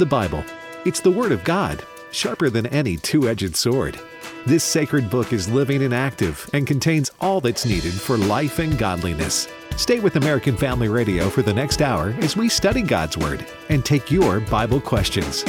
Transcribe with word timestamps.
The 0.00 0.06
Bible. 0.06 0.42
It's 0.86 1.00
the 1.00 1.10
Word 1.10 1.30
of 1.30 1.44
God, 1.44 1.84
sharper 2.10 2.48
than 2.48 2.64
any 2.68 2.96
two 2.96 3.28
edged 3.28 3.54
sword. 3.54 4.00
This 4.46 4.64
sacred 4.64 5.10
book 5.10 5.30
is 5.30 5.46
living 5.46 5.82
and 5.82 5.92
active 5.92 6.48
and 6.54 6.66
contains 6.66 7.10
all 7.20 7.42
that's 7.42 7.66
needed 7.66 7.92
for 7.92 8.16
life 8.16 8.60
and 8.60 8.78
godliness. 8.78 9.46
Stay 9.76 10.00
with 10.00 10.16
American 10.16 10.56
Family 10.56 10.88
Radio 10.88 11.28
for 11.28 11.42
the 11.42 11.52
next 11.52 11.82
hour 11.82 12.14
as 12.20 12.34
we 12.34 12.48
study 12.48 12.80
God's 12.80 13.18
Word 13.18 13.44
and 13.68 13.84
take 13.84 14.10
your 14.10 14.40
Bible 14.40 14.80
questions. 14.80 15.44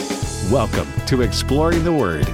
Welcome 0.51 0.87
to 1.05 1.21
Exploring 1.21 1.85
the 1.85 1.93
Word. 1.93 2.27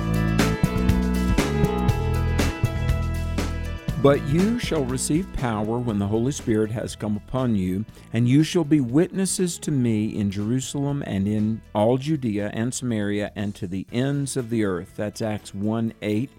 But 4.01 4.27
you 4.27 4.59
shall 4.59 4.85
receive 4.85 5.33
power 5.33 5.79
when 5.79 5.97
the 5.97 6.05
Holy 6.05 6.31
Spirit 6.31 6.69
has 6.69 6.95
come 6.95 7.17
upon 7.17 7.55
you, 7.55 7.83
and 8.13 8.29
you 8.29 8.43
shall 8.43 8.63
be 8.63 8.79
witnesses 8.79 9.57
to 9.59 9.71
me 9.71 10.15
in 10.15 10.29
Jerusalem 10.29 11.03
and 11.07 11.27
in 11.27 11.61
all 11.73 11.97
Judea 11.97 12.51
and 12.53 12.71
Samaria 12.71 13.31
and 13.35 13.55
to 13.55 13.65
the 13.65 13.87
ends 13.91 14.37
of 14.37 14.51
the 14.51 14.63
earth. 14.65 14.93
That's 14.95 15.19
Acts 15.19 15.55
1 15.55 15.93
8. 15.99 16.29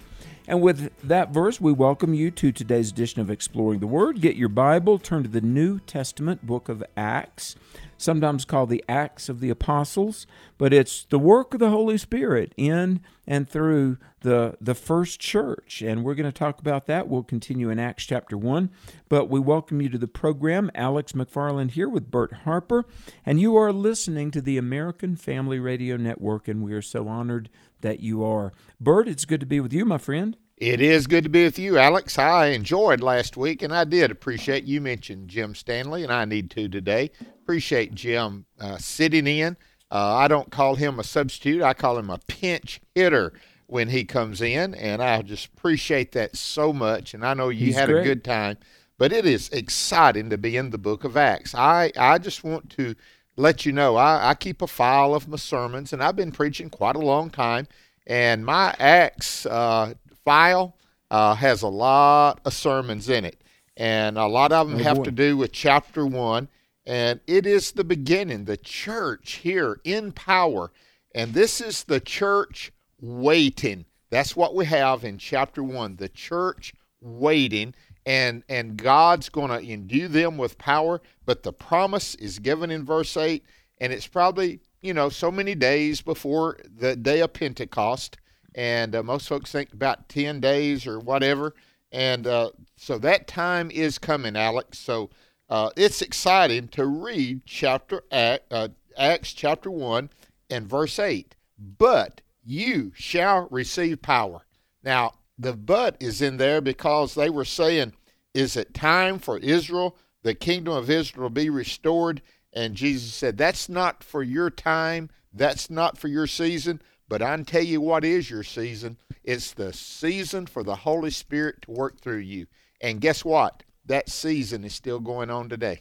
And 0.46 0.62
with 0.62 0.92
that 1.02 1.30
verse, 1.30 1.60
we 1.60 1.72
welcome 1.72 2.14
you 2.14 2.30
to 2.30 2.52
today's 2.52 2.90
edition 2.92 3.20
of 3.20 3.28
Exploring 3.28 3.80
the 3.80 3.88
Word. 3.88 4.20
Get 4.20 4.36
your 4.36 4.48
Bible, 4.48 5.00
turn 5.00 5.24
to 5.24 5.28
the 5.28 5.40
New 5.40 5.80
Testament 5.80 6.46
book 6.46 6.68
of 6.68 6.84
Acts, 6.96 7.56
sometimes 7.98 8.46
called 8.46 8.70
the 8.70 8.84
Acts 8.88 9.28
of 9.28 9.40
the 9.40 9.50
Apostles, 9.50 10.26
but 10.56 10.72
it's 10.72 11.04
the 11.04 11.18
work 11.18 11.52
of 11.52 11.60
the 11.60 11.68
Holy 11.68 11.98
Spirit 11.98 12.54
in 12.56 13.00
and 13.26 13.48
through 13.48 13.98
the, 14.20 14.56
the 14.60 14.74
first 14.74 15.20
church. 15.20 15.82
And 15.82 16.02
we're 16.02 16.14
going 16.14 16.24
to 16.24 16.32
talk 16.32 16.60
about 16.60 16.86
that. 16.86 17.08
We'll 17.08 17.24
continue 17.24 17.68
in 17.68 17.78
Acts 17.78 18.06
chapter 18.06 18.38
1. 18.38 18.70
But 19.08 19.28
we 19.28 19.40
welcome 19.40 19.82
you 19.82 19.88
to 19.90 19.98
the 19.98 20.08
program. 20.08 20.70
Alex 20.74 21.12
McFarland 21.12 21.72
here 21.72 21.88
with 21.88 22.10
Bert 22.10 22.32
Harper. 22.44 22.86
And 23.26 23.40
you 23.40 23.56
are 23.56 23.72
listening 23.72 24.30
to 24.30 24.40
the 24.40 24.56
American 24.56 25.16
Family 25.16 25.58
Radio 25.58 25.96
Network, 25.96 26.48
and 26.48 26.62
we 26.62 26.72
are 26.72 26.82
so 26.82 27.08
honored 27.08 27.50
that 27.80 28.00
you 28.00 28.24
are. 28.24 28.52
Bert, 28.80 29.08
it's 29.08 29.24
good 29.24 29.40
to 29.40 29.46
be 29.46 29.60
with 29.60 29.72
you, 29.72 29.84
my 29.84 29.98
friend. 29.98 30.36
It 30.60 30.80
is 30.80 31.06
good 31.06 31.22
to 31.22 31.30
be 31.30 31.44
with 31.44 31.56
you, 31.56 31.78
Alex. 31.78 32.18
I 32.18 32.46
enjoyed 32.46 33.00
last 33.00 33.36
week, 33.36 33.62
and 33.62 33.72
I 33.72 33.84
did 33.84 34.10
appreciate 34.10 34.64
you 34.64 34.80
mentioned 34.80 35.28
Jim 35.28 35.54
Stanley, 35.54 36.02
and 36.02 36.12
I 36.12 36.24
need 36.24 36.50
to 36.50 36.68
today. 36.68 37.12
Appreciate 37.42 37.94
Jim 37.94 38.44
uh, 38.58 38.76
sitting 38.76 39.28
in. 39.28 39.56
Uh, 39.88 40.16
I 40.16 40.26
don't 40.26 40.50
call 40.50 40.74
him 40.74 40.98
a 40.98 41.04
substitute, 41.04 41.62
I 41.62 41.74
call 41.74 41.96
him 41.96 42.10
a 42.10 42.18
pinch 42.26 42.80
hitter 42.92 43.34
when 43.66 43.88
he 43.90 44.04
comes 44.04 44.40
in, 44.40 44.74
and 44.74 45.00
I 45.00 45.22
just 45.22 45.46
appreciate 45.46 46.10
that 46.12 46.36
so 46.36 46.72
much. 46.72 47.14
And 47.14 47.24
I 47.24 47.34
know 47.34 47.50
you 47.50 47.66
He's 47.66 47.76
had 47.76 47.88
great. 47.88 48.00
a 48.00 48.04
good 48.04 48.24
time, 48.24 48.58
but 48.98 49.12
it 49.12 49.26
is 49.26 49.48
exciting 49.50 50.28
to 50.30 50.38
be 50.38 50.56
in 50.56 50.70
the 50.70 50.78
book 50.78 51.04
of 51.04 51.16
Acts. 51.16 51.54
I, 51.54 51.92
I 51.96 52.18
just 52.18 52.42
want 52.42 52.68
to 52.70 52.96
let 53.36 53.64
you 53.64 53.70
know 53.70 53.94
I, 53.94 54.30
I 54.30 54.34
keep 54.34 54.60
a 54.60 54.66
file 54.66 55.14
of 55.14 55.28
my 55.28 55.36
sermons, 55.36 55.92
and 55.92 56.02
I've 56.02 56.16
been 56.16 56.32
preaching 56.32 56.68
quite 56.68 56.96
a 56.96 57.00
long 57.00 57.30
time. 57.30 57.68
And 58.08 58.44
my 58.44 58.74
Acts 58.80 59.46
uh, 59.46 59.94
file 60.28 60.76
uh, 61.10 61.34
has 61.34 61.62
a 61.62 61.68
lot 61.68 62.38
of 62.44 62.52
sermons 62.52 63.08
in 63.08 63.24
it, 63.24 63.42
and 63.78 64.18
a 64.18 64.26
lot 64.26 64.52
of 64.52 64.68
them 64.68 64.78
Oh, 64.78 64.82
have 64.82 64.96
boy. 64.98 65.04
to 65.04 65.10
do 65.10 65.38
with 65.38 65.52
chapter 65.52 66.04
one. 66.04 66.48
And 66.84 67.20
it 67.26 67.46
is 67.46 67.72
the 67.72 67.84
beginning, 67.84 68.44
the 68.44 68.58
church 68.58 69.36
here 69.36 69.80
in 69.84 70.12
power. 70.12 70.70
And 71.14 71.32
this 71.32 71.62
is 71.62 71.84
the 71.84 72.00
church 72.00 72.72
waiting. 73.00 73.86
That's 74.10 74.36
what 74.36 74.54
we 74.54 74.66
have 74.66 75.02
in 75.02 75.16
chapter 75.16 75.62
one 75.62 75.96
the 75.96 76.10
church 76.10 76.74
waiting. 77.00 77.74
And, 78.04 78.42
and 78.50 78.76
God's 78.76 79.30
going 79.30 79.50
to 79.50 79.66
endue 79.66 80.08
them 80.08 80.36
with 80.36 80.58
power, 80.58 81.00
but 81.24 81.42
the 81.42 81.52
promise 81.54 82.14
is 82.16 82.38
given 82.38 82.70
in 82.70 82.84
verse 82.84 83.16
8, 83.16 83.44
and 83.80 83.92
it's 83.92 84.06
probably, 84.06 84.60
you 84.80 84.92
know, 84.94 85.08
so 85.10 85.30
many 85.30 85.54
days 85.54 86.00
before 86.02 86.58
the 86.74 86.96
day 86.96 87.20
of 87.20 87.32
Pentecost 87.34 88.16
and 88.54 88.94
uh, 88.94 89.02
most 89.02 89.28
folks 89.28 89.52
think 89.52 89.72
about 89.72 90.08
10 90.08 90.40
days 90.40 90.86
or 90.86 90.98
whatever. 90.98 91.54
And 91.92 92.26
uh, 92.26 92.50
so 92.76 92.98
that 92.98 93.26
time 93.26 93.70
is 93.70 93.98
coming 93.98 94.36
alex. 94.36 94.78
So 94.78 95.10
uh, 95.48 95.70
it's 95.76 96.02
exciting 96.02 96.68
to 96.68 96.86
read 96.86 97.42
chapter 97.46 98.02
uh, 98.10 98.68
acts 98.96 99.32
chapter 99.32 99.70
1 99.70 100.10
and 100.50 100.66
verse 100.66 100.98
8 100.98 101.34
but 101.58 102.20
you 102.44 102.92
shall 102.94 103.48
receive 103.50 104.00
power. 104.00 104.46
Now 104.82 105.14
the 105.38 105.52
but 105.52 105.96
is 106.00 106.22
in 106.22 106.36
there 106.36 106.60
because 106.60 107.14
they 107.14 107.30
were 107.30 107.44
saying 107.44 107.92
is 108.34 108.56
it 108.56 108.74
time 108.74 109.18
for 109.18 109.38
israel 109.38 109.96
the 110.22 110.34
kingdom 110.34 110.74
of 110.74 110.90
israel 110.90 111.28
to 111.28 111.34
be 111.34 111.50
restored? 111.50 112.22
And 112.52 112.74
jesus 112.74 113.12
said 113.12 113.36
that's 113.36 113.68
not 113.68 114.02
for 114.02 114.22
your 114.22 114.50
time. 114.50 115.10
That's 115.32 115.68
not 115.70 115.98
for 115.98 116.08
your 116.08 116.26
season 116.26 116.80
but 117.08 117.22
I 117.22 117.36
tell 117.42 117.62
you 117.62 117.80
what 117.80 118.04
is 118.04 118.30
your 118.30 118.42
season. 118.42 118.98
It's 119.24 119.52
the 119.52 119.72
season 119.72 120.46
for 120.46 120.62
the 120.62 120.76
Holy 120.76 121.10
Spirit 121.10 121.62
to 121.62 121.70
work 121.70 122.00
through 122.00 122.18
you. 122.18 122.46
And 122.80 123.00
guess 123.00 123.24
what? 123.24 123.62
That 123.86 124.08
season 124.08 124.64
is 124.64 124.74
still 124.74 125.00
going 125.00 125.30
on 125.30 125.48
today. 125.48 125.80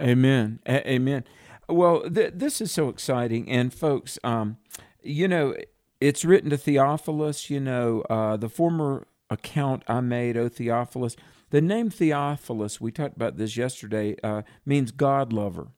Amen. 0.00 0.60
A- 0.66 0.88
amen. 0.88 1.24
Well, 1.68 2.08
th- 2.08 2.34
this 2.34 2.60
is 2.60 2.70
so 2.70 2.88
exciting. 2.88 3.50
And, 3.50 3.74
folks, 3.74 4.18
um, 4.22 4.58
you 5.02 5.26
know, 5.26 5.54
it's 6.00 6.24
written 6.24 6.50
to 6.50 6.56
Theophilus, 6.56 7.50
you 7.50 7.60
know, 7.60 8.02
uh, 8.02 8.36
the 8.36 8.48
former 8.48 9.06
account 9.30 9.82
I 9.88 10.00
made, 10.00 10.36
O 10.36 10.48
Theophilus. 10.48 11.16
The 11.50 11.60
name 11.60 11.90
Theophilus, 11.90 12.80
we 12.80 12.92
talked 12.92 13.16
about 13.16 13.36
this 13.36 13.56
yesterday, 13.56 14.16
uh, 14.22 14.42
means 14.64 14.90
God 14.90 15.32
lover. 15.32 15.68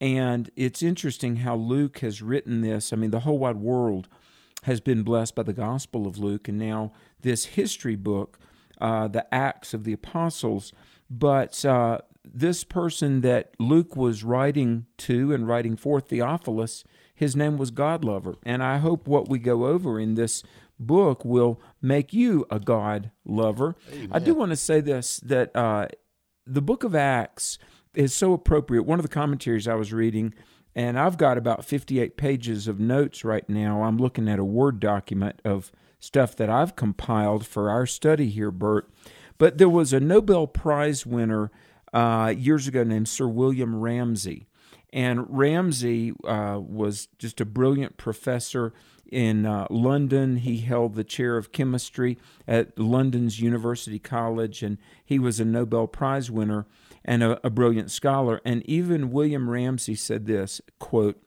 And 0.00 0.50
it's 0.56 0.82
interesting 0.82 1.36
how 1.36 1.56
Luke 1.56 1.98
has 1.98 2.22
written 2.22 2.60
this. 2.60 2.92
I 2.92 2.96
mean, 2.96 3.10
the 3.10 3.20
whole 3.20 3.38
wide 3.38 3.56
world 3.56 4.08
has 4.62 4.80
been 4.80 5.02
blessed 5.02 5.34
by 5.34 5.42
the 5.42 5.52
Gospel 5.52 6.06
of 6.06 6.18
Luke, 6.18 6.48
and 6.48 6.58
now 6.58 6.92
this 7.22 7.46
history 7.46 7.96
book, 7.96 8.38
uh, 8.80 9.08
the 9.08 9.32
Acts 9.34 9.74
of 9.74 9.84
the 9.84 9.92
Apostles. 9.92 10.72
But 11.10 11.64
uh, 11.64 11.98
this 12.24 12.64
person 12.64 13.22
that 13.22 13.54
Luke 13.58 13.96
was 13.96 14.22
writing 14.22 14.86
to 14.98 15.32
and 15.32 15.48
writing 15.48 15.76
for, 15.76 16.00
Theophilus, 16.00 16.84
his 17.14 17.34
name 17.34 17.56
was 17.56 17.70
God 17.70 18.04
lover. 18.04 18.36
And 18.44 18.62
I 18.62 18.78
hope 18.78 19.08
what 19.08 19.28
we 19.28 19.38
go 19.38 19.66
over 19.66 19.98
in 19.98 20.14
this 20.14 20.42
book 20.78 21.24
will 21.24 21.60
make 21.82 22.12
you 22.12 22.46
a 22.50 22.60
God 22.60 23.10
lover. 23.24 23.74
I 24.12 24.18
do 24.20 24.34
want 24.34 24.50
to 24.50 24.56
say 24.56 24.80
this 24.80 25.18
that 25.20 25.54
uh, 25.56 25.88
the 26.46 26.62
book 26.62 26.84
of 26.84 26.94
Acts 26.94 27.58
is 27.94 28.14
so 28.14 28.32
appropriate. 28.32 28.82
One 28.82 28.98
of 28.98 29.04
the 29.04 29.08
commentaries 29.08 29.68
I 29.68 29.74
was 29.74 29.92
reading, 29.92 30.34
and 30.74 30.98
I've 30.98 31.18
got 31.18 31.38
about 31.38 31.64
58 31.64 32.16
pages 32.16 32.68
of 32.68 32.78
notes 32.78 33.24
right 33.24 33.48
now. 33.48 33.82
I'm 33.82 33.98
looking 33.98 34.28
at 34.28 34.38
a 34.38 34.44
Word 34.44 34.80
document 34.80 35.40
of 35.44 35.72
stuff 36.00 36.36
that 36.36 36.48
I've 36.48 36.76
compiled 36.76 37.46
for 37.46 37.70
our 37.70 37.86
study 37.86 38.28
here, 38.28 38.50
Bert. 38.50 38.88
But 39.38 39.58
there 39.58 39.68
was 39.68 39.92
a 39.92 40.00
Nobel 40.00 40.46
Prize 40.46 41.06
winner 41.06 41.50
uh, 41.92 42.34
years 42.36 42.68
ago 42.68 42.84
named 42.84 43.08
Sir 43.08 43.26
William 43.26 43.76
Ramsay. 43.76 44.46
And 44.92 45.26
Ramsay 45.28 46.12
uh, 46.24 46.60
was 46.62 47.08
just 47.18 47.40
a 47.40 47.44
brilliant 47.44 47.96
professor 47.96 48.72
in 49.10 49.46
uh, 49.46 49.66
London. 49.70 50.36
He 50.38 50.58
held 50.58 50.94
the 50.94 51.04
chair 51.04 51.36
of 51.36 51.52
chemistry 51.52 52.18
at 52.46 52.78
London's 52.78 53.40
University 53.40 53.98
College, 53.98 54.62
and 54.62 54.78
he 55.04 55.18
was 55.18 55.40
a 55.40 55.44
Nobel 55.44 55.86
Prize 55.86 56.30
winner 56.30 56.66
and 57.08 57.22
a, 57.22 57.44
a 57.44 57.48
brilliant 57.48 57.90
scholar. 57.90 58.40
And 58.44 58.62
even 58.68 59.10
William 59.10 59.48
Ramsay 59.48 59.94
said 59.94 60.26
this 60.26 60.60
quote, 60.78 61.20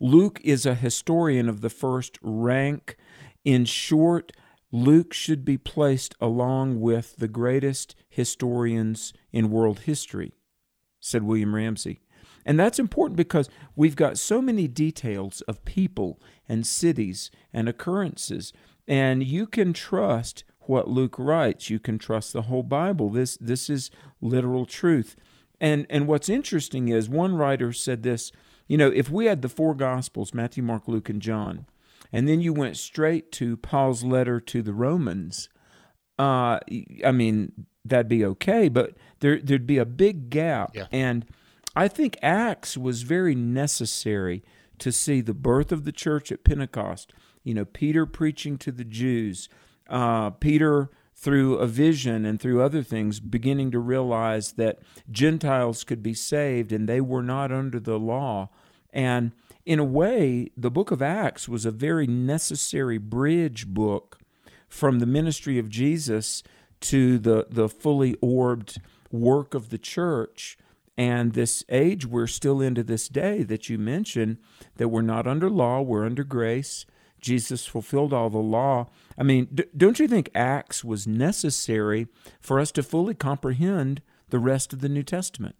Luke 0.00 0.40
is 0.42 0.64
a 0.66 0.74
historian 0.74 1.48
of 1.48 1.60
the 1.60 1.70
first 1.70 2.18
rank. 2.22 2.96
In 3.44 3.66
short, 3.66 4.32
Luke 4.72 5.12
should 5.12 5.44
be 5.44 5.58
placed 5.58 6.14
along 6.18 6.80
with 6.80 7.16
the 7.16 7.28
greatest 7.28 7.94
historians 8.08 9.12
in 9.32 9.50
world 9.50 9.80
history, 9.80 10.32
said 10.98 11.22
William 11.22 11.54
Ramsay. 11.54 12.00
And 12.46 12.58
that's 12.58 12.78
important 12.78 13.16
because 13.16 13.50
we've 13.76 13.96
got 13.96 14.18
so 14.18 14.40
many 14.40 14.66
details 14.66 15.42
of 15.42 15.64
people 15.66 16.20
and 16.48 16.66
cities 16.66 17.30
and 17.52 17.68
occurrences, 17.68 18.52
and 18.88 19.22
you 19.22 19.46
can 19.46 19.74
trust 19.74 20.44
what 20.68 20.88
Luke 20.88 21.16
writes. 21.18 21.70
You 21.70 21.78
can 21.78 21.98
trust 21.98 22.32
the 22.32 22.42
whole 22.42 22.62
Bible. 22.62 23.10
This 23.10 23.36
this 23.36 23.68
is 23.70 23.90
literal 24.20 24.66
truth. 24.66 25.16
And 25.60 25.86
and 25.88 26.06
what's 26.06 26.28
interesting 26.28 26.88
is 26.88 27.08
one 27.08 27.36
writer 27.36 27.72
said 27.72 28.02
this, 28.02 28.32
you 28.66 28.76
know, 28.76 28.88
if 28.88 29.10
we 29.10 29.26
had 29.26 29.42
the 29.42 29.48
four 29.48 29.74
gospels, 29.74 30.34
Matthew, 30.34 30.62
Mark, 30.62 30.88
Luke, 30.88 31.08
and 31.08 31.22
John, 31.22 31.66
and 32.12 32.28
then 32.28 32.40
you 32.40 32.52
went 32.52 32.76
straight 32.76 33.32
to 33.32 33.56
Paul's 33.56 34.04
letter 34.04 34.40
to 34.40 34.62
the 34.62 34.72
Romans, 34.72 35.48
uh, 36.18 36.58
I 37.04 37.12
mean, 37.12 37.66
that'd 37.84 38.08
be 38.08 38.24
okay, 38.24 38.68
but 38.68 38.92
there 39.20 39.40
there'd 39.40 39.66
be 39.66 39.78
a 39.78 39.86
big 39.86 40.30
gap. 40.30 40.70
Yeah. 40.74 40.86
And 40.92 41.26
I 41.76 41.88
think 41.88 42.16
Acts 42.22 42.76
was 42.76 43.02
very 43.02 43.34
necessary 43.34 44.42
to 44.78 44.92
see 44.92 45.20
the 45.20 45.34
birth 45.34 45.72
of 45.72 45.84
the 45.84 45.92
church 45.92 46.30
at 46.32 46.44
Pentecost. 46.44 47.12
You 47.42 47.54
know, 47.54 47.64
Peter 47.64 48.06
preaching 48.06 48.58
to 48.58 48.72
the 48.72 48.84
Jews, 48.84 49.48
uh, 49.88 50.30
Peter 50.30 50.90
through 51.14 51.56
a 51.56 51.66
vision 51.66 52.26
and 52.26 52.40
through 52.40 52.60
other 52.60 52.82
things 52.82 53.20
beginning 53.20 53.70
to 53.70 53.78
realize 53.78 54.52
that 54.52 54.78
Gentiles 55.10 55.84
could 55.84 56.02
be 56.02 56.14
saved 56.14 56.72
and 56.72 56.88
they 56.88 57.00
were 57.00 57.22
not 57.22 57.50
under 57.50 57.80
the 57.80 57.98
law. 57.98 58.50
And 58.92 59.32
in 59.64 59.78
a 59.78 59.84
way, 59.84 60.50
the 60.56 60.70
book 60.70 60.90
of 60.90 61.00
Acts 61.00 61.48
was 61.48 61.64
a 61.64 61.70
very 61.70 62.06
necessary 62.06 62.98
bridge 62.98 63.66
book 63.66 64.18
from 64.68 64.98
the 64.98 65.06
ministry 65.06 65.58
of 65.58 65.68
Jesus 65.68 66.42
to 66.80 67.18
the, 67.18 67.46
the 67.48 67.68
fully 67.68 68.16
orbed 68.20 68.80
work 69.10 69.54
of 69.54 69.70
the 69.70 69.78
church. 69.78 70.58
And 70.96 71.32
this 71.32 71.64
age 71.68 72.06
we're 72.06 72.26
still 72.26 72.60
into 72.60 72.82
this 72.82 73.08
day 73.08 73.42
that 73.44 73.68
you 73.68 73.78
mentioned, 73.78 74.38
that 74.76 74.88
we're 74.88 75.02
not 75.02 75.26
under 75.26 75.48
law, 75.48 75.80
we're 75.80 76.04
under 76.04 76.24
grace. 76.24 76.86
Jesus 77.24 77.64
fulfilled 77.66 78.12
all 78.12 78.28
the 78.28 78.36
law. 78.36 78.88
I 79.16 79.22
mean, 79.22 79.48
don't 79.74 79.98
you 79.98 80.06
think 80.06 80.30
Acts 80.34 80.84
was 80.84 81.06
necessary 81.06 82.06
for 82.38 82.60
us 82.60 82.70
to 82.72 82.82
fully 82.82 83.14
comprehend 83.14 84.02
the 84.28 84.38
rest 84.38 84.74
of 84.74 84.80
the 84.80 84.90
New 84.90 85.02
Testament? 85.02 85.56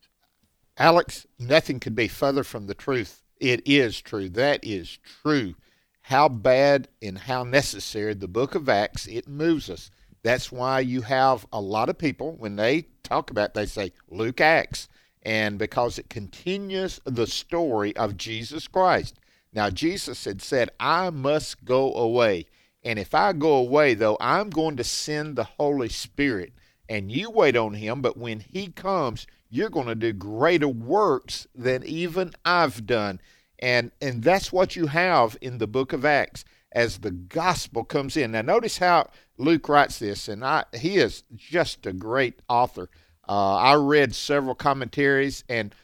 Alex, 0.76 1.26
nothing 1.38 1.80
could 1.80 1.94
be 1.94 2.06
further 2.06 2.44
from 2.44 2.66
the 2.66 2.74
truth. 2.74 3.22
It 3.40 3.62
is 3.64 4.00
true. 4.02 4.28
That 4.28 4.62
is 4.62 4.98
true. 5.22 5.54
How 6.02 6.28
bad 6.28 6.88
and 7.00 7.16
how 7.16 7.44
necessary 7.44 8.12
the 8.12 8.28
book 8.28 8.54
of 8.54 8.68
Acts, 8.68 9.06
it 9.06 9.26
moves 9.26 9.70
us. 9.70 9.90
That's 10.22 10.52
why 10.52 10.80
you 10.80 11.00
have 11.00 11.46
a 11.50 11.60
lot 11.60 11.88
of 11.88 11.96
people, 11.96 12.36
when 12.36 12.56
they 12.56 12.88
talk 13.02 13.30
about 13.30 13.50
it, 13.50 13.54
they 13.54 13.66
say 13.66 13.92
Luke 14.10 14.40
Acts. 14.40 14.88
And 15.22 15.58
because 15.58 15.98
it 15.98 16.10
continues 16.10 17.00
the 17.06 17.26
story 17.26 17.96
of 17.96 18.18
Jesus 18.18 18.68
Christ. 18.68 19.18
Now, 19.54 19.70
Jesus 19.70 20.24
had 20.24 20.42
said, 20.42 20.70
I 20.80 21.10
must 21.10 21.64
go 21.64 21.94
away. 21.94 22.46
And 22.82 22.98
if 22.98 23.14
I 23.14 23.32
go 23.32 23.54
away, 23.54 23.94
though, 23.94 24.16
I'm 24.20 24.50
going 24.50 24.76
to 24.76 24.84
send 24.84 25.36
the 25.36 25.44
Holy 25.44 25.88
Spirit. 25.88 26.52
And 26.88 27.10
you 27.10 27.30
wait 27.30 27.56
on 27.56 27.74
him, 27.74 28.02
but 28.02 28.18
when 28.18 28.40
he 28.40 28.66
comes, 28.68 29.26
you're 29.48 29.70
going 29.70 29.86
to 29.86 29.94
do 29.94 30.12
greater 30.12 30.68
works 30.68 31.46
than 31.54 31.84
even 31.84 32.32
I've 32.44 32.84
done. 32.84 33.20
And, 33.60 33.92
and 34.02 34.22
that's 34.22 34.52
what 34.52 34.76
you 34.76 34.88
have 34.88 35.38
in 35.40 35.58
the 35.58 35.66
book 35.66 35.92
of 35.92 36.04
Acts 36.04 36.44
as 36.72 36.98
the 36.98 37.12
gospel 37.12 37.84
comes 37.84 38.16
in. 38.16 38.32
Now, 38.32 38.42
notice 38.42 38.78
how 38.78 39.08
Luke 39.38 39.68
writes 39.68 40.00
this, 40.00 40.28
and 40.28 40.44
I, 40.44 40.64
he 40.74 40.96
is 40.96 41.22
just 41.34 41.86
a 41.86 41.92
great 41.92 42.42
author. 42.48 42.90
Uh, 43.26 43.54
I 43.54 43.74
read 43.74 44.14
several 44.14 44.56
commentaries, 44.56 45.44
and 45.48 45.74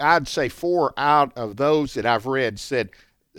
I'd 0.00 0.28
say 0.28 0.48
four 0.48 0.92
out 0.96 1.36
of 1.36 1.56
those 1.56 1.94
that 1.94 2.06
I've 2.06 2.26
read 2.26 2.58
said 2.58 2.90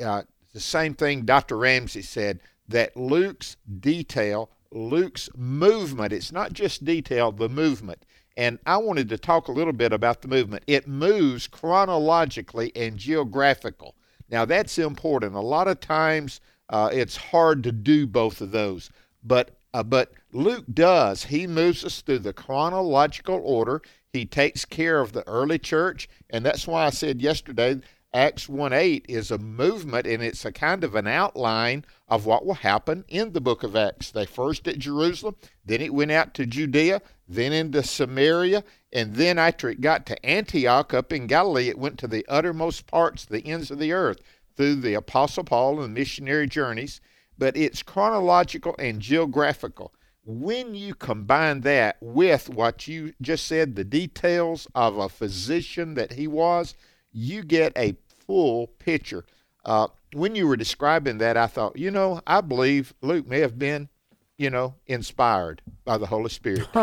uh, 0.04 0.24
the 0.54 0.60
same 0.60 0.94
thing 0.94 1.25
Dr. 1.25 1.57
Ramsay 1.57 2.02
said 2.02 2.40
that 2.68 2.96
Luke's 2.96 3.57
detail, 3.80 4.50
Luke's 4.72 5.30
movement, 5.36 6.13
it's 6.13 6.31
not 6.31 6.54
just 6.54 6.86
detail, 6.86 7.31
the 7.31 7.50
movement. 7.50 8.06
And 8.38 8.60
I 8.66 8.78
wanted 8.78 9.10
to 9.10 9.18
talk 9.18 9.48
a 9.48 9.54
little 9.54 9.74
bit 9.74 9.94
about 9.94 10.22
the 10.22 10.28
movement. 10.28 10.63
It 10.68 10.88
moves 10.88 11.48
chronologically 11.48 12.72
and 12.75 12.98
geographical. 12.98 13.96
Now, 14.30 14.44
that's 14.46 14.78
important. 14.78 15.36
A 15.36 15.40
lot 15.40 15.68
of 15.68 15.80
times 15.80 16.42
uh, 16.69 16.90
it's 16.92 17.16
hard 17.16 17.63
to 17.63 17.72
do 17.72 18.08
both 18.08 18.42
of 18.42 18.51
those. 18.51 18.90
But 19.24 19.51
uh, 19.74 19.84
but 19.84 20.13
Luke 20.36 20.66
does. 20.74 21.24
He 21.24 21.48
moves 21.48 21.86
us 21.86 22.02
through 22.02 22.20
the 22.20 22.34
chronological 22.34 23.40
order. 23.42 23.82
He 24.12 24.26
takes 24.26 24.66
care 24.66 25.00
of 25.00 25.14
the 25.14 25.26
early 25.26 25.58
church, 25.58 26.10
and 26.30 26.46
that's 26.46 26.68
why 26.68 26.86
I 26.86 26.90
said 26.90 27.22
yesterday 27.22 27.80
Acts 28.14 28.50
1 28.50 28.74
8 28.74 29.06
is 29.08 29.32
a 29.32 29.38
movement 29.38 30.06
and 30.06 30.22
it's 30.22 30.44
a 30.44 30.52
kind 30.52 30.84
of 30.84 30.94
an 30.94 31.08
outline 31.08 31.86
of 32.10 32.26
what 32.26 32.46
will 32.46 32.56
happen 32.56 33.06
in 33.08 33.32
the 33.32 33.40
book 33.40 33.64
of 33.64 33.78
Acts. 33.78 34.12
They 34.12 34.26
first 34.26 34.68
at 34.68 34.78
Jerusalem, 34.78 35.38
then 35.64 35.80
it 35.80 35.94
went 35.94 36.12
out 36.12 36.34
to 36.34 36.46
Judea, 36.46 37.02
then 37.30 37.54
into 37.54 37.82
Samaria, 37.82 38.66
and 38.92 39.16
then 39.16 39.38
after 39.38 39.70
it 39.70 39.80
got 39.80 40.06
to 40.08 40.26
Antioch 40.26 40.94
up 40.94 41.14
in 41.14 41.28
Galilee, 41.28 41.70
it 41.70 41.80
went 41.80 41.98
to 42.00 42.08
the 42.10 42.26
uttermost 42.28 42.88
parts, 42.88 43.24
the 43.24 43.46
ends 43.48 43.72
of 43.72 43.80
the 43.80 43.94
earth, 43.94 44.20
through 44.58 44.76
the 44.76 44.96
Apostle 44.96 45.46
Paul 45.46 45.82
and 45.82 45.96
the 45.96 46.00
missionary 46.00 46.48
journeys. 46.48 47.00
But 47.38 47.56
it's 47.56 47.84
chronological 47.84 48.76
and 48.78 49.02
geographical 49.02 49.94
when 50.25 50.74
you 50.74 50.95
combine 50.95 51.62
that 51.62 51.98
with 52.01 52.50
what 52.50 52.88
you 52.88 53.13
just 53.22 53.45
said, 53.45 53.75
the 53.75 53.83
details 53.83 54.68
of 54.74 54.98
a 54.98 55.07
physician 55.07 55.94
that 55.94 56.13
he 56.13 56.27
was, 56.27 56.74
you 57.12 57.44
get 57.44 57.72
a 57.77 57.95
full 58.25 58.68
picture. 58.68 59.24
Uh, 59.63 59.88
when 60.13 60.36
you 60.36 60.48
were 60.48 60.57
describing 60.57 61.19
that, 61.19 61.38
I 61.38 61.48
thought, 61.48 61.77
you 61.77 61.92
know, 61.92 62.22
I 62.25 62.42
believe 62.42 62.94
Luke 63.01 63.27
may 63.27 63.39
have 63.39 63.60
been, 63.60 63.89
you 64.38 64.50
know, 64.50 64.75
inspired 64.88 65.62
by 65.83 65.98
the 65.98 66.07
Holy 66.07 66.30
Spirit. 66.30 66.68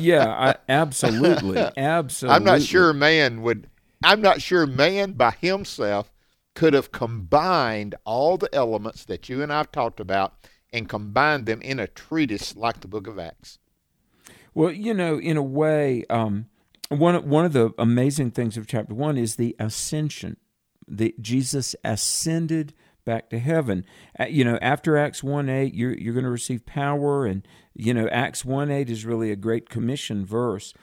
yeah, 0.00 0.28
I, 0.28 0.54
absolutely, 0.68 1.60
absolutely. 1.76 2.36
I'm 2.36 2.44
not 2.44 2.62
sure 2.62 2.92
man 2.94 3.42
would. 3.42 3.68
I'm 4.02 4.20
not 4.20 4.40
sure 4.40 4.66
man 4.66 5.12
by 5.12 5.32
himself 5.32 6.10
could 6.54 6.74
have 6.74 6.90
combined 6.90 7.94
all 8.04 8.36
the 8.36 8.52
elements 8.54 9.04
that 9.04 9.28
you 9.28 9.42
and 9.42 9.52
I've 9.52 9.70
talked 9.72 10.00
about 10.00 10.34
and 10.72 10.88
combine 10.88 11.44
them 11.44 11.60
in 11.62 11.78
a 11.78 11.86
treatise 11.86 12.56
like 12.56 12.80
the 12.80 12.88
book 12.88 13.06
of 13.06 13.18
Acts? 13.18 13.58
Well, 14.54 14.70
you 14.70 14.94
know, 14.94 15.18
in 15.18 15.36
a 15.36 15.42
way, 15.42 16.04
um, 16.10 16.46
one 16.88 17.28
one 17.28 17.44
of 17.44 17.52
the 17.52 17.72
amazing 17.78 18.32
things 18.32 18.56
of 18.56 18.66
chapter 18.66 18.94
one 18.94 19.16
is 19.16 19.36
the 19.36 19.56
ascension. 19.58 20.36
The 20.86 21.14
Jesus 21.20 21.74
ascended 21.84 22.74
back 23.04 23.30
to 23.30 23.38
heaven. 23.38 23.84
Uh, 24.18 24.24
you 24.24 24.44
know, 24.44 24.58
after 24.60 24.96
Acts 24.96 25.22
one 25.22 25.48
eight, 25.48 25.74
you're 25.74 25.94
you're 25.94 26.14
going 26.14 26.24
to 26.24 26.30
receive 26.30 26.66
power, 26.66 27.26
and 27.26 27.46
you 27.74 27.94
know, 27.94 28.08
Acts 28.08 28.44
one 28.44 28.70
eight 28.70 28.90
is 28.90 29.06
really 29.06 29.30
a 29.30 29.36
great 29.36 29.68
commission 29.68 30.26
verse. 30.26 30.74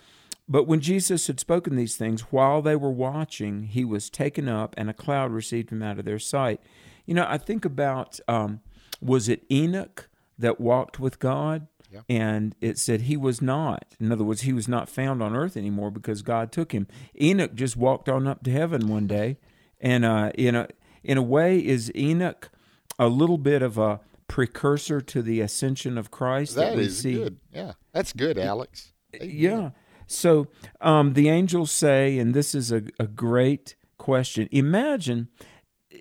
But 0.48 0.66
when 0.66 0.80
Jesus 0.80 1.28
had 1.28 1.40
spoken 1.40 1.76
these 1.76 1.96
things, 1.96 2.22
while 2.22 2.64
they 2.64 2.76
were 2.76 2.90
watching, 2.92 3.64
he 3.64 3.86
was 3.86 4.10
taken 4.10 4.50
up, 4.50 4.74
and 4.78 4.90
a 4.90 4.94
cloud 4.94 5.32
received 5.32 5.72
him 5.72 5.84
out 5.84 6.00
of 6.00 6.06
their 6.06 6.18
sight. 6.18 6.60
You 7.06 7.14
know, 7.14 7.26
I 7.30 7.38
think 7.38 7.66
about 7.66 8.20
um, 8.28 8.62
was 9.02 9.30
it 9.30 9.44
Enoch 9.52 10.10
that 10.38 10.60
walked 10.60 11.00
with 11.00 11.20
God? 11.20 11.68
Yeah. 11.92 12.02
And 12.08 12.56
it 12.62 12.78
said 12.78 13.02
he 13.02 13.18
was 13.18 13.42
not. 13.42 13.96
In 14.00 14.12
other 14.12 14.24
words, 14.24 14.42
he 14.42 14.54
was 14.54 14.68
not 14.68 14.90
found 14.90 15.24
on 15.24 15.36
earth 15.36 15.58
anymore 15.58 15.90
because 15.90 16.22
God 16.22 16.52
took 16.52 16.72
him. 16.72 16.88
Enoch 17.20 17.56
just 17.56 17.76
walked 17.76 18.08
on 18.08 18.28
up 18.28 18.44
to 18.44 18.52
heaven 18.52 18.88
one 18.88 19.08
day. 19.08 19.38
And 19.82 20.06
uh, 20.06 20.32
in, 20.36 20.56
a, 20.56 20.68
in 21.04 21.18
a 21.18 21.24
way, 21.24 21.58
is 21.58 21.92
Enoch 21.96 22.52
a 23.00 23.08
little 23.08 23.40
bit 23.40 23.64
of 23.64 23.80
a 23.80 24.02
precursor 24.28 25.02
to 25.02 25.22
the 25.24 25.42
ascension 25.42 25.98
of 25.98 26.12
Christ 26.12 26.56
that, 26.56 26.72
that 26.72 26.78
we 26.78 26.90
see? 26.90 27.16
Good. 27.16 27.38
Yeah, 27.52 27.72
that's 27.92 28.14
good, 28.14 28.38
Alex. 28.38 28.94
Amen. 29.16 29.30
Yeah. 29.34 29.70
So 30.06 30.48
um, 30.82 31.14
the 31.14 31.30
angels 31.30 31.72
say, 31.72 32.20
and 32.20 32.34
this 32.34 32.54
is 32.54 32.72
a, 32.72 32.84
a 33.00 33.08
great 33.08 33.76
question. 33.98 34.48
Imagine, 34.52 35.30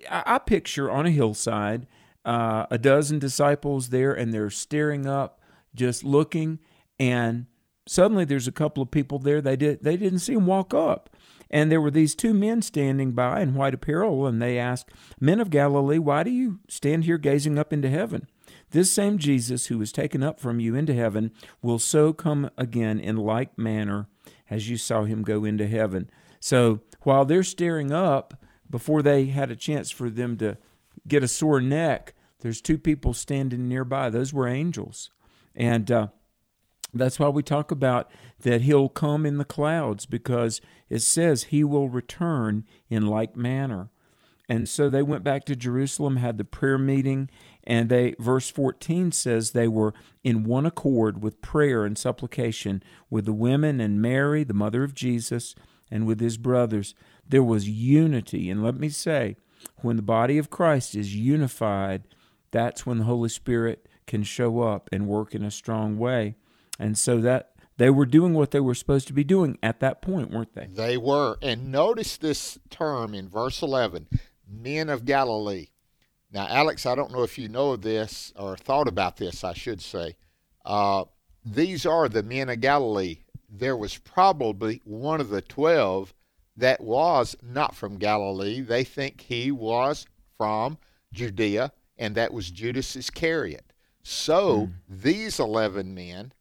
I, 0.09 0.23
I 0.25 0.37
picture 0.37 0.91
on 0.91 1.07
a 1.07 1.11
hillside 1.11 1.87
uh, 2.29 2.67
a 2.69 2.77
dozen 2.77 3.17
disciples 3.17 3.89
there 3.89 4.13
and 4.13 4.31
they're 4.31 4.51
staring 4.51 5.07
up, 5.07 5.41
just 5.73 6.03
looking. 6.03 6.59
And 6.99 7.47
suddenly 7.87 8.23
there's 8.23 8.47
a 8.47 8.51
couple 8.51 8.83
of 8.83 8.91
people 8.91 9.17
there. 9.17 9.41
They, 9.41 9.55
did, 9.55 9.83
they 9.83 9.97
didn't 9.97 10.19
see 10.19 10.33
him 10.33 10.45
walk 10.45 10.71
up. 10.71 11.09
And 11.49 11.71
there 11.71 11.81
were 11.81 11.89
these 11.89 12.13
two 12.13 12.35
men 12.35 12.61
standing 12.61 13.13
by 13.13 13.41
in 13.41 13.55
white 13.55 13.73
apparel, 13.73 14.27
and 14.27 14.39
they 14.39 14.59
asked, 14.59 14.91
Men 15.19 15.39
of 15.39 15.49
Galilee, 15.49 15.97
why 15.97 16.21
do 16.21 16.29
you 16.29 16.59
stand 16.67 17.05
here 17.05 17.17
gazing 17.17 17.57
up 17.57 17.73
into 17.73 17.89
heaven? 17.89 18.27
This 18.69 18.91
same 18.91 19.17
Jesus 19.17 19.65
who 19.65 19.79
was 19.79 19.91
taken 19.91 20.21
up 20.21 20.39
from 20.39 20.59
you 20.59 20.75
into 20.75 20.93
heaven 20.93 21.31
will 21.63 21.79
so 21.79 22.13
come 22.13 22.51
again 22.55 22.99
in 22.99 23.17
like 23.17 23.57
manner 23.57 24.07
as 24.51 24.69
you 24.69 24.77
saw 24.77 25.05
him 25.05 25.23
go 25.23 25.43
into 25.43 25.65
heaven. 25.65 26.11
So 26.39 26.81
while 27.01 27.25
they're 27.25 27.41
staring 27.41 27.91
up, 27.91 28.35
before 28.69 29.01
they 29.01 29.25
had 29.25 29.49
a 29.49 29.55
chance 29.55 29.89
for 29.89 30.11
them 30.11 30.37
to 30.37 30.59
get 31.07 31.23
a 31.23 31.27
sore 31.27 31.59
neck, 31.61 32.13
there's 32.41 32.61
two 32.61 32.77
people 32.77 33.13
standing 33.13 33.67
nearby. 33.67 34.09
Those 34.09 34.33
were 34.33 34.47
angels. 34.47 35.11
And 35.55 35.91
uh, 35.91 36.07
that's 36.93 37.19
why 37.19 37.29
we 37.29 37.43
talk 37.43 37.71
about 37.71 38.09
that 38.41 38.61
he'll 38.61 38.89
come 38.89 39.25
in 39.25 39.37
the 39.37 39.45
clouds 39.45 40.05
because 40.05 40.61
it 40.89 40.99
says 40.99 41.43
he 41.43 41.63
will 41.63 41.89
return 41.89 42.65
in 42.89 43.05
like 43.05 43.35
manner. 43.35 43.89
And 44.47 44.67
so 44.67 44.89
they 44.89 45.03
went 45.03 45.23
back 45.23 45.45
to 45.45 45.55
Jerusalem, 45.55 46.15
had 46.15 46.39
the 46.39 46.43
prayer 46.43 46.79
meeting, 46.79 47.29
and 47.63 47.87
they 47.87 48.15
verse 48.17 48.49
14 48.49 49.11
says 49.11 49.51
they 49.51 49.67
were 49.67 49.93
in 50.23 50.43
one 50.43 50.65
accord 50.65 51.21
with 51.21 51.41
prayer 51.41 51.85
and 51.85 51.95
supplication 51.95 52.81
with 53.11 53.25
the 53.25 53.33
women 53.33 53.79
and 53.79 54.01
Mary, 54.01 54.43
the 54.43 54.55
mother 54.55 54.83
of 54.83 54.95
Jesus, 54.95 55.53
and 55.91 56.07
with 56.07 56.19
his 56.19 56.37
brothers. 56.37 56.95
There 57.27 57.43
was 57.43 57.69
unity, 57.69 58.49
and 58.49 58.63
let 58.63 58.75
me 58.75 58.89
say, 58.89 59.35
when 59.81 59.97
the 59.97 60.01
body 60.01 60.39
of 60.39 60.49
Christ 60.49 60.95
is 60.95 61.15
unified, 61.15 62.07
that's 62.51 62.85
when 62.85 62.99
the 62.99 63.03
Holy 63.05 63.29
Spirit 63.29 63.87
can 64.07 64.23
show 64.23 64.61
up 64.61 64.89
and 64.91 65.07
work 65.07 65.35
in 65.35 65.43
a 65.43 65.51
strong 65.51 65.97
way. 65.97 66.35
And 66.79 66.97
so 66.97 67.19
that 67.21 67.51
they 67.77 67.89
were 67.89 68.05
doing 68.05 68.33
what 68.33 68.51
they 68.51 68.59
were 68.59 68.75
supposed 68.75 69.07
to 69.07 69.13
be 69.13 69.23
doing 69.23 69.57
at 69.63 69.79
that 69.79 70.01
point, 70.01 70.31
weren't 70.31 70.53
they? 70.53 70.67
They 70.71 70.97
were. 70.97 71.37
And 71.41 71.71
notice 71.71 72.17
this 72.17 72.57
term 72.69 73.13
in 73.13 73.29
verse 73.29 73.61
11 73.61 74.07
men 74.47 74.89
of 74.89 75.05
Galilee. 75.05 75.67
Now, 76.31 76.47
Alex, 76.47 76.85
I 76.85 76.95
don't 76.95 77.11
know 77.11 77.23
if 77.23 77.37
you 77.37 77.47
know 77.47 77.75
this 77.75 78.33
or 78.35 78.55
thought 78.55 78.87
about 78.87 79.17
this, 79.17 79.43
I 79.43 79.53
should 79.53 79.81
say. 79.81 80.15
Uh, 80.65 81.05
these 81.45 81.85
are 81.85 82.09
the 82.09 82.23
men 82.23 82.49
of 82.49 82.61
Galilee. 82.61 83.19
There 83.49 83.77
was 83.77 83.97
probably 83.97 84.81
one 84.83 85.21
of 85.21 85.29
the 85.29 85.41
12 85.41 86.13
that 86.57 86.81
was 86.81 87.35
not 87.41 87.75
from 87.75 87.97
Galilee. 87.97 88.61
They 88.61 88.83
think 88.83 89.21
he 89.21 89.51
was 89.51 90.05
from 90.37 90.77
Judea, 91.13 91.71
and 91.99 92.15
that 92.15 92.33
was 92.33 92.49
Judas 92.49 92.95
Iscariot. 92.95 93.73
So 94.01 94.67
mm. 94.67 94.71
these 94.89 95.39
11 95.39 95.93
men, 95.93 96.33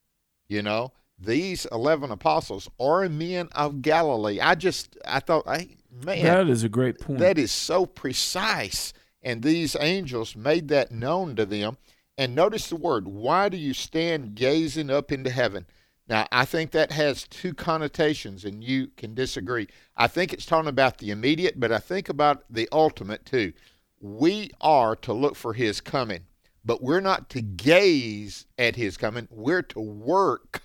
you 0.49 0.63
know, 0.63 0.93
these 1.19 1.67
11 1.73 2.11
apostles 2.11 2.71
are 2.81 3.07
men 3.09 3.49
of 3.53 3.83
Galilee. 3.83 4.41
I 4.41 4.55
just, 4.55 4.97
I 5.05 5.21
thought, 5.21 5.47
hey, 5.47 5.77
man. 5.91 6.23
That 6.23 6.49
is 6.49 6.63
a 6.63 6.69
great 6.69 7.01
point. 7.01 7.19
That 7.19 7.37
is 7.37 7.51
so 7.51 7.85
precise. 7.85 8.93
And 9.21 9.43
these 9.43 9.77
angels 9.81 10.37
made 10.37 10.69
that 10.69 10.93
known 10.93 11.35
to 11.37 11.45
them. 11.45 11.77
And 12.17 12.35
notice 12.35 12.69
the 12.69 12.77
word, 12.77 13.09
why 13.09 13.49
do 13.49 13.57
you 13.57 13.75
stand 13.75 14.37
gazing 14.37 14.91
up 14.91 15.11
into 15.11 15.31
heaven? 15.31 15.67
Now, 16.09 16.27
I 16.33 16.47
think 16.47 16.71
that 16.71 16.93
has 16.93 17.29
two 17.29 17.53
connotations, 17.53 18.45
and 18.45 18.65
you 18.65 18.89
can 18.97 19.15
disagree. 19.15 19.69
I 19.97 20.07
think 20.07 20.33
it's 20.33 20.47
talking 20.47 20.69
about 20.69 20.99
the 20.99 21.11
immediate, 21.11 21.61
but 21.61 21.71
I 21.71 21.79
think 21.79 22.09
about 22.09 22.45
the 22.49 22.69
ultimate 22.73 23.27
too. 23.27 23.53
We 24.01 24.51
are 24.61 24.95
to 24.97 25.13
look 25.13 25.35
for 25.35 25.55
his 25.55 25.81
coming, 25.81 26.21
but 26.65 26.83
we're 26.83 27.01
not 27.01 27.29
to 27.31 27.43
gaze 27.43 28.47
at 28.57 28.77
his 28.77 28.97
coming. 28.97 29.29
We're 29.31 29.63
to 29.63 29.81
work 29.81 30.63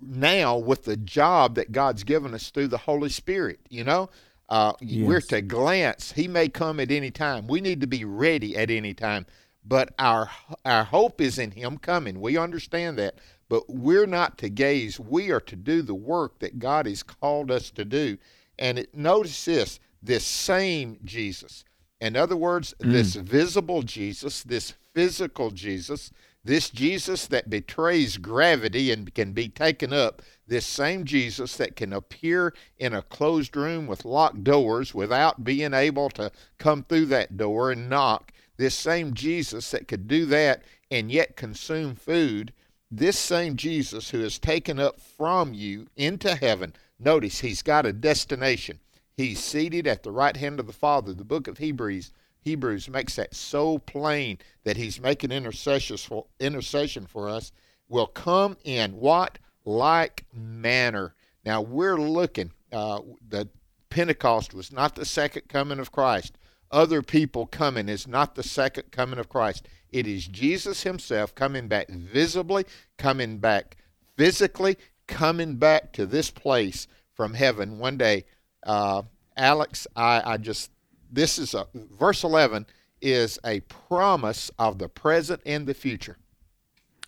now 0.00 0.56
with 0.56 0.84
the 0.84 0.96
job 0.96 1.54
that 1.54 1.72
God's 1.72 2.04
given 2.04 2.34
us 2.34 2.50
through 2.50 2.68
the 2.68 2.78
Holy 2.78 3.08
Spirit. 3.08 3.60
You 3.68 3.84
know, 3.84 4.10
uh, 4.48 4.72
yes. 4.80 5.06
we're 5.06 5.20
to 5.20 5.40
glance. 5.40 6.12
He 6.12 6.28
may 6.28 6.48
come 6.48 6.80
at 6.80 6.90
any 6.90 7.10
time. 7.10 7.46
We 7.46 7.60
need 7.60 7.80
to 7.80 7.86
be 7.86 8.04
ready 8.04 8.56
at 8.56 8.70
any 8.70 8.94
time. 8.94 9.26
But 9.64 9.94
our 9.98 10.30
our 10.64 10.84
hope 10.84 11.20
is 11.20 11.38
in 11.38 11.52
Him 11.52 11.78
coming. 11.78 12.20
We 12.20 12.36
understand 12.36 12.98
that. 12.98 13.16
But 13.48 13.68
we're 13.68 14.06
not 14.06 14.38
to 14.38 14.48
gaze. 14.48 14.98
We 14.98 15.30
are 15.30 15.40
to 15.40 15.56
do 15.56 15.82
the 15.82 15.94
work 15.94 16.38
that 16.40 16.58
God 16.58 16.86
has 16.86 17.02
called 17.02 17.50
us 17.50 17.70
to 17.72 17.84
do. 17.84 18.18
And 18.58 18.78
it, 18.80 18.94
notice 18.94 19.44
this: 19.44 19.78
this 20.02 20.24
same 20.24 20.98
Jesus. 21.04 21.64
In 22.02 22.16
other 22.16 22.36
words, 22.36 22.74
mm. 22.80 22.90
this 22.90 23.14
visible 23.14 23.82
Jesus, 23.82 24.42
this 24.42 24.74
physical 24.92 25.52
Jesus, 25.52 26.10
this 26.44 26.68
Jesus 26.68 27.28
that 27.28 27.48
betrays 27.48 28.16
gravity 28.16 28.90
and 28.90 29.14
can 29.14 29.32
be 29.32 29.48
taken 29.48 29.92
up, 29.92 30.20
this 30.48 30.66
same 30.66 31.04
Jesus 31.04 31.56
that 31.58 31.76
can 31.76 31.92
appear 31.92 32.54
in 32.76 32.92
a 32.92 33.02
closed 33.02 33.56
room 33.56 33.86
with 33.86 34.04
locked 34.04 34.42
doors 34.42 34.92
without 34.92 35.44
being 35.44 35.72
able 35.72 36.10
to 36.10 36.32
come 36.58 36.82
through 36.82 37.06
that 37.06 37.36
door 37.36 37.70
and 37.70 37.88
knock, 37.88 38.32
this 38.56 38.74
same 38.74 39.14
Jesus 39.14 39.70
that 39.70 39.86
could 39.86 40.08
do 40.08 40.26
that 40.26 40.64
and 40.90 41.12
yet 41.12 41.36
consume 41.36 41.94
food, 41.94 42.52
this 42.90 43.16
same 43.16 43.54
Jesus 43.54 44.10
who 44.10 44.20
is 44.20 44.40
taken 44.40 44.80
up 44.80 44.98
from 44.98 45.54
you 45.54 45.86
into 45.96 46.34
heaven, 46.34 46.74
notice 46.98 47.38
he's 47.38 47.62
got 47.62 47.86
a 47.86 47.92
destination. 47.92 48.80
He's 49.16 49.42
seated 49.42 49.86
at 49.86 50.02
the 50.02 50.12
right 50.12 50.36
hand 50.36 50.60
of 50.60 50.66
the 50.66 50.72
Father. 50.72 51.12
The 51.12 51.24
book 51.24 51.48
of 51.48 51.58
Hebrews 51.58 52.12
Hebrews 52.42 52.88
makes 52.88 53.16
that 53.16 53.34
so 53.34 53.78
plain 53.78 54.38
that 54.64 54.76
he's 54.76 55.00
making 55.00 55.30
intercession 55.30 55.96
for, 55.96 56.26
intercession 56.40 57.06
for 57.06 57.28
us, 57.28 57.52
will 57.88 58.06
come 58.06 58.56
in 58.64 58.92
what? 58.92 59.38
Like 59.64 60.24
manner. 60.34 61.14
Now 61.44 61.60
we're 61.62 61.98
looking, 61.98 62.50
uh, 62.72 63.00
the 63.28 63.48
Pentecost 63.90 64.54
was 64.54 64.72
not 64.72 64.96
the 64.96 65.04
second 65.04 65.48
coming 65.48 65.78
of 65.78 65.92
Christ. 65.92 66.36
Other 66.70 67.02
people 67.02 67.46
coming 67.46 67.88
is 67.88 68.08
not 68.08 68.34
the 68.34 68.42
second 68.42 68.90
coming 68.90 69.18
of 69.18 69.28
Christ. 69.28 69.68
It 69.90 70.06
is 70.06 70.26
Jesus 70.26 70.82
himself 70.82 71.34
coming 71.34 71.68
back 71.68 71.88
visibly, 71.90 72.64
coming 72.96 73.38
back 73.38 73.76
physically, 74.16 74.78
coming 75.06 75.56
back 75.56 75.92
to 75.92 76.06
this 76.06 76.30
place 76.30 76.88
from 77.12 77.34
heaven 77.34 77.78
one 77.78 77.98
day. 77.98 78.24
Uh, 78.62 79.02
Alex, 79.36 79.86
I, 79.96 80.22
I 80.32 80.36
just 80.36 80.70
this 81.10 81.38
is 81.38 81.54
a 81.54 81.66
verse 81.74 82.24
11 82.24 82.66
is 83.00 83.38
a 83.44 83.60
promise 83.60 84.50
of 84.58 84.78
the 84.78 84.88
present 84.88 85.42
and 85.44 85.66
the 85.66 85.74
future. 85.74 86.16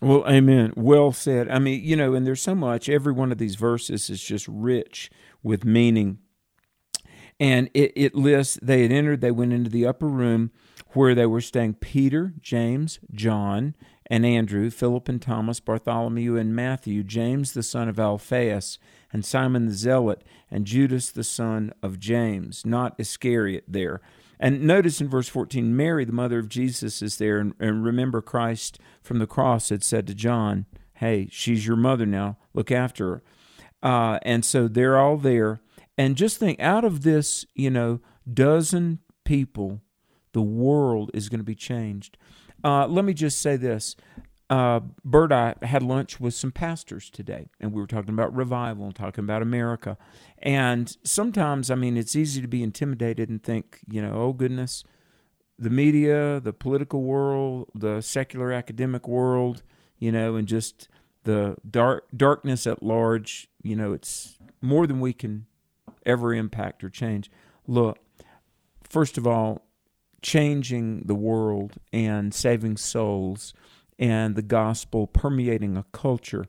Well, 0.00 0.24
amen. 0.28 0.72
Well 0.76 1.12
said. 1.12 1.48
I 1.48 1.58
mean, 1.58 1.82
you 1.82 1.96
know, 1.96 2.14
and 2.14 2.26
there's 2.26 2.42
so 2.42 2.54
much. 2.54 2.88
Every 2.88 3.12
one 3.12 3.32
of 3.32 3.38
these 3.38 3.54
verses 3.54 4.10
is 4.10 4.22
just 4.22 4.46
rich 4.48 5.10
with 5.42 5.64
meaning. 5.64 6.18
And 7.40 7.70
it, 7.74 7.92
it 7.96 8.14
lists 8.14 8.58
they 8.60 8.82
had 8.82 8.92
entered, 8.92 9.20
they 9.20 9.30
went 9.30 9.52
into 9.52 9.70
the 9.70 9.86
upper 9.86 10.06
room 10.06 10.50
where 10.92 11.14
they 11.14 11.26
were 11.26 11.40
staying 11.40 11.74
Peter, 11.74 12.34
James, 12.40 13.00
John, 13.12 13.74
and 14.06 14.24
Andrew, 14.26 14.70
Philip 14.70 15.08
and 15.08 15.20
Thomas, 15.20 15.58
Bartholomew 15.58 16.36
and 16.36 16.54
Matthew, 16.54 17.02
James 17.02 17.52
the 17.52 17.62
son 17.62 17.88
of 17.88 17.98
Alphaeus, 17.98 18.78
and 19.14 19.24
Simon 19.24 19.66
the 19.66 19.72
Zealot, 19.72 20.24
and 20.50 20.66
Judas 20.66 21.10
the 21.10 21.22
son 21.22 21.72
of 21.84 22.00
James, 22.00 22.66
not 22.66 22.96
Iscariot 22.98 23.62
there. 23.68 24.00
And 24.40 24.64
notice 24.64 25.00
in 25.00 25.08
verse 25.08 25.28
14, 25.28 25.76
Mary, 25.76 26.04
the 26.04 26.12
mother 26.12 26.40
of 26.40 26.48
Jesus, 26.48 27.00
is 27.00 27.16
there. 27.18 27.38
And, 27.38 27.54
and 27.60 27.84
remember, 27.84 28.20
Christ 28.20 28.80
from 29.02 29.20
the 29.20 29.28
cross 29.28 29.68
had 29.68 29.84
said 29.84 30.08
to 30.08 30.14
John, 30.14 30.66
Hey, 30.94 31.28
she's 31.30 31.64
your 31.64 31.76
mother 31.76 32.04
now. 32.04 32.38
Look 32.54 32.72
after 32.72 33.08
her. 33.08 33.22
Uh, 33.88 34.18
and 34.22 34.44
so 34.44 34.66
they're 34.66 34.98
all 34.98 35.16
there. 35.16 35.60
And 35.96 36.16
just 36.16 36.38
think 36.38 36.58
out 36.58 36.84
of 36.84 37.04
this, 37.04 37.46
you 37.54 37.70
know, 37.70 38.00
dozen 38.32 38.98
people, 39.24 39.80
the 40.32 40.42
world 40.42 41.12
is 41.14 41.28
going 41.28 41.38
to 41.40 41.44
be 41.44 41.54
changed. 41.54 42.18
Uh, 42.64 42.88
let 42.88 43.04
me 43.04 43.14
just 43.14 43.40
say 43.40 43.56
this 43.56 43.94
uh, 44.50 44.80
Bert, 45.04 45.32
I 45.32 45.54
had 45.62 45.82
lunch 45.82 46.20
with 46.20 46.34
some 46.34 46.52
pastors 46.52 47.08
today, 47.08 47.48
and 47.60 47.72
we 47.72 47.80
were 47.80 47.86
talking 47.86 48.12
about 48.12 48.34
revival 48.34 48.84
and 48.84 48.94
talking 48.94 49.24
about 49.24 49.42
America. 49.42 49.96
And 50.38 50.94
sometimes, 51.02 51.70
I 51.70 51.74
mean, 51.76 51.96
it's 51.96 52.14
easy 52.14 52.42
to 52.42 52.48
be 52.48 52.62
intimidated 52.62 53.30
and 53.30 53.42
think, 53.42 53.80
you 53.88 54.02
know, 54.02 54.12
oh 54.14 54.32
goodness, 54.32 54.84
the 55.58 55.70
media, 55.70 56.40
the 56.40 56.52
political 56.52 57.02
world, 57.02 57.70
the 57.74 58.00
secular 58.02 58.52
academic 58.52 59.08
world, 59.08 59.62
you 59.98 60.12
know, 60.12 60.36
and 60.36 60.46
just 60.46 60.88
the 61.22 61.56
dark 61.68 62.06
darkness 62.14 62.66
at 62.66 62.82
large. 62.82 63.48
You 63.62 63.76
know, 63.76 63.92
it's 63.92 64.38
more 64.60 64.86
than 64.86 65.00
we 65.00 65.14
can 65.14 65.46
ever 66.04 66.34
impact 66.34 66.84
or 66.84 66.90
change. 66.90 67.30
Look, 67.66 67.98
first 68.82 69.16
of 69.16 69.26
all, 69.26 69.64
changing 70.20 71.02
the 71.06 71.14
world 71.14 71.74
and 71.92 72.34
saving 72.34 72.76
souls 72.76 73.54
and 73.98 74.34
the 74.34 74.42
gospel 74.42 75.06
permeating 75.06 75.76
a 75.76 75.84
culture, 75.92 76.46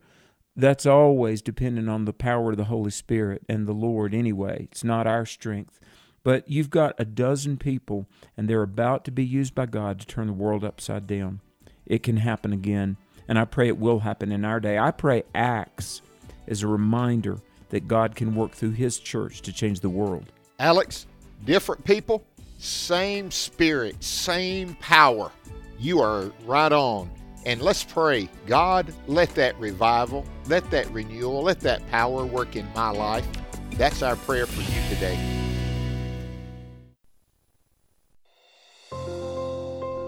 that's 0.55 0.85
always 0.85 1.41
dependent 1.41 1.89
on 1.89 2.05
the 2.05 2.13
power 2.13 2.51
of 2.51 2.57
the 2.57 2.65
Holy 2.65 2.91
Spirit 2.91 3.43
and 3.49 3.67
the 3.67 3.73
Lord 3.73 4.13
anyway. 4.13 4.67
It's 4.71 4.83
not 4.83 5.07
our 5.07 5.25
strength. 5.25 5.79
But 6.23 6.49
you've 6.49 6.71
got 6.71 6.95
a 6.97 7.05
dozen 7.05 7.57
people, 7.57 8.07
and 8.35 8.49
they're 8.49 8.63
about 8.63 9.05
to 9.05 9.11
be 9.11 9.23
used 9.23 9.53
by 9.53 9.67
God 9.67 9.99
to 9.99 10.07
turn 10.07 10.27
the 10.27 10.33
world 10.33 10.63
upside 10.63 11.05
down. 11.05 11.41
It 11.85 12.01
can 12.01 12.17
happen 12.17 12.51
again, 12.51 12.97
and 13.27 13.37
I 13.37 13.45
pray 13.45 13.67
it 13.67 13.77
will 13.77 13.99
happen 13.99 14.31
in 14.31 14.43
our 14.43 14.59
day. 14.59 14.79
I 14.79 14.89
pray 14.89 15.23
Acts 15.35 16.01
is 16.47 16.63
a 16.63 16.67
reminder 16.67 17.37
that 17.69 17.87
God 17.87 18.15
can 18.15 18.33
work 18.33 18.53
through 18.53 18.71
His 18.71 18.97
church 18.99 19.41
to 19.41 19.53
change 19.53 19.81
the 19.81 19.89
world. 19.89 20.31
Alex, 20.57 21.05
different 21.43 21.83
people, 21.83 22.25
same 22.57 23.29
spirit, 23.29 24.03
same 24.03 24.75
power. 24.75 25.31
You 25.77 25.99
are 25.99 26.31
right 26.45 26.71
on. 26.71 27.11
And 27.45 27.61
let's 27.61 27.83
pray, 27.83 28.27
God, 28.47 28.91
let 29.07 29.29
that 29.35 29.59
revival, 29.59 30.25
let 30.47 30.69
that 30.71 30.89
renewal, 30.91 31.43
let 31.43 31.59
that 31.61 31.87
power 31.91 32.25
work 32.25 32.55
in 32.55 32.67
my 32.73 32.89
life. 32.89 33.27
That's 33.71 34.01
our 34.01 34.15
prayer 34.15 34.47
for 34.47 34.61
you 34.61 34.89
today. 34.89 35.19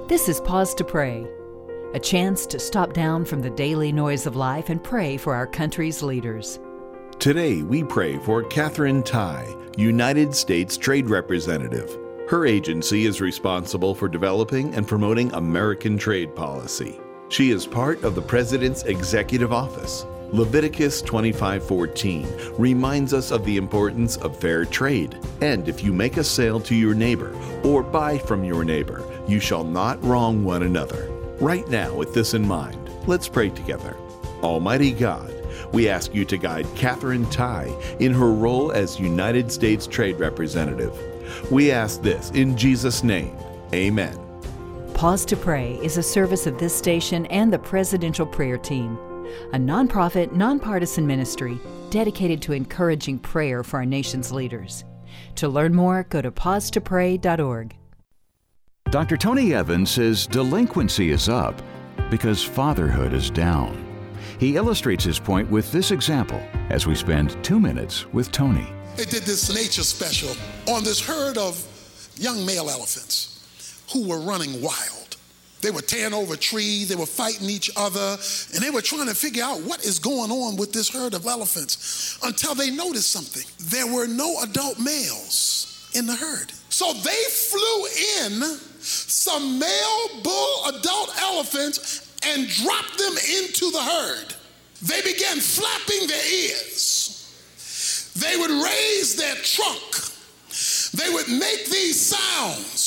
This 0.08 0.30
is 0.30 0.40
Pause 0.42 0.74
to 0.76 0.84
Pray, 0.84 1.28
a 1.94 2.00
chance 2.00 2.46
to 2.48 2.60
stop 2.60 2.94
down 2.94 3.26
from 3.26 3.42
the 3.42 3.50
daily 3.50 3.92
noise 3.92 4.26
of 4.26 4.36
life 4.36 4.70
and 4.70 4.84
pray 4.84 5.18
for 5.18 5.36
our 5.36 5.46
country's 5.46 6.02
leaders. 6.02 6.60
Today, 7.20 7.62
we 7.62 7.84
pray 7.84 8.18
for 8.20 8.44
Katherine 8.44 9.04
Tai, 9.04 9.54
United 9.78 10.34
States 10.34 10.78
Trade 10.78 11.10
Representative. 11.10 11.98
Her 12.30 12.46
agency 12.46 13.06
is 13.06 13.22
responsible 13.22 13.94
for 13.94 14.08
developing 14.08 14.74
and 14.76 14.88
promoting 14.88 15.32
American 15.34 15.98
trade 15.98 16.36
policy. 16.36 17.00
She 17.30 17.52
is 17.52 17.66
part 17.66 18.04
of 18.04 18.16
the 18.16 18.22
President's 18.22 18.84
Executive 18.84 19.52
Office. 19.52 20.06
Leviticus 20.32 21.02
25:14 21.02 22.26
reminds 22.58 23.14
us 23.14 23.32
of 23.32 23.44
the 23.44 23.58
importance 23.58 24.16
of 24.18 24.38
fair 24.38 24.64
trade. 24.64 25.18
And 25.42 25.68
if 25.68 25.84
you 25.84 25.92
make 25.92 26.18
a 26.18 26.24
sale 26.24 26.60
to 26.62 26.76
your 26.76 26.94
neighbor 26.94 27.34
or 27.64 27.84
buy 27.84 28.18
from 28.18 28.44
your 28.44 28.64
neighbor, 28.64 29.04
you 29.28 29.40
shall 29.42 29.64
not 29.64 30.04
wrong 30.04 30.46
one 30.46 30.64
another. 30.64 31.10
Right 31.40 31.68
now, 31.70 31.94
with 31.94 32.14
this 32.14 32.34
in 32.34 32.48
mind, 32.48 32.90
let's 33.08 33.28
pray 33.28 33.50
together. 33.50 33.98
Almighty 34.42 34.92
God, 34.92 35.34
we 35.74 35.90
ask 35.90 36.16
you 36.16 36.24
to 36.26 36.38
guide 36.38 36.68
Katherine 36.76 37.30
Tai 37.30 37.74
in 38.00 38.14
her 38.14 38.32
role 38.32 38.72
as 38.72 39.00
United 39.00 39.52
States 39.52 39.86
Trade 39.86 40.18
Representative. 40.18 40.94
We 41.52 41.72
ask 41.72 42.02
this 42.02 42.32
in 42.32 42.58
Jesus' 42.58 43.04
name. 43.04 43.36
Amen. 43.74 44.27
Pause 44.98 45.26
to 45.26 45.38
Pray 45.38 45.76
is 45.84 46.00
a 46.00 46.02
service 46.02 46.48
of 46.48 46.58
this 46.58 46.76
station 46.76 47.28
and 47.28 47.54
the 47.54 47.60
Presidential 47.60 48.26
Prayer 48.26 48.58
Team. 48.58 48.98
a 49.54 49.58
nonprofit, 49.58 50.32
nonpartisan 50.32 51.06
ministry 51.06 51.60
dedicated 51.92 52.42
to 52.42 52.54
encouraging 52.54 53.20
prayer 53.20 53.64
for 53.64 53.78
our 53.78 53.86
nation's 53.86 54.32
leaders. 54.32 54.86
To 55.36 55.50
learn 55.50 55.76
more, 55.76 56.08
go 56.10 56.24
to 56.24 56.32
pausetopray.org. 56.32 57.76
Dr. 58.90 59.18
Tony 59.18 59.54
Evans 59.54 59.92
says 59.92 60.26
delinquency 60.26 61.12
is 61.12 61.30
up 61.30 61.62
because 62.10 62.44
fatherhood 62.44 63.14
is 63.14 63.30
down. 63.30 63.78
He 64.40 64.56
illustrates 64.56 65.04
his 65.04 65.20
point 65.20 65.48
with 65.52 65.72
this 65.72 65.92
example 65.92 66.42
as 66.72 66.88
we 66.88 66.96
spend 66.96 67.38
two 67.44 67.60
minutes 67.60 68.12
with 68.14 68.32
Tony. 68.32 68.68
They 68.96 69.06
did 69.06 69.24
this 69.24 69.54
nature 69.54 69.84
special 69.84 70.36
on 70.74 70.84
this 70.84 71.00
herd 71.00 71.38
of 71.38 71.64
young 72.18 72.44
male 72.48 72.68
elephants 72.68 73.37
who 73.94 74.08
were 74.08 74.20
running 74.20 74.62
wild. 74.62 75.18
They 75.62 75.72
were 75.72 75.82
tearing 75.82 76.14
over 76.14 76.36
trees, 76.36 76.88
they 76.88 76.96
were 76.96 77.06
fighting 77.06 77.50
each 77.50 77.72
other, 77.76 78.18
and 78.54 78.64
they 78.64 78.70
were 78.70 78.82
trying 78.82 79.08
to 79.08 79.16
figure 79.16 79.44
out 79.44 79.62
what 79.64 79.84
is 79.84 79.98
going 79.98 80.32
on 80.32 80.56
with 80.56 80.72
this 80.72 80.90
herd 80.90 81.14
of 81.14 81.26
elephants 81.26 82.20
until 82.24 82.54
they 82.54 82.70
noticed 82.70 83.12
something. 83.12 83.44
There 83.70 83.88
were 83.88 84.08
no 84.08 84.42
adult 84.44 84.80
males 84.80 85.90
in 85.96 86.06
the 86.06 86.16
herd. 86.16 86.52
So 86.70 86.94
they 86.94 87.24
flew 87.32 87.86
in 88.24 88.60
some 88.82 89.60
male 89.60 90.22
bull 90.24 90.66
adult 90.68 91.20
elephants 91.22 92.16
and 92.26 92.48
dropped 92.48 92.98
them 92.98 93.16
into 93.40 93.72
the 93.72 93.82
herd. 93.82 94.36
They 94.84 95.02
began 95.02 95.40
flapping 95.40 96.08
their 96.08 96.34
ears. 96.34 98.14
They 98.16 98.38
would 98.38 98.52
raise 98.52 99.16
their 99.16 99.36
trunk. 99.36 99.82
They 100.94 101.14
would 101.14 101.30
make 101.30 101.66
these 101.66 102.00
sounds. 102.00 102.87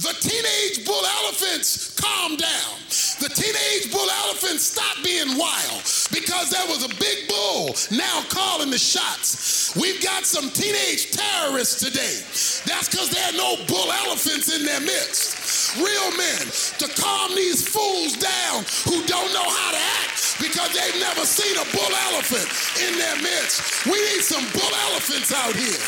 The 0.00 0.16
teenage 0.16 0.86
bull 0.86 1.04
elephants 1.20 1.92
calmed 2.00 2.38
down. 2.38 2.76
The 3.20 3.28
teenage 3.28 3.92
bull 3.92 4.08
elephants 4.24 4.64
stopped 4.72 5.04
being 5.04 5.36
wild 5.36 5.84
because 6.08 6.48
there 6.48 6.64
was 6.72 6.84
a 6.84 6.92
big 6.96 7.28
bull 7.28 7.76
now 7.92 8.24
calling 8.30 8.70
the 8.70 8.78
shots. 8.78 9.76
We've 9.76 10.02
got 10.02 10.24
some 10.24 10.48
teenage 10.50 11.12
terrorists 11.12 11.84
today. 11.84 12.16
That's 12.64 12.88
because 12.88 13.10
there 13.10 13.28
are 13.28 13.36
no 13.36 13.56
bull 13.68 13.92
elephants 14.08 14.48
in 14.48 14.64
their 14.64 14.80
midst 14.80 15.76
real 15.78 16.10
men 16.16 16.42
to 16.80 16.88
calm 16.98 17.30
these 17.36 17.62
fools 17.62 18.16
down 18.16 18.64
who 18.88 19.04
don't 19.06 19.30
know 19.30 19.46
how 19.46 19.70
to 19.70 19.82
act 20.02 20.40
because 20.40 20.72
they've 20.74 20.98
never 20.98 21.22
seen 21.22 21.54
a 21.60 21.66
bull 21.76 21.92
elephant 22.10 22.48
in 22.88 22.98
their 22.98 23.16
midst. 23.22 23.86
We 23.86 24.00
need 24.00 24.24
some 24.24 24.42
bull 24.50 24.74
elephants 24.90 25.30
out 25.30 25.54
here 25.54 25.84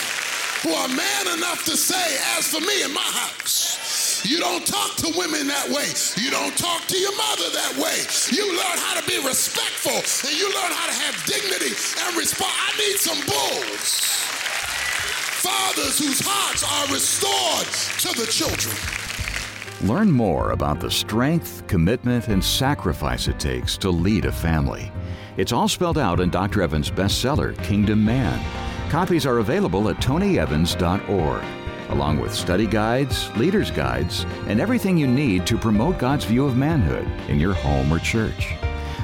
who 0.63 0.71
are 0.75 0.89
man 0.89 1.39
enough 1.39 1.65
to 1.65 1.77
say, 1.77 2.19
as 2.39 2.47
for 2.47 2.61
me 2.61 2.85
in 2.85 2.95
my 2.95 3.01
house, 3.01 3.72
you 4.25 4.39
don't 4.39 4.67
talk 4.67 4.97
to 4.97 5.13
women 5.17 5.47
that 5.47 5.69
way. 5.69 5.89
You 6.17 6.31
don't 6.31 6.57
talk 6.57 6.87
to 6.87 6.99
your 6.99 7.17
mother 7.17 7.49
that 7.51 7.75
way. 7.77 8.07
You 8.31 8.49
learn 8.51 8.79
how 8.79 9.01
to 9.01 9.07
be 9.07 9.19
respectful 9.27 9.99
and 10.29 10.39
you 10.39 10.47
learn 10.47 10.73
how 10.73 10.87
to 10.87 10.97
have 11.03 11.15
dignity 11.27 11.75
and 12.07 12.17
respect. 12.17 12.51
I 12.51 12.71
need 12.79 12.97
some 12.99 13.19
bulls. 13.27 14.23
Fathers 15.43 15.99
whose 15.99 16.21
hearts 16.25 16.63
are 16.63 16.93
restored 16.95 17.67
to 18.03 18.21
the 18.21 18.31
children. 18.31 18.77
Learn 19.83 20.13
more 20.13 20.53
about 20.53 20.79
the 20.79 20.91
strength, 20.91 21.67
commitment, 21.67 22.29
and 22.29 22.43
sacrifice 22.43 23.27
it 23.27 23.41
takes 23.41 23.77
to 23.79 23.91
lead 23.91 24.25
a 24.27 24.33
family. 24.33 24.93
It's 25.37 25.53
all 25.53 25.67
spelled 25.67 25.99
out 25.99 26.21
in 26.21 26.31
Dr. 26.31 26.63
Evans' 26.63 26.91
bestseller, 26.91 27.61
Kingdom 27.65 28.05
Man. 28.05 28.41
Copies 28.91 29.27
are 29.27 29.39
available 29.39 29.89
at 29.89 29.97
tonyevans.org, 29.97 31.43
along 31.93 32.19
with 32.19 32.35
study 32.35 32.67
guides, 32.67 33.31
leaders' 33.37 33.71
guides, 33.71 34.25
and 34.49 34.61
everything 34.61 34.99
you 34.99 35.07
need 35.07 35.47
to 35.47 35.57
promote 35.57 35.99
God's 35.99 36.25
view 36.25 36.45
of 36.45 36.57
manhood 36.57 37.07
in 37.31 37.39
your 37.39 37.55
home 37.55 37.93
or 37.93 37.99
church. 37.99 38.55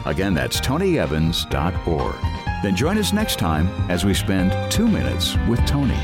Again, 0.06 0.34
that's 0.34 0.60
tonyevans.org. 0.60 2.16
Then 2.62 2.74
join 2.74 2.98
us 2.98 3.12
next 3.12 3.38
time 3.38 3.68
as 3.88 4.04
we 4.04 4.14
spend 4.14 4.72
two 4.72 4.88
minutes 4.88 5.36
with 5.48 5.64
Tony. 5.66 5.98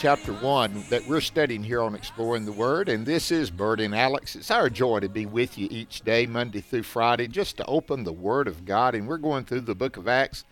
Chapter 0.00 0.32
1 0.32 0.84
that 0.88 1.06
we're 1.06 1.20
studying 1.20 1.62
here 1.62 1.82
on 1.82 1.94
Exploring 1.94 2.46
the 2.46 2.52
Word, 2.52 2.88
and 2.88 3.04
this 3.04 3.30
is 3.30 3.50
Bert 3.50 3.80
and 3.80 3.94
Alex. 3.94 4.34
It's 4.34 4.50
our 4.50 4.70
joy 4.70 5.00
to 5.00 5.10
be 5.10 5.26
with 5.26 5.58
you 5.58 5.68
each 5.70 6.00
day, 6.00 6.24
Monday 6.24 6.62
through 6.62 6.84
Friday, 6.84 7.28
just 7.28 7.58
to 7.58 7.66
open 7.66 8.02
the 8.02 8.10
Word 8.10 8.48
of 8.48 8.64
God. 8.64 8.94
And 8.94 9.06
we're 9.06 9.18
going 9.18 9.44
through 9.44 9.60
the 9.60 9.74
book 9.74 9.98
of 9.98 10.08
Acts, 10.08 10.46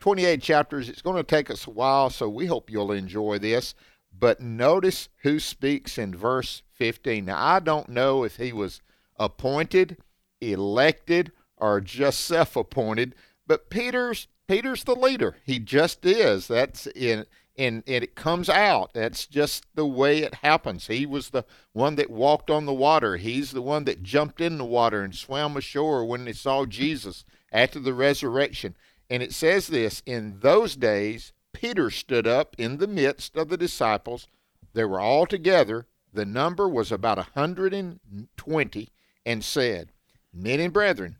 28 0.00 0.42
chapters. 0.42 0.88
It's 0.88 1.00
going 1.00 1.16
to 1.16 1.22
take 1.22 1.48
us 1.48 1.68
a 1.68 1.70
while, 1.70 2.10
so 2.10 2.28
we 2.28 2.46
hope 2.46 2.70
you'll 2.70 2.90
enjoy 2.90 3.38
this. 3.38 3.76
But 4.18 4.40
notice 4.40 5.08
who 5.18 5.38
speaks 5.38 5.96
in 5.96 6.12
verse 6.12 6.64
15. 6.72 7.24
Now, 7.24 7.38
I 7.38 7.60
don't 7.60 7.88
know 7.88 8.24
if 8.24 8.36
he 8.36 8.52
was 8.52 8.80
appointed, 9.16 9.96
elected, 10.40 11.30
or 11.56 11.80
just 11.80 12.18
self 12.22 12.56
appointed, 12.56 13.14
but 13.46 13.70
Peter's 13.70 14.26
Peter's 14.48 14.82
the 14.82 14.96
leader. 14.96 15.36
He 15.46 15.60
just 15.60 16.04
is. 16.04 16.48
That's 16.48 16.88
in 16.88 17.26
and, 17.58 17.82
it 17.86 18.14
comes 18.14 18.48
out. 18.48 18.92
That's 18.94 19.26
just 19.26 19.66
the 19.74 19.86
way 19.86 20.18
it 20.18 20.36
happens. 20.36 20.86
He 20.86 21.04
was 21.04 21.30
the 21.30 21.44
one 21.72 21.96
that 21.96 22.10
walked 22.10 22.50
on 22.50 22.66
the 22.66 22.72
water. 22.72 23.16
He's 23.16 23.52
the 23.52 23.62
one 23.62 23.84
that 23.84 24.02
jumped 24.02 24.40
in 24.40 24.58
the 24.58 24.64
water 24.64 25.02
and 25.02 25.14
swam 25.14 25.56
ashore 25.56 26.04
when 26.04 26.24
they 26.24 26.32
saw 26.32 26.64
Jesus 26.64 27.24
after 27.52 27.78
the 27.78 27.94
resurrection. 27.94 28.76
And 29.10 29.22
it 29.22 29.32
says 29.32 29.66
this 29.66 30.02
In 30.06 30.40
those 30.40 30.76
days, 30.76 31.32
Peter 31.52 31.90
stood 31.90 32.26
up 32.26 32.56
in 32.58 32.78
the 32.78 32.86
midst 32.86 33.36
of 33.36 33.48
the 33.48 33.58
disciples. 33.58 34.26
They 34.72 34.84
were 34.84 35.00
all 35.00 35.26
together. 35.26 35.86
The 36.14 36.24
number 36.24 36.68
was 36.68 36.90
about 36.90 37.18
a 37.18 37.28
120 37.34 38.88
and 39.24 39.44
said, 39.44 39.92
Men 40.32 40.60
and 40.60 40.72
brethren, 40.72 41.16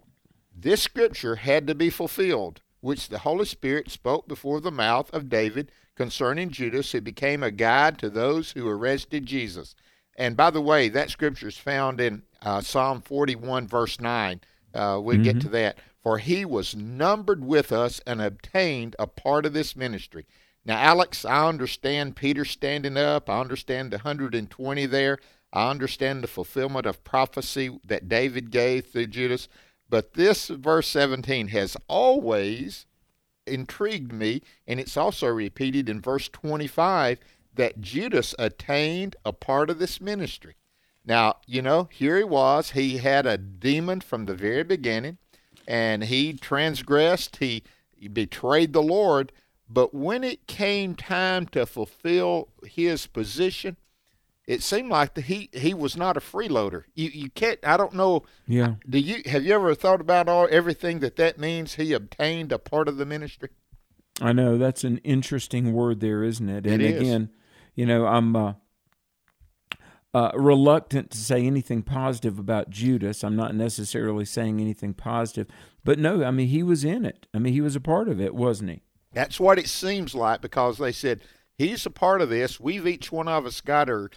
this 0.54 0.82
scripture 0.82 1.36
had 1.36 1.66
to 1.66 1.74
be 1.74 1.90
fulfilled, 1.90 2.60
which 2.80 3.08
the 3.08 3.20
Holy 3.20 3.44
Spirit 3.44 3.90
spoke 3.90 4.26
before 4.28 4.60
the 4.60 4.70
mouth 4.70 5.10
of 5.12 5.28
David 5.28 5.70
concerning 5.96 6.50
Judas, 6.50 6.92
who 6.92 7.00
became 7.00 7.42
a 7.42 7.50
guide 7.50 7.98
to 7.98 8.10
those 8.10 8.52
who 8.52 8.68
arrested 8.68 9.26
Jesus. 9.26 9.74
And 10.16 10.36
by 10.36 10.50
the 10.50 10.60
way, 10.60 10.88
that 10.88 11.10
scripture 11.10 11.48
is 11.48 11.56
found 11.56 12.00
in 12.00 12.22
uh, 12.42 12.60
Psalm 12.60 13.00
41, 13.00 13.66
verse 13.66 14.00
9. 14.00 14.40
Uh, 14.74 15.00
we'll 15.02 15.16
mm-hmm. 15.16 15.24
get 15.24 15.40
to 15.42 15.48
that. 15.50 15.78
For 16.02 16.18
he 16.18 16.44
was 16.44 16.74
numbered 16.74 17.44
with 17.44 17.72
us 17.72 18.00
and 18.06 18.20
obtained 18.20 18.96
a 18.98 19.06
part 19.06 19.46
of 19.46 19.52
this 19.52 19.76
ministry. 19.76 20.26
Now, 20.64 20.78
Alex, 20.78 21.24
I 21.24 21.48
understand 21.48 22.16
Peter 22.16 22.44
standing 22.44 22.96
up. 22.96 23.28
I 23.28 23.40
understand 23.40 23.90
the 23.90 23.98
120 23.98 24.86
there. 24.86 25.18
I 25.52 25.70
understand 25.70 26.22
the 26.22 26.28
fulfillment 26.28 26.86
of 26.86 27.04
prophecy 27.04 27.78
that 27.86 28.08
David 28.08 28.50
gave 28.50 28.86
through 28.86 29.08
Judas. 29.08 29.48
But 29.88 30.14
this 30.14 30.48
verse 30.48 30.88
17 30.88 31.48
has 31.48 31.76
always 31.88 32.86
intrigued 33.46 34.12
me, 34.12 34.42
and 34.66 34.78
it's 34.80 34.96
also 34.96 35.26
repeated 35.28 35.88
in 35.88 36.00
verse 36.00 36.28
25 36.28 37.20
that 37.54 37.80
Judas 37.80 38.34
attained 38.38 39.16
a 39.24 39.32
part 39.32 39.70
of 39.70 39.78
this 39.78 40.00
ministry. 40.00 40.56
Now, 41.04 41.36
you 41.46 41.62
know, 41.62 41.88
here 41.92 42.16
he 42.18 42.24
was. 42.24 42.70
He 42.70 42.98
had 42.98 43.26
a 43.26 43.38
demon 43.38 44.00
from 44.00 44.26
the 44.26 44.34
very 44.34 44.62
beginning, 44.62 45.18
and 45.66 46.04
he 46.04 46.32
transgressed, 46.32 47.36
he, 47.36 47.64
betrayed 48.12 48.72
the 48.72 48.82
Lord. 48.82 49.32
But 49.68 49.94
when 49.94 50.24
it 50.24 50.46
came 50.46 50.94
time 50.94 51.46
to 51.48 51.66
fulfill 51.66 52.48
his 52.64 53.06
position, 53.06 53.76
it 54.46 54.62
seemed 54.62 54.90
like 54.90 55.14
the, 55.14 55.20
he 55.20 55.50
he 55.52 55.72
was 55.72 55.96
not 55.96 56.16
a 56.16 56.20
freeloader. 56.20 56.84
You 56.94 57.10
you 57.10 57.30
can't. 57.30 57.60
I 57.62 57.76
don't 57.76 57.94
know. 57.94 58.24
Yeah. 58.46 58.74
Do 58.88 58.98
you 58.98 59.22
have 59.26 59.44
you 59.44 59.54
ever 59.54 59.74
thought 59.74 60.00
about 60.00 60.28
all 60.28 60.48
everything 60.50 60.98
that 61.00 61.16
that 61.16 61.38
means? 61.38 61.74
He 61.74 61.92
obtained 61.92 62.50
a 62.50 62.58
part 62.58 62.88
of 62.88 62.96
the 62.96 63.06
ministry. 63.06 63.50
I 64.20 64.32
know 64.32 64.58
that's 64.58 64.84
an 64.84 64.98
interesting 64.98 65.72
word 65.72 66.00
there, 66.00 66.22
isn't 66.22 66.48
it? 66.48 66.66
And 66.66 66.82
it 66.82 66.96
again, 66.96 67.30
you 67.74 67.86
know, 67.86 68.06
I'm 68.06 68.34
uh, 68.36 68.54
uh, 70.12 70.32
reluctant 70.34 71.10
to 71.12 71.18
say 71.18 71.46
anything 71.46 71.82
positive 71.82 72.38
about 72.38 72.68
Judas. 72.68 73.22
I'm 73.22 73.36
not 73.36 73.54
necessarily 73.54 74.24
saying 74.24 74.60
anything 74.60 74.92
positive, 74.92 75.46
but 75.84 75.98
no, 75.98 76.24
I 76.24 76.32
mean 76.32 76.48
he 76.48 76.62
was 76.62 76.84
in 76.84 77.04
it. 77.04 77.26
I 77.32 77.38
mean 77.38 77.52
he 77.52 77.60
was 77.60 77.76
a 77.76 77.80
part 77.80 78.08
of 78.08 78.20
it, 78.20 78.34
wasn't 78.34 78.70
he? 78.70 78.82
That's 79.12 79.38
what 79.38 79.58
it 79.58 79.68
seems 79.68 80.14
like 80.14 80.40
because 80.40 80.78
they 80.78 80.92
said 80.92 81.22
he's 81.56 81.86
a 81.86 81.90
part 81.90 82.20
of 82.20 82.28
this. 82.28 82.58
We've 82.58 82.86
each 82.86 83.12
one 83.12 83.28
of 83.28 83.46
us 83.46 83.60
got 83.60 83.88
our 83.88 84.10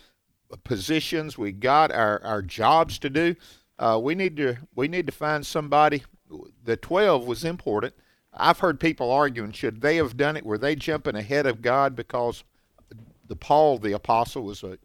positions, 0.58 1.38
we 1.38 1.52
got 1.52 1.92
our, 1.92 2.22
our 2.24 2.42
jobs 2.42 3.00
to 3.00 3.10
do. 3.10 3.36
Uh, 3.78 4.00
we 4.02 4.16
need 4.16 4.38
to 4.38 4.58
we 4.76 4.88
need 4.88 5.06
to 5.06 5.12
find 5.12 5.46
somebody. 5.46 6.04
The 6.64 6.78
twelve 6.78 7.26
was 7.26 7.44
important. 7.44 7.94
I've 8.34 8.60
heard 8.60 8.80
people 8.80 9.12
arguing 9.12 9.52
should 9.52 9.82
they 9.82 9.98
have 9.98 10.18
done 10.18 10.38
it? 10.38 10.46
Were 10.46 10.58
they 10.58 10.76
jumping 10.76 11.16
ahead 11.16 11.46
of 11.46 11.62
God 11.62 11.96
because 11.96 12.44
the 13.28 13.36
Paul 13.36 13.78
the 13.78 13.94
apostle 13.94 14.44
was 14.44 14.64
a, 14.64 14.78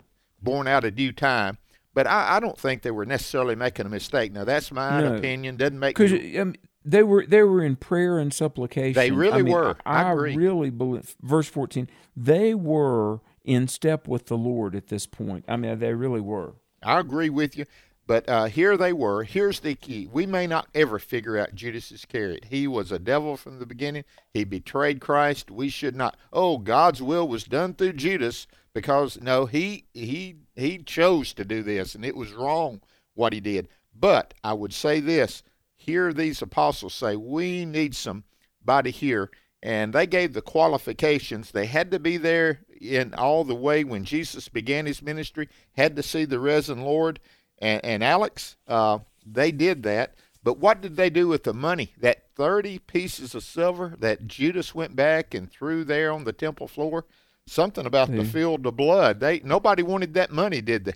born 0.42 0.66
out 0.66 0.84
of 0.84 0.96
due 0.96 1.12
time? 1.12 1.58
But 1.92 2.06
I, 2.06 2.36
I, 2.36 2.40
don't 2.40 2.56
think 2.56 2.82
they 2.82 2.92
were 2.92 3.04
necessarily 3.04 3.56
making 3.56 3.84
a 3.86 3.88
mistake. 3.88 4.32
Now 4.32 4.44
that's 4.44 4.70
my 4.70 5.00
no. 5.00 5.16
opinion. 5.16 5.56
Doesn't 5.56 5.78
make 5.78 5.96
because 5.96 6.12
um, 6.38 6.54
they 6.84 7.02
were 7.02 7.26
they 7.26 7.42
were 7.42 7.62
in 7.62 7.76
prayer 7.76 8.18
and 8.18 8.32
supplication. 8.32 8.94
They 8.94 9.10
really 9.10 9.40
I 9.40 9.42
mean, 9.42 9.52
were. 9.52 9.76
I, 9.84 10.04
I 10.04 10.12
really 10.12 10.70
believe. 10.70 11.16
Verse 11.20 11.48
fourteen. 11.48 11.88
They 12.16 12.54
were 12.54 13.20
in 13.50 13.66
step 13.66 14.06
with 14.06 14.26
the 14.26 14.38
Lord 14.38 14.76
at 14.76 14.86
this 14.86 15.08
point. 15.08 15.44
I 15.48 15.56
mean, 15.56 15.76
they 15.80 15.92
really 15.92 16.20
were. 16.20 16.54
I 16.84 17.00
agree 17.00 17.30
with 17.30 17.58
you. 17.58 17.66
But 18.06 18.28
uh, 18.28 18.44
here 18.44 18.76
they 18.76 18.92
were. 18.92 19.24
Here's 19.24 19.58
the 19.58 19.74
key. 19.74 20.08
We 20.10 20.24
may 20.24 20.46
not 20.46 20.68
ever 20.72 21.00
figure 21.00 21.36
out 21.36 21.56
Judas 21.56 21.90
Iscariot. 21.90 22.44
He 22.48 22.68
was 22.68 22.92
a 22.92 22.98
devil 23.00 23.36
from 23.36 23.58
the 23.58 23.66
beginning. 23.66 24.04
He 24.32 24.44
betrayed 24.44 25.00
Christ. 25.00 25.50
We 25.50 25.68
should 25.68 25.96
not. 25.96 26.16
Oh, 26.32 26.58
God's 26.58 27.02
will 27.02 27.26
was 27.26 27.42
done 27.42 27.74
through 27.74 27.94
Judas 27.94 28.46
because 28.72 29.20
no, 29.20 29.46
he 29.46 29.86
he 29.94 30.36
he 30.54 30.78
chose 30.78 31.32
to 31.34 31.44
do 31.44 31.64
this, 31.64 31.96
and 31.96 32.04
it 32.04 32.16
was 32.16 32.32
wrong 32.32 32.80
what 33.14 33.32
he 33.32 33.40
did. 33.40 33.66
But 33.92 34.32
I 34.44 34.52
would 34.52 34.72
say 34.72 35.00
this: 35.00 35.42
here, 35.76 36.12
these 36.12 36.40
apostles 36.40 36.94
say 36.94 37.16
we 37.16 37.64
need 37.64 37.96
somebody 37.96 38.92
here, 38.92 39.28
and 39.60 39.92
they 39.92 40.06
gave 40.06 40.34
the 40.34 40.42
qualifications. 40.42 41.50
They 41.50 41.66
had 41.66 41.90
to 41.90 41.98
be 41.98 42.16
there 42.16 42.60
in 42.80 43.14
all 43.14 43.44
the 43.44 43.54
way 43.54 43.84
when 43.84 44.04
Jesus 44.04 44.48
began 44.48 44.86
his 44.86 45.02
ministry. 45.02 45.48
Had 45.76 45.96
to 45.96 46.02
see 46.02 46.24
the 46.24 46.40
risen 46.40 46.82
Lord 46.82 47.20
and, 47.60 47.84
and 47.84 48.02
Alex, 48.02 48.56
uh, 48.66 49.00
they 49.24 49.52
did 49.52 49.82
that. 49.82 50.14
But 50.42 50.58
what 50.58 50.80
did 50.80 50.96
they 50.96 51.10
do 51.10 51.28
with 51.28 51.44
the 51.44 51.52
money? 51.52 51.92
That 52.00 52.24
30 52.34 52.78
pieces 52.80 53.34
of 53.34 53.42
silver 53.44 53.94
that 53.98 54.26
Judas 54.26 54.74
went 54.74 54.96
back 54.96 55.34
and 55.34 55.50
threw 55.50 55.84
there 55.84 56.10
on 56.10 56.24
the 56.24 56.32
temple 56.32 56.66
floor? 56.66 57.04
Something 57.46 57.84
about 57.84 58.10
the 58.10 58.24
field 58.24 58.64
of 58.64 58.76
blood. 58.76 59.20
They 59.20 59.40
nobody 59.40 59.82
wanted 59.82 60.14
that 60.14 60.30
money, 60.30 60.60
did 60.60 60.84
they? 60.84 60.92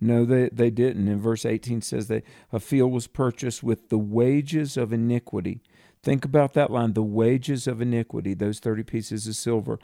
No, 0.00 0.24
they 0.24 0.48
they 0.50 0.70
didn't. 0.70 1.08
In 1.08 1.20
verse 1.20 1.44
18 1.44 1.82
says 1.82 2.06
that 2.06 2.22
a 2.52 2.60
field 2.60 2.92
was 2.92 3.06
purchased 3.08 3.62
with 3.62 3.88
the 3.88 3.98
wages 3.98 4.76
of 4.76 4.92
iniquity. 4.92 5.62
Think 6.02 6.24
about 6.24 6.54
that 6.54 6.70
line, 6.70 6.94
the 6.94 7.02
wages 7.02 7.66
of 7.66 7.82
iniquity, 7.82 8.32
those 8.32 8.58
30 8.58 8.84
pieces 8.84 9.26
of 9.26 9.36
silver. 9.36 9.78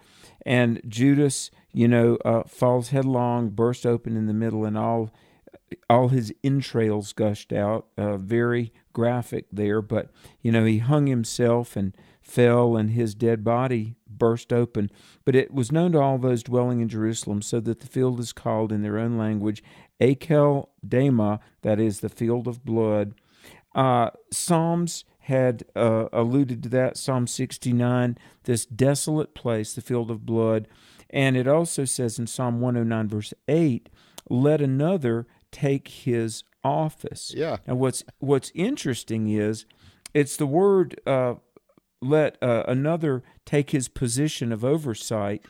And 0.45 0.81
Judas, 0.89 1.51
you 1.73 1.89
know, 1.89 2.17
uh, 2.25 2.45
falls 2.45 2.89
headlong, 2.89 3.51
burst 3.51 3.85
open 3.85 4.17
in 4.17 4.27
the 4.27 4.35
middle, 4.35 4.65
and 4.65 4.79
all 4.79 5.11
all 5.91 6.09
his 6.09 6.33
entrails 6.45 7.13
gushed 7.13 7.53
out. 7.53 7.87
Uh, 7.99 8.17
very 8.17 8.73
graphic 8.93 9.47
there, 9.53 9.83
but 9.83 10.11
you 10.41 10.53
know 10.53 10.65
he 10.65 10.79
hung 10.79 11.07
himself 11.07 11.77
and 11.77 11.97
fell, 12.23 12.77
and 12.77 12.93
his 12.93 13.15
dead 13.15 13.43
body 13.43 13.97
burst 14.09 14.53
open. 14.53 14.91
But 15.25 15.35
it 15.35 15.53
was 15.53 15.73
known 15.73 15.93
to 15.93 16.01
all 16.01 16.19
those 16.19 16.43
dwelling 16.43 16.81
in 16.81 16.89
Jerusalem, 16.89 17.43
so 17.43 17.61
that 17.61 17.81
the 17.81 17.87
field 17.87 18.21
is 18.21 18.33
called 18.33 18.73
in 18.73 18.83
their 18.83 18.99
own 18.99 19.19
language 19.19 19.63
Akel 20.01 20.69
Dama, 20.87 21.41
that 21.63 21.81
is 21.81 22.01
the 22.01 22.09
field 22.09 22.47
of 22.47 22.65
blood. 22.65 23.15
Uh, 23.75 24.11
Psalms 24.31 25.05
had 25.27 25.65
uh, 25.75 26.07
alluded 26.13 26.63
to 26.63 26.69
that. 26.69 26.97
Psalm 26.97 27.27
69, 27.27 28.17
this 28.45 28.65
desolate 28.65 29.35
place, 29.35 29.75
the 29.75 29.81
field 29.81 30.09
of 30.09 30.25
blood. 30.25 30.69
And 31.11 31.37
it 31.37 31.49
also 31.49 31.85
says 31.85 32.17
in 32.17 32.29
Psalm 32.29 32.61
109, 32.61 33.09
verse 33.09 33.35
8, 33.49 33.89
let 34.31 34.61
another 34.61 35.27
take 35.51 35.89
his 35.89 36.45
office. 36.63 37.33
Yeah. 37.37 37.57
And 37.67 37.81
what's 37.81 38.05
what's 38.19 38.53
interesting 38.55 39.29
is 39.29 39.67
it's 40.15 40.37
the 40.37 40.47
word 40.47 41.01
uh, 41.07 41.35
let 42.01 42.41
uh, 42.41 42.63
another 42.69 43.25
take 43.45 43.71
his 43.71 43.89
position 43.89 44.53
of 44.53 44.65
oversight. 44.65 45.45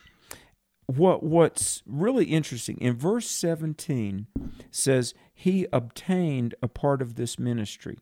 What 0.87 1.21
what's 1.21 1.83
really 1.85 2.25
interesting 2.25 2.79
in 2.79 2.95
verse 2.95 3.29
17 3.29 4.25
says 4.71 5.13
he 5.35 5.67
obtained 5.71 6.55
a 6.63 6.67
part 6.67 7.03
of 7.03 7.13
this 7.13 7.37
ministry. 7.37 7.99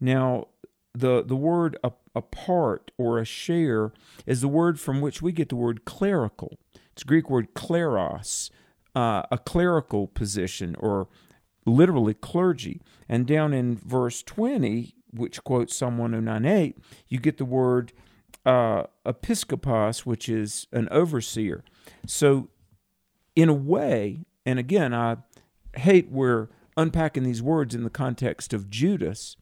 Now 0.00 0.48
the 0.94 1.22
the 1.22 1.36
word 1.36 1.76
a, 1.84 1.92
a 2.14 2.22
part 2.22 2.90
or 2.98 3.18
a 3.18 3.24
share 3.24 3.92
is 4.26 4.40
the 4.40 4.48
word 4.48 4.80
from 4.80 5.00
which 5.00 5.22
we 5.22 5.32
get 5.32 5.48
the 5.48 5.56
word 5.56 5.84
clerical. 5.84 6.58
It's 6.92 7.04
Greek 7.04 7.30
word 7.30 7.54
kleros, 7.54 8.50
uh, 8.94 9.22
a 9.30 9.38
clerical 9.38 10.06
position 10.08 10.74
or 10.78 11.08
literally 11.64 12.14
clergy. 12.14 12.80
And 13.08 13.26
down 13.26 13.52
in 13.52 13.76
verse 13.76 14.22
20, 14.22 14.94
which 15.12 15.42
quotes 15.44 15.76
Psalm 15.76 15.98
1098, 15.98 16.76
you 17.08 17.18
get 17.18 17.38
the 17.38 17.44
word 17.44 17.92
uh, 18.44 18.84
episkopos, 19.06 20.00
which 20.00 20.28
is 20.28 20.66
an 20.72 20.88
overseer. 20.90 21.64
So, 22.06 22.48
in 23.36 23.48
a 23.48 23.54
way, 23.54 24.24
and 24.44 24.58
again, 24.58 24.92
I 24.92 25.18
hate 25.76 26.10
we're 26.10 26.48
unpacking 26.76 27.22
these 27.22 27.42
words 27.42 27.74
in 27.74 27.84
the 27.84 27.90
context 27.90 28.52
of 28.52 28.70
Judas, 28.70 29.36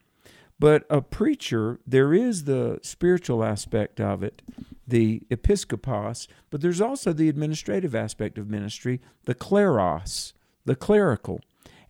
but 0.58 0.84
a 0.90 1.00
preacher, 1.00 1.78
there 1.86 2.12
is 2.12 2.44
the 2.44 2.80
spiritual 2.82 3.44
aspect 3.44 4.00
of 4.00 4.22
it, 4.22 4.42
the 4.86 5.22
episkopos, 5.30 6.26
but 6.50 6.60
there's 6.60 6.80
also 6.80 7.12
the 7.12 7.28
administrative 7.28 7.94
aspect 7.94 8.38
of 8.38 8.50
ministry, 8.50 9.00
the 9.24 9.34
kleros, 9.34 10.32
the 10.64 10.74
clerical. 10.74 11.40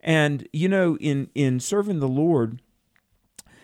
And 0.01 0.47
you 0.53 0.69
know, 0.69 0.97
in 0.99 1.31
in 1.35 1.61
serving 1.61 2.01
the 2.01 2.09
Lord, 2.09 2.61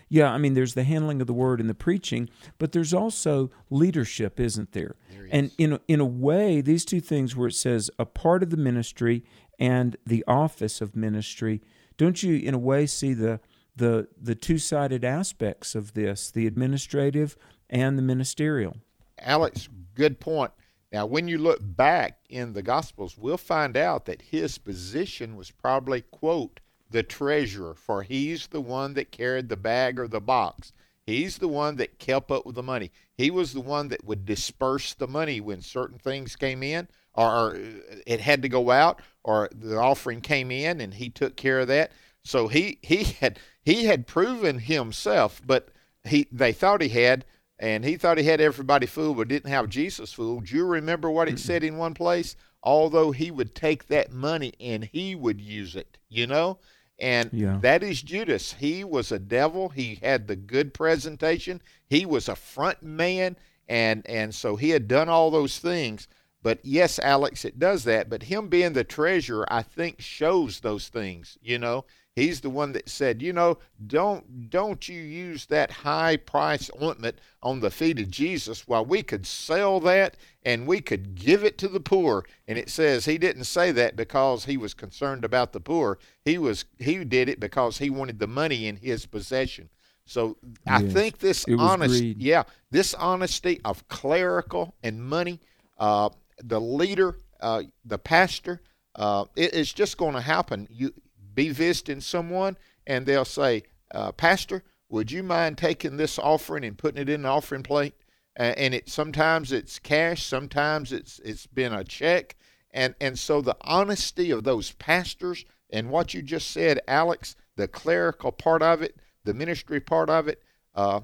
yeah, 0.09 0.31
I 0.31 0.37
mean, 0.37 0.53
there's 0.53 0.73
the 0.73 0.83
handling 0.83 1.21
of 1.21 1.27
the 1.27 1.33
word 1.33 1.59
and 1.59 1.69
the 1.69 1.75
preaching, 1.75 2.29
but 2.57 2.71
there's 2.71 2.93
also 2.93 3.51
leadership, 3.69 4.39
isn't 4.39 4.71
there? 4.71 4.95
there 5.11 5.27
and 5.31 5.51
in 5.57 5.73
a, 5.73 5.79
in 5.87 5.99
a 5.99 6.05
way, 6.05 6.61
these 6.61 6.85
two 6.85 7.01
things, 7.01 7.35
where 7.35 7.47
it 7.47 7.55
says 7.55 7.89
a 7.97 8.05
part 8.05 8.43
of 8.43 8.49
the 8.49 8.57
ministry 8.57 9.23
and 9.59 9.95
the 10.05 10.23
office 10.27 10.81
of 10.81 10.95
ministry, 10.95 11.61
don't 11.97 12.21
you, 12.21 12.35
in 12.35 12.53
a 12.53 12.59
way, 12.59 12.85
see 12.85 13.13
the 13.13 13.39
the 13.75 14.07
the 14.19 14.35
two 14.35 14.57
sided 14.57 15.03
aspects 15.03 15.75
of 15.75 15.93
this, 15.93 16.31
the 16.31 16.47
administrative 16.47 17.35
and 17.69 17.97
the 17.97 18.01
ministerial? 18.01 18.77
Alex, 19.19 19.69
good 19.93 20.19
point. 20.19 20.51
Now, 20.91 21.05
when 21.05 21.27
you 21.27 21.37
look 21.37 21.59
back 21.61 22.19
in 22.29 22.53
the 22.53 22.61
Gospels, 22.61 23.17
we'll 23.17 23.37
find 23.37 23.75
out 23.75 24.05
that 24.05 24.21
his 24.21 24.57
position 24.57 25.35
was 25.35 25.51
probably, 25.51 26.01
quote, 26.01 26.61
the 26.89 27.03
treasurer, 27.03 27.73
for 27.73 28.03
he's 28.03 28.47
the 28.47 28.61
one 28.61 28.93
that 28.93 29.11
carried 29.11 29.49
the 29.49 29.57
bag 29.57 29.99
or 29.99 30.07
the 30.07 30.21
box. 30.21 30.71
He's 31.05 31.37
the 31.37 31.47
one 31.47 31.75
that 31.75 31.99
kept 31.99 32.31
up 32.31 32.45
with 32.45 32.55
the 32.55 32.63
money. 32.63 32.91
He 33.13 33.29
was 33.29 33.53
the 33.53 33.61
one 33.61 33.89
that 33.89 34.05
would 34.05 34.25
disperse 34.25 34.93
the 34.93 35.07
money 35.07 35.39
when 35.39 35.61
certain 35.61 35.99
things 35.99 36.35
came 36.35 36.63
in 36.63 36.87
or 37.13 37.55
uh, 37.55 37.59
it 38.07 38.21
had 38.21 38.41
to 38.41 38.49
go 38.49 38.71
out 38.71 39.01
or 39.23 39.49
the 39.53 39.77
offering 39.77 40.21
came 40.21 40.49
in 40.49 40.81
and 40.81 40.93
he 40.93 41.09
took 41.09 41.35
care 41.35 41.59
of 41.59 41.67
that. 41.67 41.91
So 42.23 42.47
he, 42.47 42.79
he 42.81 43.03
had 43.19 43.39
he 43.65 43.85
had 43.85 44.07
proven 44.07 44.59
himself, 44.59 45.41
but 45.45 45.69
he 46.05 46.27
they 46.31 46.53
thought 46.53 46.81
he 46.81 46.89
had 46.89 47.25
and 47.57 47.83
he 47.83 47.97
thought 47.97 48.19
he 48.19 48.23
had 48.25 48.39
everybody 48.39 48.85
fooled 48.85 49.17
but 49.17 49.27
didn't 49.27 49.49
have 49.49 49.69
Jesus 49.69 50.13
fooled. 50.13 50.45
Do 50.45 50.55
you 50.55 50.65
remember 50.65 51.09
what 51.09 51.27
it 51.27 51.39
said 51.39 51.63
in 51.63 51.77
one 51.77 51.95
place? 51.95 52.35
Although 52.61 53.11
he 53.11 53.31
would 53.31 53.55
take 53.55 53.87
that 53.87 54.11
money 54.11 54.53
and 54.59 54.85
he 54.85 55.15
would 55.15 55.41
use 55.41 55.75
it, 55.75 55.97
you 56.09 56.27
know? 56.27 56.59
And 56.99 57.29
yeah. 57.33 57.57
that 57.61 57.83
is 57.83 58.01
Judas. 58.01 58.53
He 58.53 58.83
was 58.83 59.11
a 59.11 59.19
devil. 59.19 59.69
He 59.69 59.99
had 60.01 60.27
the 60.27 60.35
good 60.35 60.73
presentation. 60.73 61.61
He 61.87 62.05
was 62.05 62.29
a 62.29 62.35
front 62.35 62.83
man 62.83 63.35
and 63.67 64.05
and 64.07 64.33
so 64.33 64.55
he 64.55 64.69
had 64.69 64.87
done 64.87 65.09
all 65.09 65.31
those 65.31 65.57
things. 65.57 66.07
But 66.43 66.59
yes, 66.63 66.99
Alex, 66.99 67.43
it 67.43 67.57
does 67.57 67.85
that. 67.85 68.07
But 68.07 68.23
him 68.23 68.49
being 68.49 68.73
the 68.73 68.83
treasurer, 68.83 69.51
I 69.51 69.63
think, 69.63 69.99
shows 69.99 70.59
those 70.59 70.89
things. 70.89 71.39
You 71.41 71.57
know, 71.57 71.85
He's 72.15 72.39
the 72.39 72.49
one 72.49 72.71
that 72.71 72.87
said, 72.87 73.21
you 73.21 73.33
know, 73.33 73.57
don't 73.87 74.49
don't 74.49 74.87
you 74.87 75.01
use 75.01 75.45
that 75.47 75.69
high 75.69 76.15
price 76.15 76.71
ointment 76.81 77.19
on 77.43 77.59
the 77.59 77.69
feet 77.69 77.99
of 77.99 78.09
Jesus 78.09 78.65
while 78.67 78.85
we 78.85 79.03
could 79.03 79.25
sell 79.25 79.81
that 79.81 80.15
and 80.43 80.65
we 80.65 80.79
could 80.79 81.15
give 81.15 81.43
it 81.43 81.57
to 81.57 81.67
the 81.67 81.81
poor. 81.81 82.23
And 82.47 82.57
it 82.57 82.69
says 82.69 83.03
he 83.03 83.17
didn't 83.17 83.43
say 83.43 83.73
that 83.73 83.97
because 83.97 84.45
he 84.45 84.55
was 84.55 84.73
concerned 84.73 85.25
about 85.25 85.51
the 85.51 85.59
poor. 85.59 85.99
He 86.23 86.37
was 86.37 86.63
he 86.79 87.03
did 87.03 87.27
it 87.27 87.41
because 87.41 87.79
he 87.79 87.89
wanted 87.89 88.19
the 88.19 88.27
money 88.27 88.65
in 88.65 88.77
his 88.77 89.05
possession. 89.05 89.69
So 90.05 90.37
I 90.65 90.81
yes. 90.81 90.93
think 90.93 91.17
this 91.17 91.45
honesty, 91.57 92.15
yeah, 92.17 92.43
this 92.71 92.93
honesty 92.93 93.59
of 93.65 93.85
clerical 93.89 94.75
and 94.83 95.03
money, 95.03 95.41
uh, 95.77 96.09
the 96.41 96.61
leader, 96.61 97.17
uh, 97.41 97.63
the 97.83 97.97
pastor, 97.97 98.61
uh, 98.95 99.25
it, 99.35 99.53
it's 99.53 99.73
just 99.73 99.97
going 99.97 100.13
to 100.13 100.21
happen. 100.21 100.67
You 100.71 100.93
be 101.35 101.49
visiting 101.49 102.01
someone 102.01 102.57
and 102.87 103.05
they'll 103.05 103.25
say, 103.25 103.63
uh, 103.91 104.11
Pastor, 104.11 104.63
would 104.89 105.11
you 105.11 105.23
mind 105.23 105.57
taking 105.57 105.97
this 105.97 106.17
offering 106.17 106.63
and 106.63 106.77
putting 106.77 107.01
it 107.01 107.09
in 107.09 107.23
the 107.23 107.29
offering 107.29 107.63
plate? 107.63 107.93
Uh, 108.37 108.53
and 108.57 108.73
it 108.73 108.89
sometimes 108.89 109.51
it's 109.51 109.79
cash, 109.79 110.23
sometimes 110.23 110.91
it's 110.91 111.19
it's 111.19 111.47
been 111.47 111.73
a 111.73 111.83
check, 111.85 112.35
and 112.71 112.93
and 112.99 113.17
so 113.17 113.41
the 113.41 113.55
honesty 113.61 114.29
of 114.29 114.43
those 114.43 114.73
pastors 114.73 115.45
and 115.69 115.89
what 115.89 116.13
you 116.13 116.21
just 116.21 116.51
said, 116.51 116.79
Alex, 116.87 117.35
the 117.55 117.67
clerical 117.67 118.31
part 118.31 118.61
of 118.61 118.81
it, 118.81 118.97
the 119.23 119.33
ministry 119.33 119.79
part 119.79 120.09
of 120.09 120.27
it. 120.27 120.41
Uh, 120.73 121.01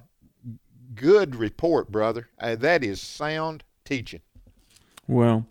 good 0.94 1.36
report, 1.36 1.92
brother. 1.92 2.28
Uh, 2.40 2.56
that 2.56 2.84
is 2.84 3.02
sound 3.02 3.64
teaching. 3.86 4.22
Well, 5.08 5.46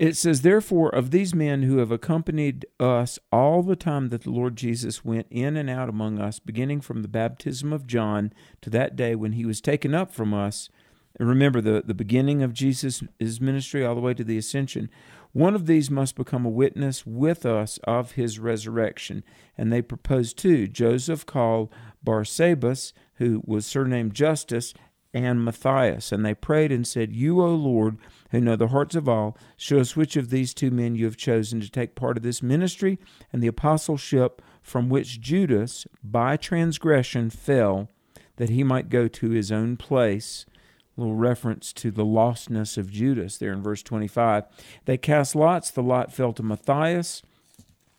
it 0.00 0.16
says, 0.16 0.40
Therefore, 0.40 0.88
of 0.88 1.10
these 1.10 1.34
men 1.34 1.62
who 1.62 1.76
have 1.76 1.90
accompanied 1.90 2.64
us 2.80 3.18
all 3.30 3.62
the 3.62 3.76
time 3.76 4.08
that 4.08 4.22
the 4.22 4.30
Lord 4.30 4.56
Jesus 4.56 5.04
went 5.04 5.26
in 5.30 5.58
and 5.58 5.68
out 5.68 5.90
among 5.90 6.18
us, 6.18 6.38
beginning 6.38 6.80
from 6.80 7.02
the 7.02 7.08
baptism 7.08 7.70
of 7.70 7.86
John 7.86 8.32
to 8.62 8.70
that 8.70 8.96
day 8.96 9.14
when 9.14 9.32
he 9.32 9.44
was 9.44 9.60
taken 9.60 9.94
up 9.94 10.10
from 10.10 10.32
us, 10.32 10.70
and 11.18 11.28
remember 11.28 11.60
the, 11.60 11.82
the 11.84 11.92
beginning 11.92 12.42
of 12.42 12.54
Jesus' 12.54 13.02
ministry 13.20 13.84
all 13.84 13.94
the 13.94 14.00
way 14.00 14.14
to 14.14 14.24
the 14.24 14.38
ascension, 14.38 14.88
one 15.32 15.54
of 15.54 15.66
these 15.66 15.90
must 15.90 16.16
become 16.16 16.46
a 16.46 16.50
witness 16.50 17.04
with 17.04 17.44
us 17.44 17.78
of 17.84 18.12
his 18.12 18.38
resurrection. 18.38 19.22
And 19.58 19.70
they 19.70 19.82
proposed 19.82 20.38
two 20.38 20.66
Joseph 20.66 21.26
called 21.26 21.68
Barsabas, 22.02 22.94
who 23.16 23.42
was 23.44 23.66
surnamed 23.66 24.14
Justus, 24.14 24.72
and 25.12 25.44
Matthias. 25.44 26.12
And 26.12 26.24
they 26.24 26.34
prayed 26.34 26.72
and 26.72 26.86
said, 26.86 27.14
You, 27.14 27.40
O 27.40 27.54
Lord, 27.54 27.98
who 28.30 28.40
know 28.40 28.56
the 28.56 28.68
hearts 28.68 28.94
of 28.94 29.08
all, 29.08 29.36
show 29.56 29.78
us 29.78 29.96
which 29.96 30.16
of 30.16 30.30
these 30.30 30.54
two 30.54 30.70
men 30.70 30.94
you 30.94 31.04
have 31.04 31.16
chosen 31.16 31.60
to 31.60 31.70
take 31.70 31.94
part 31.94 32.16
of 32.16 32.22
this 32.22 32.42
ministry 32.42 32.98
and 33.32 33.42
the 33.42 33.48
apostleship 33.48 34.42
from 34.62 34.88
which 34.88 35.20
Judas, 35.20 35.86
by 36.02 36.36
transgression, 36.36 37.30
fell, 37.30 37.88
that 38.36 38.50
he 38.50 38.62
might 38.62 38.88
go 38.88 39.08
to 39.08 39.30
his 39.30 39.50
own 39.50 39.76
place. 39.76 40.46
Little 40.96 41.14
reference 41.14 41.72
to 41.74 41.90
the 41.90 42.04
lostness 42.04 42.76
of 42.76 42.90
Judas 42.90 43.38
there 43.38 43.52
in 43.52 43.62
verse 43.62 43.82
25. 43.82 44.44
They 44.84 44.98
cast 44.98 45.34
lots. 45.34 45.70
The 45.70 45.82
lot 45.82 46.12
fell 46.12 46.32
to 46.34 46.42
Matthias, 46.42 47.22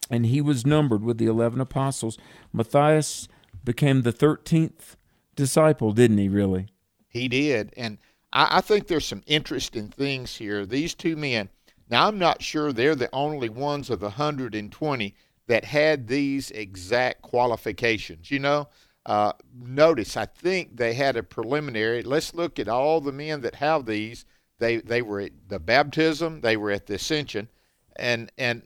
and 0.09 0.25
he 0.25 0.39
was 0.39 0.65
numbered 0.65 1.03
with 1.03 1.17
the 1.17 1.25
11 1.25 1.59
apostles. 1.59 2.17
Matthias 2.53 3.27
became 3.63 4.01
the 4.01 4.13
13th 4.13 4.95
disciple, 5.35 5.93
didn't 5.93 6.17
he, 6.17 6.29
really? 6.29 6.67
He 7.11 7.27
did. 7.27 7.73
And 7.75 7.97
I, 8.31 8.57
I 8.57 8.61
think 8.61 8.87
there's 8.87 9.05
some 9.05 9.23
interesting 9.27 9.89
things 9.89 10.37
here. 10.37 10.65
These 10.65 10.95
two 10.95 11.15
men, 11.15 11.49
now 11.89 12.07
I'm 12.07 12.17
not 12.17 12.41
sure 12.41 12.71
they're 12.71 12.95
the 12.95 13.09
only 13.13 13.49
ones 13.49 13.89
of 13.89 13.99
the 13.99 14.07
120 14.07 15.15
that 15.47 15.65
had 15.65 16.07
these 16.07 16.49
exact 16.51 17.21
qualifications. 17.21 18.31
You 18.31 18.39
know, 18.39 18.69
uh, 19.05 19.33
notice, 19.53 20.15
I 20.15 20.25
think 20.25 20.77
they 20.77 20.93
had 20.93 21.17
a 21.17 21.23
preliminary. 21.23 22.01
Let's 22.01 22.33
look 22.33 22.57
at 22.59 22.69
all 22.69 23.01
the 23.01 23.11
men 23.11 23.41
that 23.41 23.55
have 23.55 23.85
these. 23.85 24.25
They 24.59 24.77
they 24.77 25.01
were 25.01 25.21
at 25.21 25.31
the 25.49 25.59
baptism, 25.59 26.41
they 26.41 26.55
were 26.55 26.71
at 26.71 26.85
the 26.85 26.93
ascension, 26.93 27.49
and 27.95 28.31
and 28.37 28.61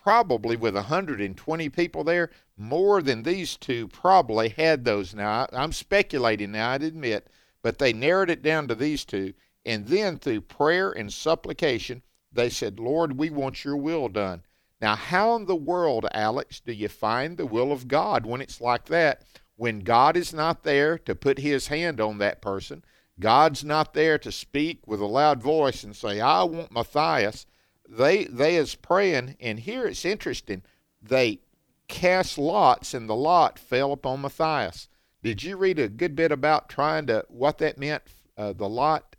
probably 0.00 0.56
with 0.56 0.74
120 0.74 1.68
people 1.68 2.04
there, 2.04 2.30
more 2.56 3.02
than 3.02 3.24
these 3.24 3.56
two 3.56 3.88
probably 3.88 4.48
had 4.48 4.84
those. 4.84 5.12
Now 5.14 5.46
I, 5.52 5.62
I'm 5.62 5.72
speculating. 5.72 6.52
Now 6.52 6.70
I'd 6.70 6.84
admit, 6.84 7.28
but 7.62 7.78
they 7.78 7.92
narrowed 7.92 8.30
it 8.30 8.42
down 8.42 8.68
to 8.68 8.74
these 8.74 9.04
two, 9.04 9.34
and 9.64 9.86
then 9.86 10.18
through 10.18 10.42
prayer 10.42 10.90
and 10.90 11.12
supplication, 11.12 12.02
they 12.32 12.48
said, 12.48 12.80
"Lord, 12.80 13.18
we 13.18 13.30
want 13.30 13.64
Your 13.64 13.76
will 13.76 14.08
done." 14.08 14.44
Now, 14.80 14.96
how 14.96 15.36
in 15.36 15.44
the 15.44 15.56
world, 15.56 16.06
Alex, 16.12 16.60
do 16.60 16.72
you 16.72 16.88
find 16.88 17.36
the 17.36 17.46
will 17.46 17.70
of 17.70 17.88
God 17.88 18.24
when 18.24 18.40
it's 18.40 18.60
like 18.60 18.86
that? 18.86 19.24
when 19.60 19.80
God 19.80 20.16
is 20.16 20.32
not 20.32 20.62
there 20.62 20.96
to 20.96 21.14
put 21.14 21.36
his 21.36 21.66
hand 21.66 22.00
on 22.00 22.16
that 22.16 22.40
person, 22.40 22.82
God's 23.18 23.62
not 23.62 23.92
there 23.92 24.16
to 24.16 24.32
speak 24.32 24.86
with 24.86 25.02
a 25.02 25.06
loud 25.06 25.42
voice 25.42 25.84
and 25.84 25.94
say, 25.94 26.18
I 26.18 26.44
want 26.44 26.72
Matthias. 26.72 27.44
They 27.86 28.24
they 28.24 28.56
is 28.56 28.74
praying, 28.74 29.36
and 29.38 29.60
here 29.60 29.86
it's 29.86 30.06
interesting. 30.06 30.62
They 31.02 31.40
cast 31.88 32.38
lots, 32.38 32.94
and 32.94 33.06
the 33.06 33.14
lot 33.14 33.58
fell 33.58 33.92
upon 33.92 34.22
Matthias. 34.22 34.88
Did 35.22 35.42
you 35.42 35.56
read 35.56 35.78
a 35.78 35.88
good 35.88 36.16
bit 36.16 36.32
about 36.32 36.68
trying 36.68 37.06
to 37.06 37.24
what 37.28 37.58
that 37.58 37.78
meant? 37.78 38.02
Uh, 38.36 38.52
the 38.52 38.68
lot. 38.68 39.16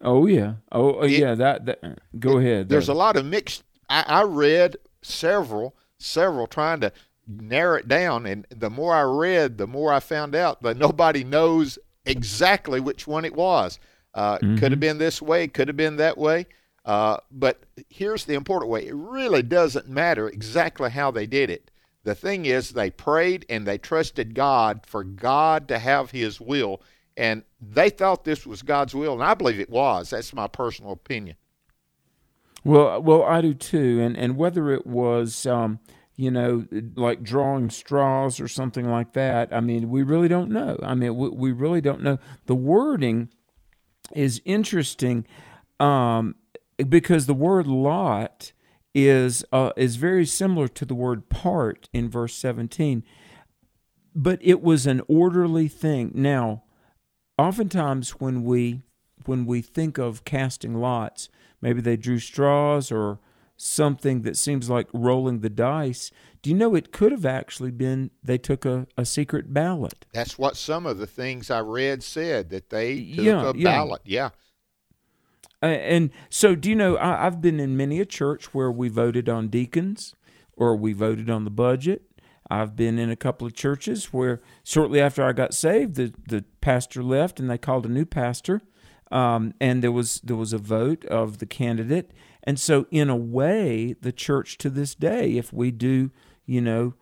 Oh 0.00 0.26
yeah. 0.26 0.54
Oh 0.72 1.00
it, 1.02 1.12
yeah. 1.12 1.34
That, 1.34 1.66
that. 1.66 1.98
Go 2.18 2.38
it, 2.38 2.44
ahead. 2.44 2.68
There's 2.68 2.88
a 2.88 2.94
lot 2.94 3.16
of 3.16 3.24
mixed. 3.24 3.62
I, 3.88 4.04
I 4.06 4.22
read 4.22 4.76
several, 5.02 5.76
several 5.98 6.46
trying 6.46 6.80
to 6.80 6.92
narrow 7.26 7.78
it 7.78 7.88
down. 7.88 8.26
And 8.26 8.46
the 8.50 8.70
more 8.70 8.94
I 8.94 9.02
read, 9.02 9.58
the 9.58 9.66
more 9.66 9.92
I 9.92 10.00
found 10.00 10.34
out 10.34 10.62
that 10.62 10.76
nobody 10.76 11.24
knows 11.24 11.78
exactly 12.04 12.80
which 12.80 13.06
one 13.06 13.24
it 13.24 13.34
was. 13.34 13.78
Uh, 14.14 14.38
mm-hmm. 14.38 14.56
Could 14.56 14.72
have 14.72 14.80
been 14.80 14.98
this 14.98 15.20
way, 15.20 15.46
could 15.46 15.68
have 15.68 15.76
been 15.76 15.96
that 15.96 16.16
way. 16.16 16.46
Uh, 16.84 17.18
but 17.30 17.62
here's 17.90 18.24
the 18.24 18.34
important 18.34 18.70
way 18.70 18.86
it 18.86 18.94
really 18.94 19.42
doesn't 19.42 19.88
matter 19.88 20.28
exactly 20.28 20.88
how 20.88 21.10
they 21.10 21.26
did 21.26 21.50
it. 21.50 21.70
The 22.06 22.14
thing 22.14 22.46
is, 22.46 22.70
they 22.70 22.90
prayed 22.90 23.44
and 23.48 23.66
they 23.66 23.78
trusted 23.78 24.32
God 24.32 24.82
for 24.86 25.02
God 25.02 25.66
to 25.66 25.80
have 25.80 26.12
His 26.12 26.40
will. 26.40 26.80
And 27.16 27.42
they 27.60 27.90
thought 27.90 28.22
this 28.22 28.46
was 28.46 28.62
God's 28.62 28.94
will, 28.94 29.14
and 29.14 29.24
I 29.24 29.34
believe 29.34 29.58
it 29.58 29.68
was. 29.68 30.10
That's 30.10 30.32
my 30.32 30.46
personal 30.46 30.92
opinion. 30.92 31.34
Well, 32.62 33.02
well, 33.02 33.24
I 33.24 33.40
do 33.40 33.54
too. 33.54 34.00
And 34.00 34.16
and 34.16 34.36
whether 34.36 34.70
it 34.70 34.86
was 34.86 35.46
um, 35.46 35.80
you 36.14 36.30
know, 36.30 36.64
like 36.94 37.24
drawing 37.24 37.70
straws 37.70 38.38
or 38.38 38.46
something 38.46 38.88
like 38.88 39.12
that. 39.14 39.52
I 39.52 39.58
mean, 39.58 39.90
we 39.90 40.04
really 40.04 40.28
don't 40.28 40.52
know. 40.52 40.78
I 40.84 40.94
mean, 40.94 41.16
we, 41.16 41.28
we 41.30 41.50
really 41.50 41.80
don't 41.80 42.02
know. 42.02 42.18
The 42.46 42.54
wording 42.54 43.30
is 44.14 44.40
interesting 44.44 45.26
um, 45.80 46.36
because 46.88 47.26
the 47.26 47.34
word 47.34 47.66
lot 47.66 48.52
is 48.96 49.44
uh, 49.52 49.72
is 49.76 49.96
very 49.96 50.24
similar 50.24 50.68
to 50.68 50.84
the 50.84 50.94
word 50.94 51.28
part 51.28 51.88
in 51.92 52.08
verse 52.08 52.34
17 52.34 53.04
but 54.14 54.38
it 54.40 54.62
was 54.62 54.86
an 54.86 55.02
orderly 55.06 55.68
thing 55.68 56.10
now 56.14 56.62
oftentimes 57.36 58.12
when 58.12 58.42
we 58.42 58.80
when 59.26 59.44
we 59.44 59.60
think 59.60 59.98
of 59.98 60.24
casting 60.24 60.74
lots 60.74 61.28
maybe 61.60 61.80
they 61.80 61.96
drew 61.96 62.18
straws 62.18 62.90
or 62.90 63.20
something 63.56 64.22
that 64.22 64.36
seems 64.36 64.68
like 64.68 64.86
rolling 64.92 65.40
the 65.40 65.50
dice, 65.50 66.10
do 66.42 66.50
you 66.50 66.56
know 66.56 66.74
it 66.74 66.92
could 66.92 67.12
have 67.12 67.26
actually 67.26 67.70
been 67.70 68.10
they 68.22 68.38
took 68.38 68.64
a, 68.64 68.86
a 68.96 69.04
secret 69.04 69.52
ballot? 69.52 70.04
That's 70.12 70.38
what 70.38 70.56
some 70.56 70.86
of 70.86 70.98
the 70.98 71.06
things 71.06 71.50
I 71.50 71.60
read 71.60 72.02
said 72.02 72.50
that 72.50 72.70
they 72.70 72.96
took 72.96 73.24
yeah, 73.24 73.50
a 73.50 73.54
yeah. 73.54 73.64
ballot. 73.64 74.02
Yeah. 74.04 74.30
And 75.62 76.10
so, 76.28 76.54
do 76.54 76.68
you 76.68 76.74
know, 76.74 76.98
I, 76.98 77.24
have 77.24 77.40
been 77.40 77.58
in 77.58 77.76
many 77.76 78.00
a 78.00 78.04
church 78.04 78.52
where 78.54 78.70
we 78.70 78.88
voted 78.88 79.28
on 79.28 79.48
deacons 79.48 80.14
or 80.52 80.76
we 80.76 80.92
voted 80.92 81.30
on 81.30 81.44
the 81.44 81.50
budget. 81.50 82.02
I've 82.48 82.76
been 82.76 82.98
in 82.98 83.10
a 83.10 83.16
couple 83.16 83.46
of 83.46 83.54
churches 83.54 84.12
where 84.12 84.40
shortly 84.62 85.00
after 85.00 85.24
I 85.24 85.32
got 85.32 85.54
saved, 85.54 85.96
the, 85.96 86.12
the 86.28 86.44
pastor 86.60 87.02
left 87.02 87.40
and 87.40 87.50
they 87.50 87.58
called 87.58 87.86
a 87.86 87.90
new 87.90 88.04
pastor. 88.04 88.60
Um, 89.10 89.54
and 89.60 89.82
there 89.82 89.92
was 89.92 90.20
there 90.22 90.36
was 90.36 90.52
a 90.52 90.58
vote 90.58 91.04
of 91.04 91.38
the 91.38 91.46
candidate, 91.46 92.10
and 92.46 92.60
so, 92.60 92.86
in 92.92 93.10
a 93.10 93.16
way, 93.16 93.96
the 94.00 94.12
church 94.12 94.56
to 94.58 94.70
this 94.70 94.94
day, 94.94 95.36
if 95.36 95.52
we 95.52 95.72
do, 95.72 96.12
you 96.44 96.60
know, 96.60 96.94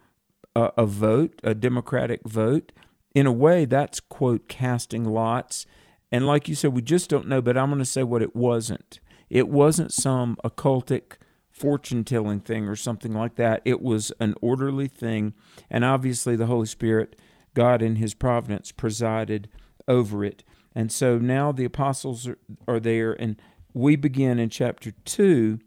a, 0.56 0.72
a 0.78 0.86
vote, 0.86 1.38
a 1.44 1.54
democratic 1.54 2.22
vote, 2.26 2.72
in 3.14 3.26
a 3.26 3.32
way, 3.32 3.66
that's, 3.66 4.00
quote, 4.00 4.48
casting 4.48 5.04
lots. 5.04 5.66
And 6.14 6.28
like 6.28 6.48
you 6.48 6.54
said, 6.54 6.72
we 6.72 6.80
just 6.80 7.10
don't 7.10 7.26
know, 7.26 7.42
but 7.42 7.58
I'm 7.58 7.70
going 7.70 7.80
to 7.80 7.84
say 7.84 8.04
what 8.04 8.22
it 8.22 8.36
wasn't. 8.36 9.00
It 9.28 9.48
wasn't 9.48 9.92
some 9.92 10.36
occultic 10.44 11.14
fortune 11.50 12.04
telling 12.04 12.38
thing 12.38 12.68
or 12.68 12.76
something 12.76 13.12
like 13.12 13.34
that. 13.34 13.62
It 13.64 13.82
was 13.82 14.12
an 14.20 14.36
orderly 14.40 14.86
thing. 14.86 15.34
And 15.68 15.84
obviously, 15.84 16.36
the 16.36 16.46
Holy 16.46 16.66
Spirit, 16.66 17.20
God 17.52 17.82
in 17.82 17.96
His 17.96 18.14
providence, 18.14 18.70
presided 18.70 19.48
over 19.88 20.24
it. 20.24 20.44
And 20.72 20.92
so 20.92 21.18
now 21.18 21.50
the 21.50 21.64
apostles 21.64 22.28
are, 22.28 22.38
are 22.68 22.78
there, 22.78 23.20
and 23.20 23.34
we 23.72 23.96
begin 23.96 24.38
in 24.38 24.50
chapter 24.50 24.92
2, 24.92 25.58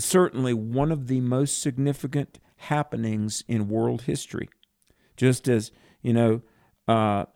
certainly 0.00 0.52
one 0.52 0.90
of 0.90 1.06
the 1.06 1.20
most 1.20 1.62
significant 1.62 2.40
happenings 2.56 3.44
in 3.46 3.68
world 3.68 4.02
history. 4.02 4.48
Just 5.16 5.46
as, 5.46 5.70
you 6.02 6.12
know, 6.12 6.42
uh, 6.88 7.26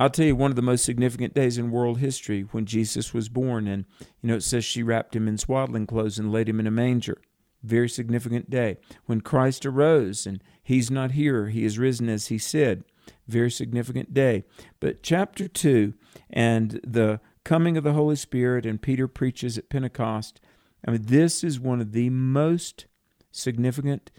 I'll 0.00 0.10
tell 0.10 0.26
you 0.26 0.36
one 0.36 0.52
of 0.52 0.56
the 0.56 0.62
most 0.62 0.84
significant 0.84 1.34
days 1.34 1.58
in 1.58 1.72
world 1.72 1.98
history 1.98 2.42
when 2.42 2.66
Jesus 2.66 3.12
was 3.12 3.28
born. 3.28 3.66
And, 3.66 3.84
you 4.22 4.28
know, 4.28 4.36
it 4.36 4.42
says 4.42 4.64
she 4.64 4.82
wrapped 4.82 5.16
him 5.16 5.26
in 5.26 5.38
swaddling 5.38 5.86
clothes 5.86 6.18
and 6.18 6.32
laid 6.32 6.48
him 6.48 6.60
in 6.60 6.68
a 6.68 6.70
manger. 6.70 7.20
Very 7.64 7.88
significant 7.88 8.48
day. 8.48 8.76
When 9.06 9.20
Christ 9.20 9.66
arose 9.66 10.24
and 10.24 10.42
he's 10.62 10.90
not 10.90 11.12
here, 11.12 11.48
he 11.48 11.64
is 11.64 11.78
risen 11.78 12.08
as 12.08 12.28
he 12.28 12.38
said. 12.38 12.84
Very 13.26 13.50
significant 13.50 14.14
day. 14.14 14.44
But 14.78 15.02
chapter 15.02 15.48
2 15.48 15.94
and 16.30 16.80
the 16.84 17.20
coming 17.42 17.76
of 17.76 17.82
the 17.82 17.94
Holy 17.94 18.16
Spirit, 18.16 18.66
and 18.66 18.80
Peter 18.80 19.08
preaches 19.08 19.58
at 19.58 19.70
Pentecost. 19.70 20.40
I 20.86 20.92
mean, 20.92 21.06
this 21.06 21.42
is 21.42 21.58
one 21.58 21.80
of 21.80 21.92
the 21.92 22.10
most 22.10 22.86
significant 23.32 24.12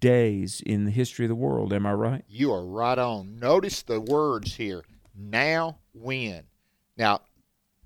days 0.00 0.60
in 0.64 0.84
the 0.86 0.90
history 0.90 1.26
of 1.26 1.28
the 1.28 1.34
world. 1.36 1.72
Am 1.72 1.86
I 1.86 1.92
right? 1.92 2.24
You 2.26 2.52
are 2.52 2.66
right 2.66 2.98
on. 2.98 3.36
Notice 3.36 3.82
the 3.82 4.00
words 4.00 4.56
here 4.56 4.82
now, 5.14 5.78
when. 5.92 6.44
Now, 6.96 7.22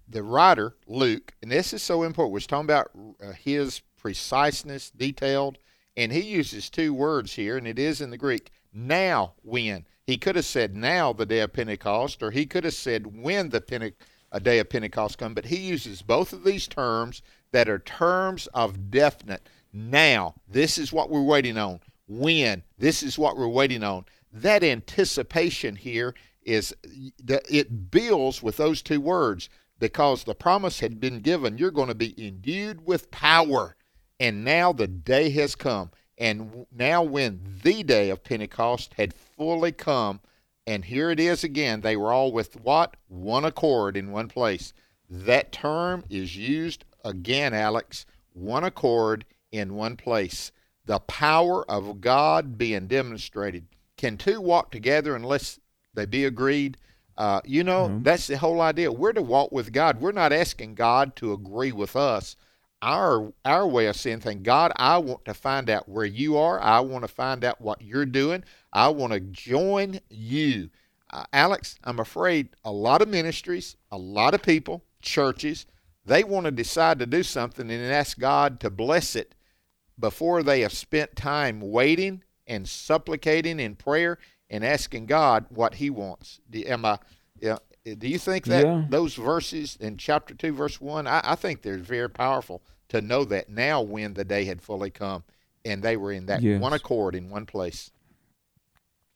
the 0.08 0.22
writer, 0.22 0.74
Luke, 0.86 1.34
and 1.42 1.50
this 1.50 1.72
is 1.72 1.82
so 1.82 2.02
important, 2.02 2.32
we're 2.32 2.40
talking 2.40 2.64
about 2.64 2.90
uh, 3.22 3.32
his 3.32 3.82
preciseness, 3.96 4.90
detailed, 4.90 5.58
and 5.96 6.12
he 6.12 6.20
uses 6.20 6.70
two 6.70 6.94
words 6.94 7.34
here, 7.34 7.56
and 7.56 7.66
it 7.66 7.78
is 7.78 8.00
in 8.00 8.10
the 8.10 8.16
Greek 8.16 8.50
now 8.72 9.34
when. 9.42 9.84
He 10.06 10.16
could 10.16 10.36
have 10.36 10.46
said 10.46 10.74
now 10.74 11.12
the 11.12 11.26
day 11.26 11.40
of 11.40 11.52
Pentecost, 11.52 12.22
or 12.22 12.30
he 12.30 12.46
could 12.46 12.64
have 12.64 12.74
said 12.74 13.22
when 13.22 13.50
the 13.50 13.60
Pente- 13.60 13.94
a 14.32 14.40
day 14.40 14.58
of 14.58 14.70
Pentecost 14.70 15.18
come, 15.18 15.34
but 15.34 15.46
he 15.46 15.56
uses 15.56 16.02
both 16.02 16.32
of 16.32 16.44
these 16.44 16.68
terms 16.68 17.22
that 17.52 17.68
are 17.68 17.78
terms 17.78 18.46
of 18.48 18.90
definite. 18.90 19.48
Now, 19.72 20.34
this 20.48 20.78
is 20.78 20.92
what 20.92 21.10
we're 21.10 21.22
waiting 21.22 21.58
on. 21.58 21.80
When, 22.06 22.62
this 22.78 23.02
is 23.02 23.18
what 23.18 23.36
we're 23.36 23.48
waiting 23.48 23.82
on. 23.82 24.06
That 24.32 24.62
anticipation 24.62 25.76
here 25.76 26.14
is 26.48 26.74
that 27.22 27.42
it 27.50 27.90
builds 27.90 28.42
with 28.42 28.56
those 28.56 28.80
two 28.80 29.02
words 29.02 29.50
because 29.78 30.24
the 30.24 30.34
promise 30.34 30.80
had 30.80 30.98
been 30.98 31.20
given 31.20 31.58
you're 31.58 31.70
going 31.70 31.88
to 31.88 31.94
be 31.94 32.14
endued 32.26 32.86
with 32.86 33.10
power 33.10 33.76
and 34.18 34.44
now 34.44 34.72
the 34.72 34.88
day 34.88 35.30
has 35.30 35.54
come. 35.54 35.90
And 36.16 36.66
now 36.74 37.02
when 37.02 37.40
the 37.62 37.82
day 37.84 38.10
of 38.10 38.24
pentecost 38.24 38.94
had 38.94 39.14
fully 39.14 39.72
come 39.72 40.20
and 40.66 40.86
here 40.86 41.10
it 41.10 41.20
is 41.20 41.44
again 41.44 41.82
they 41.82 41.96
were 41.96 42.12
all 42.12 42.32
with 42.32 42.58
what? 42.60 42.96
One 43.08 43.44
accord 43.44 43.96
in 43.96 44.10
one 44.10 44.28
place. 44.28 44.72
That 45.08 45.52
term 45.52 46.02
is 46.08 46.34
used 46.34 46.86
again 47.04 47.52
alex 47.52 48.06
one 48.32 48.64
accord 48.64 49.26
in 49.52 49.74
one 49.74 49.96
place. 49.96 50.50
The 50.86 51.00
power 51.00 51.70
of 51.70 52.00
god 52.00 52.56
being 52.56 52.86
demonstrated. 52.86 53.66
Can 53.98 54.16
two 54.16 54.40
walk 54.40 54.70
together 54.70 55.14
unless 55.14 55.60
they 55.98 56.06
be 56.06 56.24
agreed. 56.24 56.76
Uh, 57.16 57.40
you 57.44 57.64
know, 57.64 57.88
mm-hmm. 57.88 58.02
that's 58.02 58.28
the 58.28 58.38
whole 58.38 58.60
idea. 58.60 58.92
We're 58.92 59.12
to 59.12 59.22
walk 59.22 59.50
with 59.50 59.72
God. 59.72 60.00
We're 60.00 60.12
not 60.12 60.32
asking 60.32 60.76
God 60.76 61.16
to 61.16 61.32
agree 61.32 61.72
with 61.72 61.96
us. 61.96 62.36
Our 62.80 63.32
our 63.44 63.66
way 63.66 63.86
of 63.86 63.96
saying 63.96 64.20
things, 64.20 64.42
God, 64.44 64.70
I 64.76 64.98
want 64.98 65.24
to 65.24 65.34
find 65.34 65.68
out 65.68 65.88
where 65.88 66.04
you 66.04 66.36
are. 66.36 66.60
I 66.60 66.78
want 66.80 67.02
to 67.02 67.08
find 67.08 67.44
out 67.44 67.60
what 67.60 67.82
you're 67.82 68.06
doing. 68.06 68.44
I 68.72 68.88
want 68.88 69.12
to 69.12 69.20
join 69.20 69.98
you. 70.08 70.70
Uh, 71.10 71.24
Alex, 71.32 71.76
I'm 71.82 71.98
afraid 71.98 72.50
a 72.64 72.70
lot 72.70 73.02
of 73.02 73.08
ministries, 73.08 73.76
a 73.90 73.98
lot 73.98 74.34
of 74.34 74.42
people, 74.42 74.84
churches, 75.02 75.66
they 76.08 76.24
want 76.24 76.46
to 76.46 76.50
decide 76.50 76.98
to 76.98 77.06
do 77.06 77.22
something 77.22 77.70
and 77.70 77.92
ask 77.92 78.18
God 78.18 78.60
to 78.60 78.70
bless 78.70 79.14
it 79.14 79.34
before 79.98 80.42
they 80.42 80.62
have 80.62 80.72
spent 80.72 81.14
time 81.14 81.60
waiting 81.60 82.22
and 82.46 82.66
supplicating 82.66 83.60
in 83.60 83.76
prayer 83.76 84.18
and 84.50 84.64
asking 84.64 85.06
God 85.06 85.46
what 85.50 85.74
He 85.74 85.90
wants. 85.90 86.40
Do, 86.50 86.62
am 86.66 86.84
I? 86.84 86.98
Yeah. 87.40 87.58
Do 87.84 88.08
you 88.08 88.18
think 88.18 88.44
that 88.46 88.66
yeah. 88.66 88.84
those 88.88 89.14
verses 89.14 89.76
in 89.80 89.96
chapter 89.96 90.34
two, 90.34 90.52
verse 90.52 90.80
one? 90.80 91.06
I, 91.06 91.20
I, 91.24 91.34
think 91.36 91.62
they're 91.62 91.78
very 91.78 92.10
powerful 92.10 92.62
to 92.88 93.00
know 93.00 93.24
that 93.24 93.48
now, 93.48 93.80
when 93.80 94.14
the 94.14 94.24
day 94.24 94.44
had 94.44 94.60
fully 94.60 94.90
come, 94.90 95.24
and 95.64 95.82
they 95.82 95.96
were 95.96 96.12
in 96.12 96.26
that 96.26 96.42
yes. 96.42 96.60
one 96.60 96.74
accord 96.74 97.14
in 97.14 97.30
one 97.30 97.46
place. 97.46 97.90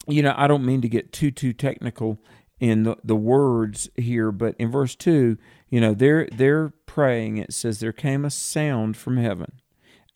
You 0.06 0.22
know, 0.22 0.34
I 0.36 0.46
don't 0.46 0.64
mean 0.64 0.80
to 0.80 0.88
get 0.88 1.12
too 1.12 1.30
too 1.30 1.52
technical 1.52 2.18
in 2.60 2.84
the, 2.84 2.96
the 3.04 3.16
words 3.16 3.90
here, 3.96 4.32
but 4.32 4.54
in 4.58 4.70
verse 4.70 4.94
two, 4.94 5.36
you 5.68 5.80
know, 5.80 5.92
they're 5.92 6.28
they're 6.32 6.72
praying. 6.86 7.38
It 7.38 7.52
says, 7.52 7.80
"There 7.80 7.92
came 7.92 8.24
a 8.24 8.30
sound 8.30 8.96
from 8.96 9.18
heaven, 9.18 9.60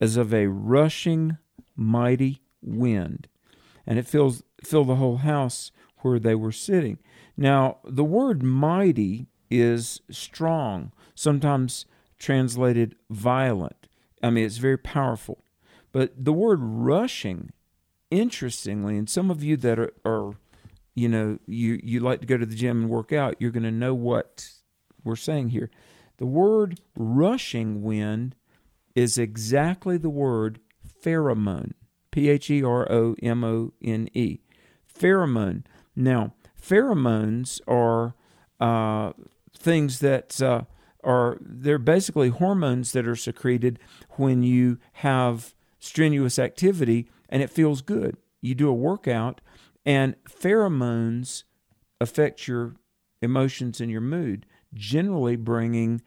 as 0.00 0.16
of 0.16 0.32
a 0.32 0.46
rushing 0.46 1.36
mighty 1.76 2.40
wind." 2.62 3.28
and 3.86 3.98
it 3.98 4.06
fills 4.06 4.42
filled 4.64 4.88
the 4.88 4.96
whole 4.96 5.18
house 5.18 5.70
where 5.98 6.18
they 6.18 6.34
were 6.34 6.52
sitting. 6.52 6.98
Now, 7.36 7.78
the 7.84 8.04
word 8.04 8.42
mighty 8.42 9.26
is 9.50 10.00
strong, 10.10 10.92
sometimes 11.14 11.86
translated 12.18 12.96
violent. 13.10 13.88
I 14.22 14.30
mean, 14.30 14.44
it's 14.44 14.58
very 14.58 14.78
powerful. 14.78 15.44
But 15.92 16.24
the 16.24 16.32
word 16.32 16.60
rushing, 16.62 17.52
interestingly, 18.10 18.96
and 18.96 19.08
some 19.08 19.30
of 19.30 19.42
you 19.42 19.56
that 19.58 19.78
are, 19.78 19.92
are 20.04 20.34
you 20.94 21.08
know, 21.08 21.38
you, 21.46 21.80
you 21.82 22.00
like 22.00 22.20
to 22.20 22.26
go 22.26 22.36
to 22.36 22.46
the 22.46 22.54
gym 22.54 22.82
and 22.82 22.90
work 22.90 23.12
out, 23.12 23.36
you're 23.38 23.50
going 23.50 23.62
to 23.62 23.70
know 23.70 23.94
what 23.94 24.50
we're 25.04 25.16
saying 25.16 25.50
here. 25.50 25.70
The 26.18 26.26
word 26.26 26.80
rushing 26.96 27.82
wind 27.82 28.34
is 28.94 29.18
exactly 29.18 29.98
the 29.98 30.10
word 30.10 30.60
pheromone. 31.02 31.72
P 32.10 32.30
H 32.30 32.50
E 32.50 32.62
R 32.62 32.90
O 32.90 33.14
M 33.22 33.44
O 33.44 33.72
N 33.82 34.08
E. 34.14 34.40
Pheromone. 34.98 35.64
Now, 35.94 36.34
pheromones 36.60 37.60
are 37.66 38.14
uh, 38.60 39.12
things 39.56 40.00
that 40.00 40.40
uh, 40.40 40.62
are, 41.04 41.38
they're 41.40 41.78
basically 41.78 42.28
hormones 42.28 42.92
that 42.92 43.06
are 43.06 43.16
secreted 43.16 43.78
when 44.12 44.42
you 44.42 44.78
have 44.94 45.54
strenuous 45.78 46.38
activity 46.38 47.08
and 47.28 47.42
it 47.42 47.50
feels 47.50 47.82
good. 47.82 48.16
You 48.40 48.54
do 48.54 48.68
a 48.68 48.74
workout, 48.74 49.40
and 49.84 50.14
pheromones 50.28 51.44
affect 52.00 52.46
your 52.46 52.74
emotions 53.22 53.80
and 53.80 53.90
your 53.90 54.00
mood, 54.00 54.46
generally 54.74 55.36
bringing 55.36 56.02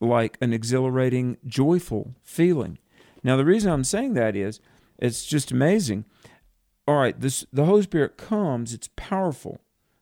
like 0.00 0.38
an 0.40 0.52
exhilarating, 0.52 1.36
joyful 1.46 2.14
feeling. 2.22 2.78
Now, 3.22 3.36
the 3.36 3.44
reason 3.44 3.70
I'm 3.70 3.84
saying 3.84 4.14
that 4.14 4.36
is 4.36 4.60
it's 4.98 5.24
just 5.24 5.50
amazing. 5.50 6.04
All 6.86 6.96
right, 6.96 7.18
this 7.18 7.46
the 7.52 7.64
Holy 7.64 7.82
Spirit 7.82 8.16
comes, 8.16 8.74
it's 8.74 8.88
powerful, 8.96 9.60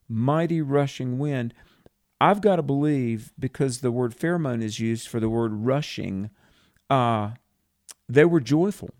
mighty 0.08 0.62
rushing 0.62 1.18
wind. 1.18 1.52
I've 2.20 2.40
got 2.40 2.56
to 2.56 2.62
believe 2.62 3.32
because 3.38 3.80
the 3.80 3.90
word 3.90 4.16
pheromone 4.16 4.62
is 4.62 4.80
used 4.80 5.08
for 5.08 5.20
the 5.20 5.28
word 5.28 5.52
rushing, 5.52 6.30
uh, 6.88 7.30
they 8.08 8.24
were 8.24 8.40
joyful. 8.40 8.90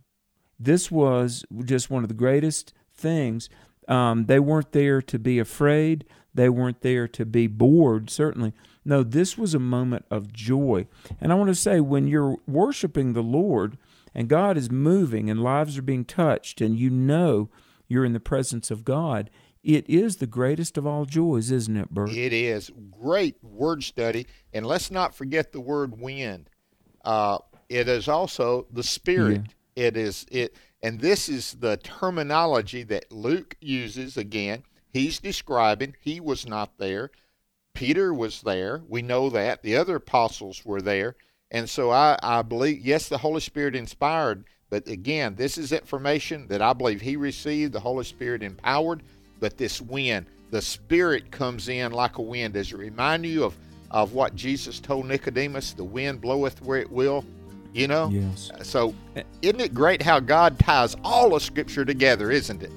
This 0.59 0.91
was 0.91 1.45
just 1.65 1.91
one 1.91 2.03
of 2.03 2.09
the 2.09 2.15
greatest 2.15 2.75
things. 2.95 3.49
Um, 3.89 4.27
they 4.27 4.39
weren't 4.39 4.73
there 4.73 5.01
to 5.03 5.19
be 5.19 5.39
afraid. 5.39 6.05
They 6.35 6.49
weren't 6.49 6.83
there 6.83 7.09
to 7.09 7.27
be 7.27 7.47
bored, 7.47 8.11
certainly. 8.11 8.53
No, 8.85 9.03
this 9.03 9.37
was 9.37 9.55
a 9.55 9.59
moment 9.59 10.05
of 10.11 10.33
joy. 10.33 10.87
And 11.21 11.33
I 11.33 11.35
want 11.35 11.49
to 11.49 11.55
say, 11.55 11.81
when 11.81 12.07
you're 12.07 12.37
worshiping 12.47 13.13
the 13.13 13.23
Lord, 13.23 13.79
and 14.15 14.29
God 14.29 14.57
is 14.57 14.71
moving 14.71 15.31
and 15.31 15.43
lives 15.43 15.79
are 15.79 15.83
being 15.83 16.05
touched, 16.05 16.61
and 16.61 16.79
you 16.79 16.91
know 16.91 17.49
you're 17.91 18.05
in 18.05 18.13
the 18.13 18.21
presence 18.21 18.71
of 18.71 18.85
God, 18.85 19.31
it 19.63 19.89
is 19.89 20.17
the 20.17 20.27
greatest 20.27 20.79
of 20.79 20.87
all 20.87 21.05
joys, 21.05 21.51
isn't 21.51 21.77
it, 21.77 21.91
Bert? 21.91 22.11
It 22.11 22.33
is. 22.33 22.71
Great 22.91 23.37
word 23.43 23.83
study. 23.83 24.27
And 24.53 24.65
let's 24.65 24.91
not 24.91 25.15
forget 25.15 25.53
the 25.53 25.61
word 25.61 26.01
wind. 26.01 26.49
Uh, 27.05 27.39
it 27.69 27.89
is 27.89 28.09
also 28.09 28.67
the 28.73 28.83
spirit. 28.83 29.43
Yeah. 29.77 29.87
It 29.87 29.97
is 29.97 30.27
it 30.31 30.57
and 30.83 31.01
this 31.01 31.29
is 31.29 31.55
the 31.55 31.77
terminology 31.77 32.83
that 32.85 33.13
Luke 33.13 33.57
uses 33.61 34.17
again. 34.17 34.65
He's 34.93 35.19
describing 35.21 35.95
he 36.01 36.21
was 36.21 36.47
not 36.47 36.79
there. 36.79 37.11
Peter 37.75 38.13
was 38.13 38.43
there. 38.43 38.83
We 38.89 39.03
know 39.03 39.31
that. 39.31 39.63
The 39.63 39.77
other 39.77 39.97
apostles 39.97 40.65
were 40.65 40.83
there. 40.83 41.17
And 41.51 41.69
so 41.69 41.91
I, 41.91 42.19
I 42.23 42.43
believe, 42.43 42.81
yes, 42.81 43.09
the 43.09 43.19
Holy 43.19 43.41
Spirit 43.41 43.77
inspired, 43.77 44.45
but 44.71 44.87
again, 44.87 45.35
this 45.35 45.59
is 45.59 45.73
information 45.73 46.47
that 46.47 46.63
I 46.63 46.73
believe 46.73 47.01
he 47.01 47.17
received, 47.17 47.73
the 47.73 47.81
Holy 47.81 48.05
Spirit 48.05 48.45
empowered, 48.45 49.03
but 49.41 49.59
this 49.59 49.83
wind, 49.83 50.27
the 50.51 50.63
Spirit 50.63 51.33
comes 51.33 51.69
in 51.69 51.91
like 51.93 52.19
a 52.19 52.23
wind. 52.23 52.55
Does 52.55 52.73
it 52.73 52.79
remind 52.79 53.27
you 53.27 53.45
of, 53.45 53.57
of 53.91 54.13
what 54.13 54.37
Jesus 54.37 54.79
told 54.79 55.07
Nicodemus? 55.07 55.73
The 55.73 55.85
wind 55.85 56.21
bloweth 56.21 56.63
where 56.63 56.79
it 56.79 56.91
will, 56.91 57.25
you 57.73 57.89
know? 57.89 58.11
Yes. 58.11 58.53
Uh, 58.55 58.63
so 58.63 58.95
isn't 59.43 59.61
it 59.61 59.75
great 59.75 60.03
how 60.03 60.21
God 60.21 60.57
ties 60.61 60.97
all 61.03 61.35
of 61.35 61.43
Scripture 61.43 61.85
together, 61.85 62.31
isn't 62.31 62.63
it? 62.63 62.71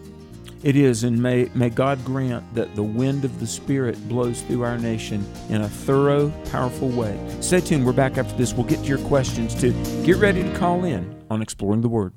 It 0.64 0.78
is, 0.78 1.04
and 1.04 1.22
may, 1.22 1.50
may 1.54 1.70
God 1.70 2.04
grant 2.06 2.56
that 2.56 2.74
the 2.74 2.84
wind 2.84 3.26
of 3.26 3.40
the 3.40 3.46
Spirit 3.46 4.08
blows 4.08 4.42
through 4.44 4.64
our 4.64 4.78
nation 4.78 5.24
in 5.50 5.62
a 5.62 5.68
thorough, 5.68 6.30
powerful 6.50 6.88
way. 6.88 7.20
Stay 7.42 7.60
tuned. 7.60 7.86
We're 7.86 7.92
back 7.92 8.18
after 8.18 8.36
this. 8.38 8.54
We'll 8.54 8.66
get 8.66 8.80
to 8.80 8.86
your 8.86 9.00
questions 9.00 9.54
too. 9.54 9.74
Get 10.06 10.16
ready 10.18 10.42
to 10.42 10.58
call 10.58 10.86
in 10.86 11.23
on 11.34 11.42
Exploring 11.42 11.82
the 11.82 11.90
Word. 11.90 12.14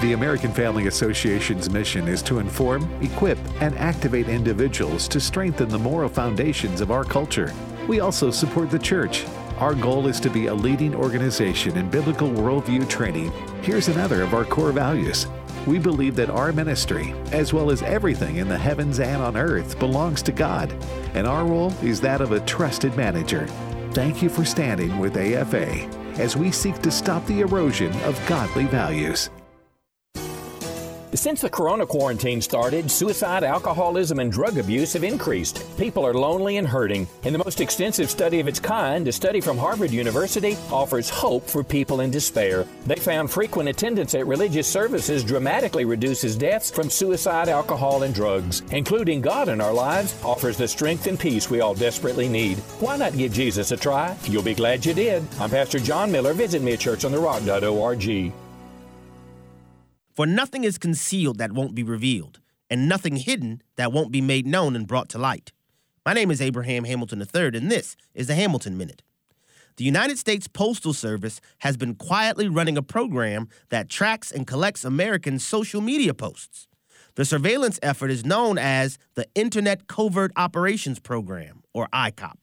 The 0.00 0.12
American 0.12 0.52
Family 0.52 0.86
Association's 0.88 1.70
mission 1.70 2.08
is 2.08 2.20
to 2.22 2.38
inform, 2.38 2.88
equip, 3.02 3.38
and 3.60 3.76
activate 3.76 4.28
individuals 4.28 5.08
to 5.08 5.20
strengthen 5.20 5.68
the 5.68 5.78
moral 5.78 6.08
foundations 6.08 6.80
of 6.80 6.90
our 6.90 7.04
culture. 7.04 7.52
We 7.88 8.00
also 8.00 8.30
support 8.30 8.70
the 8.70 8.78
church. 8.78 9.24
Our 9.58 9.74
goal 9.74 10.08
is 10.08 10.18
to 10.20 10.30
be 10.30 10.46
a 10.46 10.54
leading 10.54 10.94
organization 10.94 11.76
in 11.76 11.90
biblical 11.90 12.28
worldview 12.28 12.88
training. 12.88 13.32
Here's 13.62 13.88
another 13.88 14.22
of 14.22 14.34
our 14.34 14.44
core 14.44 14.72
values 14.72 15.26
we 15.66 15.78
believe 15.78 16.14
that 16.16 16.28
our 16.28 16.52
ministry, 16.52 17.14
as 17.32 17.54
well 17.54 17.70
as 17.70 17.82
everything 17.82 18.36
in 18.36 18.48
the 18.48 18.58
heavens 18.58 19.00
and 19.00 19.22
on 19.22 19.34
earth, 19.34 19.78
belongs 19.78 20.20
to 20.22 20.32
God, 20.32 20.70
and 21.14 21.26
our 21.26 21.46
role 21.46 21.72
is 21.82 22.02
that 22.02 22.20
of 22.20 22.32
a 22.32 22.40
trusted 22.40 22.94
manager. 22.98 23.46
Thank 23.92 24.20
you 24.20 24.28
for 24.28 24.44
standing 24.44 24.98
with 24.98 25.16
AFA 25.16 26.03
as 26.18 26.36
we 26.36 26.50
seek 26.50 26.80
to 26.82 26.90
stop 26.90 27.24
the 27.26 27.40
erosion 27.40 27.92
of 28.02 28.20
godly 28.26 28.64
values. 28.64 29.30
Since 31.14 31.42
the 31.42 31.48
corona 31.48 31.86
quarantine 31.86 32.40
started, 32.40 32.90
suicide, 32.90 33.44
alcoholism, 33.44 34.18
and 34.18 34.32
drug 34.32 34.58
abuse 34.58 34.94
have 34.94 35.04
increased. 35.04 35.64
People 35.78 36.04
are 36.04 36.12
lonely 36.12 36.56
and 36.56 36.66
hurting. 36.66 37.06
In 37.22 37.32
the 37.32 37.38
most 37.38 37.60
extensive 37.60 38.10
study 38.10 38.40
of 38.40 38.48
its 38.48 38.58
kind, 38.58 39.06
a 39.06 39.12
study 39.12 39.40
from 39.40 39.56
Harvard 39.56 39.92
University 39.92 40.56
offers 40.72 41.08
hope 41.08 41.48
for 41.48 41.62
people 41.62 42.00
in 42.00 42.10
despair. 42.10 42.66
They 42.86 42.96
found 42.96 43.30
frequent 43.30 43.68
attendance 43.68 44.16
at 44.16 44.26
religious 44.26 44.66
services 44.66 45.22
dramatically 45.22 45.84
reduces 45.84 46.34
deaths 46.34 46.68
from 46.68 46.90
suicide, 46.90 47.48
alcohol, 47.48 48.02
and 48.02 48.12
drugs. 48.12 48.62
Including 48.72 49.20
God 49.20 49.48
in 49.48 49.60
our 49.60 49.72
lives 49.72 50.16
offers 50.24 50.56
the 50.56 50.66
strength 50.66 51.06
and 51.06 51.18
peace 51.18 51.48
we 51.48 51.60
all 51.60 51.74
desperately 51.74 52.28
need. 52.28 52.58
Why 52.80 52.96
not 52.96 53.16
give 53.16 53.32
Jesus 53.32 53.70
a 53.70 53.76
try? 53.76 54.16
You'll 54.24 54.42
be 54.42 54.54
glad 54.54 54.84
you 54.84 54.94
did. 54.94 55.22
I'm 55.38 55.50
Pastor 55.50 55.78
John 55.78 56.10
Miller. 56.10 56.32
Visit 56.32 56.60
me 56.60 56.72
at 56.72 56.80
churchontherock.org. 56.80 58.43
For 60.14 60.26
nothing 60.26 60.62
is 60.62 60.78
concealed 60.78 61.38
that 61.38 61.50
won't 61.50 61.74
be 61.74 61.82
revealed, 61.82 62.38
and 62.70 62.88
nothing 62.88 63.16
hidden 63.16 63.62
that 63.74 63.90
won't 63.90 64.12
be 64.12 64.20
made 64.20 64.46
known 64.46 64.76
and 64.76 64.86
brought 64.86 65.08
to 65.08 65.18
light. 65.18 65.50
My 66.06 66.12
name 66.12 66.30
is 66.30 66.40
Abraham 66.40 66.84
Hamilton 66.84 67.20
III, 67.20 67.56
and 67.56 67.68
this 67.68 67.96
is 68.14 68.28
the 68.28 68.36
Hamilton 68.36 68.76
Minute. 68.76 69.02
The 69.76 69.82
United 69.82 70.16
States 70.16 70.46
Postal 70.46 70.92
Service 70.92 71.40
has 71.58 71.76
been 71.76 71.96
quietly 71.96 72.46
running 72.46 72.78
a 72.78 72.82
program 72.82 73.48
that 73.70 73.88
tracks 73.88 74.30
and 74.30 74.46
collects 74.46 74.84
Americans' 74.84 75.44
social 75.44 75.80
media 75.80 76.14
posts. 76.14 76.68
The 77.16 77.24
surveillance 77.24 77.80
effort 77.82 78.12
is 78.12 78.24
known 78.24 78.56
as 78.56 78.98
the 79.14 79.26
Internet 79.34 79.88
Covert 79.88 80.30
Operations 80.36 81.00
Program, 81.00 81.64
or 81.72 81.88
ICOP. 81.92 82.42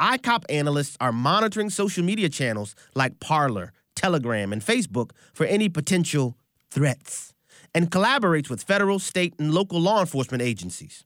ICOP 0.00 0.44
analysts 0.48 0.96
are 0.98 1.12
monitoring 1.12 1.68
social 1.68 2.04
media 2.04 2.30
channels 2.30 2.74
like 2.94 3.20
Parler, 3.20 3.74
Telegram, 3.94 4.50
and 4.50 4.62
Facebook 4.62 5.10
for 5.34 5.44
any 5.44 5.68
potential 5.68 6.35
threats 6.76 7.32
and 7.74 7.90
collaborates 7.90 8.50
with 8.50 8.62
federal, 8.62 8.98
state, 8.98 9.34
and 9.38 9.52
local 9.52 9.80
law 9.80 10.00
enforcement 10.00 10.42
agencies. 10.42 11.04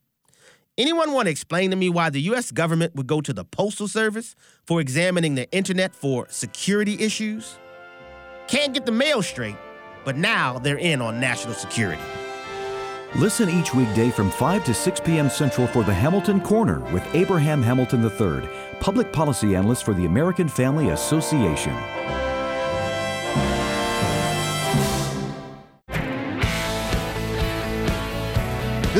Anyone 0.76 1.12
want 1.12 1.26
to 1.26 1.30
explain 1.30 1.70
to 1.70 1.76
me 1.76 1.88
why 1.88 2.10
the 2.10 2.20
U.S. 2.22 2.50
government 2.50 2.96
would 2.96 3.06
go 3.06 3.20
to 3.20 3.32
the 3.32 3.44
Postal 3.44 3.86
Service 3.86 4.34
for 4.66 4.80
examining 4.80 5.36
the 5.36 5.50
internet 5.52 5.94
for 5.94 6.26
security 6.28 6.98
issues? 6.98 7.56
Can't 8.48 8.74
get 8.74 8.84
the 8.84 8.92
mail 8.92 9.22
straight, 9.22 9.56
but 10.04 10.16
now 10.16 10.58
they're 10.58 10.78
in 10.78 11.00
on 11.00 11.20
national 11.20 11.54
security. 11.54 12.02
Listen 13.14 13.48
each 13.48 13.72
weekday 13.72 14.10
from 14.10 14.30
5 14.30 14.64
to 14.64 14.74
6 14.74 15.00
p.m. 15.00 15.30
Central 15.30 15.68
for 15.68 15.84
the 15.84 15.94
Hamilton 15.94 16.40
Corner 16.40 16.80
with 16.92 17.04
Abraham 17.14 17.62
Hamilton 17.62 18.02
III, 18.02 18.48
public 18.80 19.12
policy 19.12 19.54
analyst 19.54 19.84
for 19.84 19.94
the 19.94 20.06
American 20.06 20.48
Family 20.48 20.88
Association. 20.88 21.74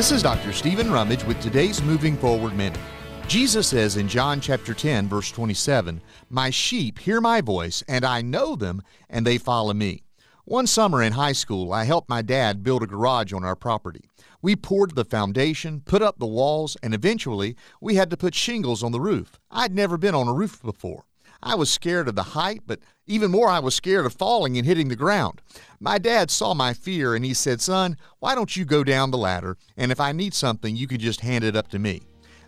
This 0.01 0.11
is 0.11 0.23
Dr. 0.23 0.51
Stephen 0.51 0.89
Rummage 0.91 1.23
with 1.25 1.39
today's 1.41 1.83
Moving 1.83 2.17
Forward 2.17 2.57
Minute. 2.57 2.79
Jesus 3.27 3.67
says 3.67 3.97
in 3.97 4.07
John 4.07 4.41
chapter 4.41 4.73
10, 4.73 5.07
verse 5.07 5.29
27, 5.29 6.01
My 6.27 6.49
sheep 6.49 6.97
hear 6.97 7.21
my 7.21 7.39
voice, 7.39 7.83
and 7.87 8.03
I 8.03 8.23
know 8.23 8.55
them, 8.55 8.81
and 9.11 9.27
they 9.27 9.37
follow 9.37 9.75
me. 9.75 10.01
One 10.43 10.65
summer 10.65 11.03
in 11.03 11.13
high 11.13 11.33
school, 11.33 11.71
I 11.71 11.83
helped 11.83 12.09
my 12.09 12.23
dad 12.23 12.63
build 12.63 12.81
a 12.81 12.87
garage 12.87 13.31
on 13.31 13.43
our 13.43 13.55
property. 13.55 14.09
We 14.41 14.55
poured 14.55 14.95
the 14.95 15.05
foundation, 15.05 15.81
put 15.85 16.01
up 16.01 16.17
the 16.17 16.25
walls, 16.25 16.75
and 16.81 16.95
eventually 16.95 17.55
we 17.79 17.93
had 17.93 18.09
to 18.09 18.17
put 18.17 18.33
shingles 18.33 18.81
on 18.81 18.91
the 18.91 18.99
roof. 18.99 19.39
I'd 19.51 19.75
never 19.75 19.99
been 19.99 20.15
on 20.15 20.27
a 20.27 20.33
roof 20.33 20.63
before. 20.63 21.05
I 21.43 21.53
was 21.53 21.69
scared 21.69 22.07
of 22.07 22.15
the 22.15 22.23
height, 22.23 22.61
but 22.65 22.79
even 23.11 23.29
more, 23.29 23.49
I 23.49 23.59
was 23.59 23.75
scared 23.75 24.05
of 24.05 24.13
falling 24.13 24.57
and 24.57 24.65
hitting 24.65 24.87
the 24.87 24.95
ground. 24.95 25.41
My 25.81 25.97
dad 25.97 26.31
saw 26.31 26.53
my 26.53 26.73
fear 26.73 27.13
and 27.13 27.25
he 27.25 27.33
said, 27.33 27.59
Son, 27.59 27.97
why 28.19 28.35
don't 28.35 28.55
you 28.55 28.63
go 28.63 28.85
down 28.85 29.11
the 29.11 29.17
ladder? 29.17 29.57
And 29.75 29.91
if 29.91 29.99
I 29.99 30.13
need 30.13 30.33
something, 30.33 30.77
you 30.77 30.87
can 30.87 30.99
just 30.99 31.19
hand 31.19 31.43
it 31.43 31.55
up 31.55 31.67
to 31.69 31.79
me. 31.79 32.03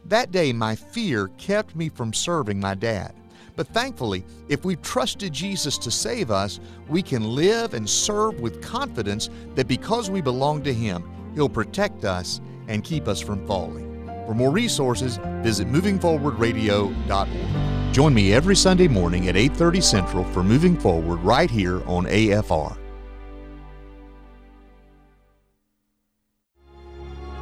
That 0.05 0.31
day, 0.31 0.53
my 0.53 0.75
fear 0.75 1.29
kept 1.37 1.75
me 1.75 1.89
from 1.89 2.13
serving 2.13 2.59
my 2.59 2.75
dad. 2.75 3.13
But 3.55 3.67
thankfully, 3.67 4.25
if 4.47 4.65
we've 4.65 4.81
trusted 4.81 5.33
Jesus 5.33 5.77
to 5.79 5.91
save 5.91 6.31
us, 6.31 6.59
we 6.87 7.01
can 7.01 7.35
live 7.35 7.73
and 7.73 7.89
serve 7.89 8.39
with 8.39 8.61
confidence 8.61 9.29
that 9.55 9.67
because 9.67 10.09
we 10.09 10.21
belong 10.21 10.63
to 10.63 10.73
Him, 10.73 11.03
He'll 11.35 11.49
protect 11.49 12.05
us 12.05 12.41
and 12.67 12.83
keep 12.83 13.07
us 13.07 13.21
from 13.21 13.45
falling. 13.45 14.07
For 14.25 14.33
more 14.33 14.51
resources, 14.51 15.19
visit 15.41 15.67
movingforwardradio.org. 15.67 17.82
Join 17.93 18.11
me 18.11 18.33
every 18.33 18.55
Sunday 18.55 18.87
morning 18.87 19.27
at 19.27 19.35
8:30 19.35 19.79
Central 19.79 20.23
for 20.23 20.41
Moving 20.41 20.75
Forward 20.75 21.19
right 21.19 21.47
here 21.47 21.83
on 21.85 22.07
AFR. 22.07 22.75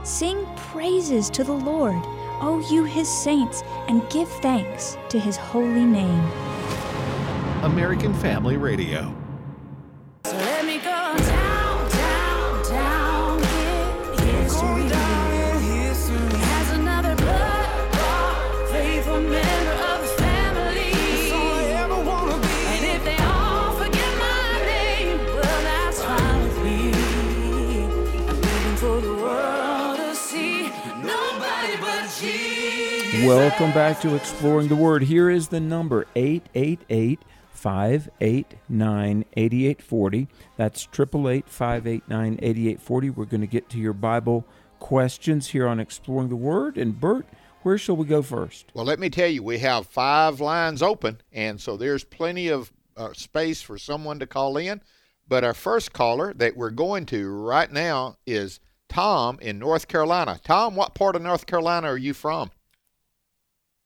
Sing 0.04 0.45
praises 0.58 1.30
to 1.30 1.45
the 1.45 1.54
Lord, 1.54 2.04
O 2.41 2.60
you 2.70 2.84
his 2.84 3.08
saints, 3.08 3.64
and 3.88 4.02
give 4.10 4.28
thanks 4.41 4.97
to 5.08 5.18
his 5.18 5.38
holy 5.38 5.86
name. 5.86 6.30
American 7.64 8.14
Family 8.14 8.58
Radio. 8.58 9.16
Welcome 33.26 33.72
back 33.72 34.01
to 34.01 34.15
Exploring 34.15 34.67
the 34.67 34.76
Word. 34.76 35.03
Here 35.03 35.30
is 35.30 35.49
the 35.49 35.59
number 35.59 36.07
888 36.15 37.22
589 37.51 39.26
8840. 39.38 40.28
That's 40.57 40.88
888 40.91 41.47
589 41.47 42.39
8840. 42.41 43.09
We're 43.11 43.26
going 43.26 43.41
to 43.41 43.47
get 43.47 43.69
to 43.69 43.78
your 43.78 43.93
Bible 43.93 44.43
questions 44.80 45.49
here 45.49 45.67
on 45.67 45.80
Exploring 45.80 46.30
the 46.30 46.36
Word. 46.36 46.80
And 46.80 46.99
Bert, 46.99 47.28
where 47.61 47.78
shall 47.78 47.95
we 47.95 48.07
go 48.07 48.24
first? 48.24 48.72
Well, 48.74 48.86
let 48.86 48.99
me 48.99 49.11
tell 49.11 49.30
you, 49.30 49.43
we 49.43 49.59
have 49.59 49.86
five 49.86 50.41
lines 50.41 50.82
open, 50.82 51.22
and 51.32 51.61
so 51.61 51.78
there's 51.78 52.03
plenty 52.03 52.47
of 52.47 52.74
uh, 52.97 53.13
space 53.13 53.61
for 53.61 53.78
someone 53.78 54.17
to 54.17 54.26
call 54.26 54.57
in. 54.57 54.82
But 55.28 55.43
our 55.43 55.53
first 55.53 55.93
caller 55.93 56.34
that 56.34 56.57
we're 56.57 56.72
going 56.72 57.05
to 57.07 57.30
right 57.30 57.72
now 57.72 58.17
is 58.26 58.59
Tom 58.89 59.38
in 59.41 59.59
North 59.59 59.88
Carolina. 59.88 60.39
Tom, 60.43 60.76
what 60.76 60.95
part 60.95 61.15
of 61.15 61.22
North 61.22 61.45
Carolina 61.45 61.86
are 61.88 61.97
you 61.97 62.15
from? 62.15 62.49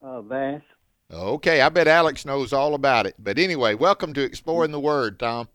Uh, 0.06 0.22
Vass. 0.22 0.62
Okay, 1.12 1.62
I 1.62 1.70
bet 1.70 1.88
Alex 1.88 2.26
knows 2.26 2.54
all 2.54 2.76
about 2.76 3.08
it. 3.08 3.16
But 3.18 3.40
anyway, 3.40 3.74
welcome 3.74 4.14
to 4.14 4.22
Exploring 4.22 4.72
the 4.72 4.80
Word, 4.80 5.20
Tom. 5.20 5.50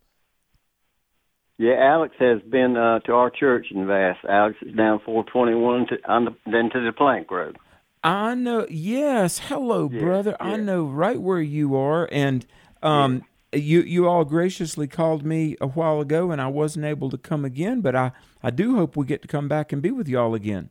Yeah, 1.56 1.74
Alex 1.74 2.16
has 2.18 2.40
been 2.42 2.76
uh, 2.76 2.98
to 3.00 3.12
our 3.12 3.30
church 3.30 3.68
in 3.70 3.86
Vass. 3.86 4.16
Alex 4.28 4.56
is 4.62 4.74
down 4.74 5.00
421 5.04 5.86
to, 5.86 6.10
on 6.10 6.24
the, 6.24 6.34
then 6.46 6.68
to 6.70 6.80
the 6.84 6.90
Plank 6.90 7.30
Road. 7.30 7.58
I 8.02 8.34
know. 8.34 8.66
Yes. 8.68 9.38
Hello, 9.38 9.88
Yeah, 9.92 10.00
brother. 10.00 10.36
I 10.40 10.56
know 10.56 10.84
right 10.84 11.20
where 11.20 11.40
you 11.40 11.76
are, 11.76 12.08
and 12.10 12.44
um, 12.82 13.24
you 13.52 13.82
you 13.82 14.08
all 14.08 14.24
graciously 14.24 14.88
called 14.88 15.24
me 15.24 15.56
a 15.60 15.68
while 15.68 16.00
ago, 16.00 16.32
and 16.32 16.40
I 16.40 16.48
wasn't 16.48 16.86
able 16.86 17.10
to 17.10 17.18
come 17.18 17.44
again. 17.44 17.82
But 17.82 17.94
I 17.94 18.12
I 18.42 18.50
do 18.50 18.74
hope 18.74 18.96
we 18.96 19.04
get 19.04 19.22
to 19.22 19.28
come 19.28 19.46
back 19.46 19.72
and 19.72 19.82
be 19.82 19.90
with 19.90 20.08
y'all 20.08 20.34
again. 20.34 20.70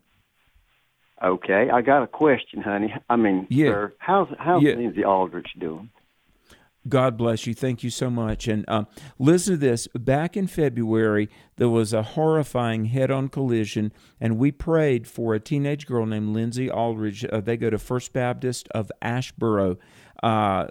Okay, 1.24 1.70
I 1.70 1.82
got 1.82 2.04
a 2.04 2.08
question, 2.08 2.62
honey. 2.62 2.94
I 3.10 3.16
mean, 3.16 3.46
Yeah. 3.50 3.68
sir, 3.72 3.94
how's 3.98 4.28
how's 4.38 4.64
Yeah. 4.64 4.74
Lindsay 4.76 5.04
Aldrich 5.04 5.48
doing? 5.60 5.90
God 6.88 7.18
bless 7.18 7.46
you. 7.46 7.54
Thank 7.54 7.84
you 7.84 7.90
so 7.90 8.10
much. 8.10 8.48
And 8.48 8.64
um, 8.70 8.88
listen 9.20 9.56
to 9.56 9.58
this. 9.58 9.88
Back 9.94 10.38
in 10.38 10.48
February, 10.48 11.30
there 11.58 11.68
was 11.70 11.92
a 11.94 12.02
horrifying 12.02 12.86
head 12.86 13.12
on 13.12 13.28
collision, 13.28 13.92
and 14.20 14.38
we 14.38 14.52
prayed 14.52 15.06
for 15.06 15.34
a 15.36 15.40
teenage 15.42 15.86
girl 15.86 16.06
named 16.06 16.30
Lindsay 16.30 16.72
Aldridge. 16.72 17.26
Uh, 17.26 17.42
they 17.42 17.58
go 17.58 17.70
to 17.70 17.78
First 17.78 18.14
Baptist 18.14 18.70
of 18.70 18.90
Asheboro. 19.04 19.78
Uh, 20.24 20.68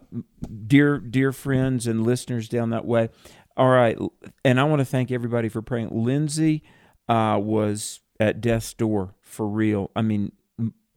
dear, 0.66 0.99
dear 0.99 1.30
friends 1.30 1.86
and 1.86 2.05
listeners 2.05 2.49
down 2.49 2.70
that 2.70 2.86
way. 2.86 3.11
All 3.57 3.68
right. 3.68 3.99
And 4.44 4.59
I 4.59 4.64
want 4.64 4.80
to 4.80 4.84
thank 4.86 5.11
everybody 5.11 5.49
for 5.51 5.61
praying. 5.62 5.90
Lindsay 5.92 6.62
uh, 7.09 7.38
was 7.40 8.01
at 8.18 8.40
death's 8.40 8.72
door 8.72 9.14
for 9.20 9.46
real. 9.46 9.90
I 9.94 10.03
mean, 10.03 10.32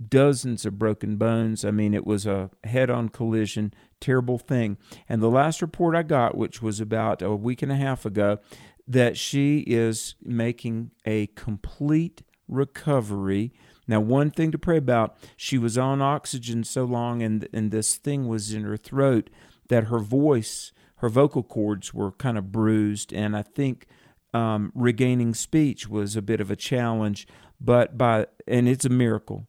dozens 0.10 0.66
of 0.66 0.80
broken 0.80 1.18
bones. 1.18 1.64
I 1.66 1.72
mean, 1.72 1.94
it 1.94 2.06
was 2.06 2.26
a 2.26 2.50
head 2.64 2.90
on 2.90 3.10
collision, 3.10 3.74
terrible 4.00 4.38
thing. 4.38 4.78
And 5.08 5.22
the 5.22 5.30
last 5.30 5.62
report 5.62 5.96
I 5.96 6.04
got, 6.04 6.38
which 6.38 6.62
was 6.62 6.80
about 6.80 7.22
a 7.22 7.36
week 7.36 7.62
and 7.62 7.72
a 7.72 7.76
half 7.76 8.06
ago, 8.06 8.40
that 8.88 9.18
she 9.18 9.60
is 9.60 10.16
making 10.22 10.92
a 11.06 11.28
complete 11.28 12.24
recovery. 12.48 13.54
Now, 13.88 14.00
one 14.00 14.32
thing 14.32 14.52
to 14.52 14.58
pray 14.58 14.78
about, 14.78 15.18
she 15.38 15.58
was 15.58 15.78
on 15.78 16.02
oxygen 16.02 16.64
so 16.64 16.86
long 16.86 17.22
and, 17.22 17.48
and 17.54 17.72
this 17.72 17.96
thing 17.96 18.28
was 18.28 18.54
in 18.54 18.64
her 18.64 18.78
throat 18.78 19.30
that 19.70 19.86
her 19.86 20.00
voice, 20.00 20.72
her 20.98 21.10
vocal 21.10 21.44
cords 21.44 21.94
were 21.94 22.12
kind 22.12 22.38
of 22.38 22.52
bruised. 22.52 23.14
And 23.14 23.36
I 23.36 23.42
think 23.42 23.88
um, 24.34 24.72
regaining 24.76 25.34
speech 25.34 25.88
was 25.88 26.16
a 26.16 26.22
bit 26.22 26.42
of 26.42 26.52
a 26.52 26.56
challenge, 26.56 27.28
but 27.60 27.98
by 27.98 28.28
and 28.48 28.68
it's 28.68 28.86
a 28.86 28.90
miracle. 28.90 29.46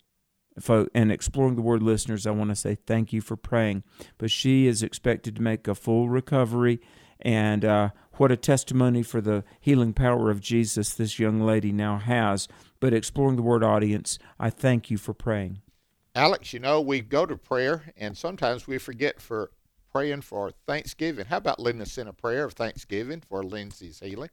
And 0.95 1.11
exploring 1.11 1.57
the 1.57 1.63
word 1.63 1.83
listeners, 1.83 2.27
I 2.27 2.31
want 2.31 2.51
to 2.51 2.57
say 2.57 2.75
thank 2.75 3.13
you 3.13 3.21
for 3.21 3.37
praying. 3.37 3.85
But 4.19 4.31
she 4.31 4.67
is 4.67 4.83
expected 4.83 5.37
to 5.37 5.43
make 5.43 5.67
a 5.67 5.75
full 5.75 6.09
recovery, 6.09 6.81
and 7.21 7.65
uh, 7.65 7.91
what 8.15 8.33
a 8.33 8.37
testimony 8.37 9.03
for 9.03 9.21
the 9.21 9.45
healing 9.61 9.93
power 9.93 10.31
of 10.31 10.41
Jesus 10.41 10.93
this 10.95 11.19
young 11.19 11.41
lady 11.41 11.73
now 11.73 11.99
has. 11.99 12.49
But 12.81 12.93
exploring 12.93 13.37
the 13.37 13.43
word 13.43 13.65
audience, 13.65 14.19
I 14.39 14.51
thank 14.51 14.91
you 14.91 14.99
for 14.99 15.15
praying. 15.15 15.63
Alex, 16.15 16.53
you 16.53 16.59
know, 16.59 16.81
we 16.81 17.01
go 17.01 17.25
to 17.25 17.37
prayer, 17.37 17.93
and 17.97 18.17
sometimes 18.17 18.67
we 18.67 18.77
forget 18.77 19.21
for 19.21 19.51
praying 19.91 20.23
for 20.23 20.53
Thanksgiving. 20.67 21.27
How 21.27 21.39
about 21.39 21.61
leading 21.61 21.81
us 21.81 21.97
in 21.97 22.09
a 22.09 22.13
prayer 22.13 22.45
of 22.45 22.53
Thanksgiving 22.53 23.23
for 23.29 23.43
Lindsay's 23.43 24.01
healing? 24.01 24.31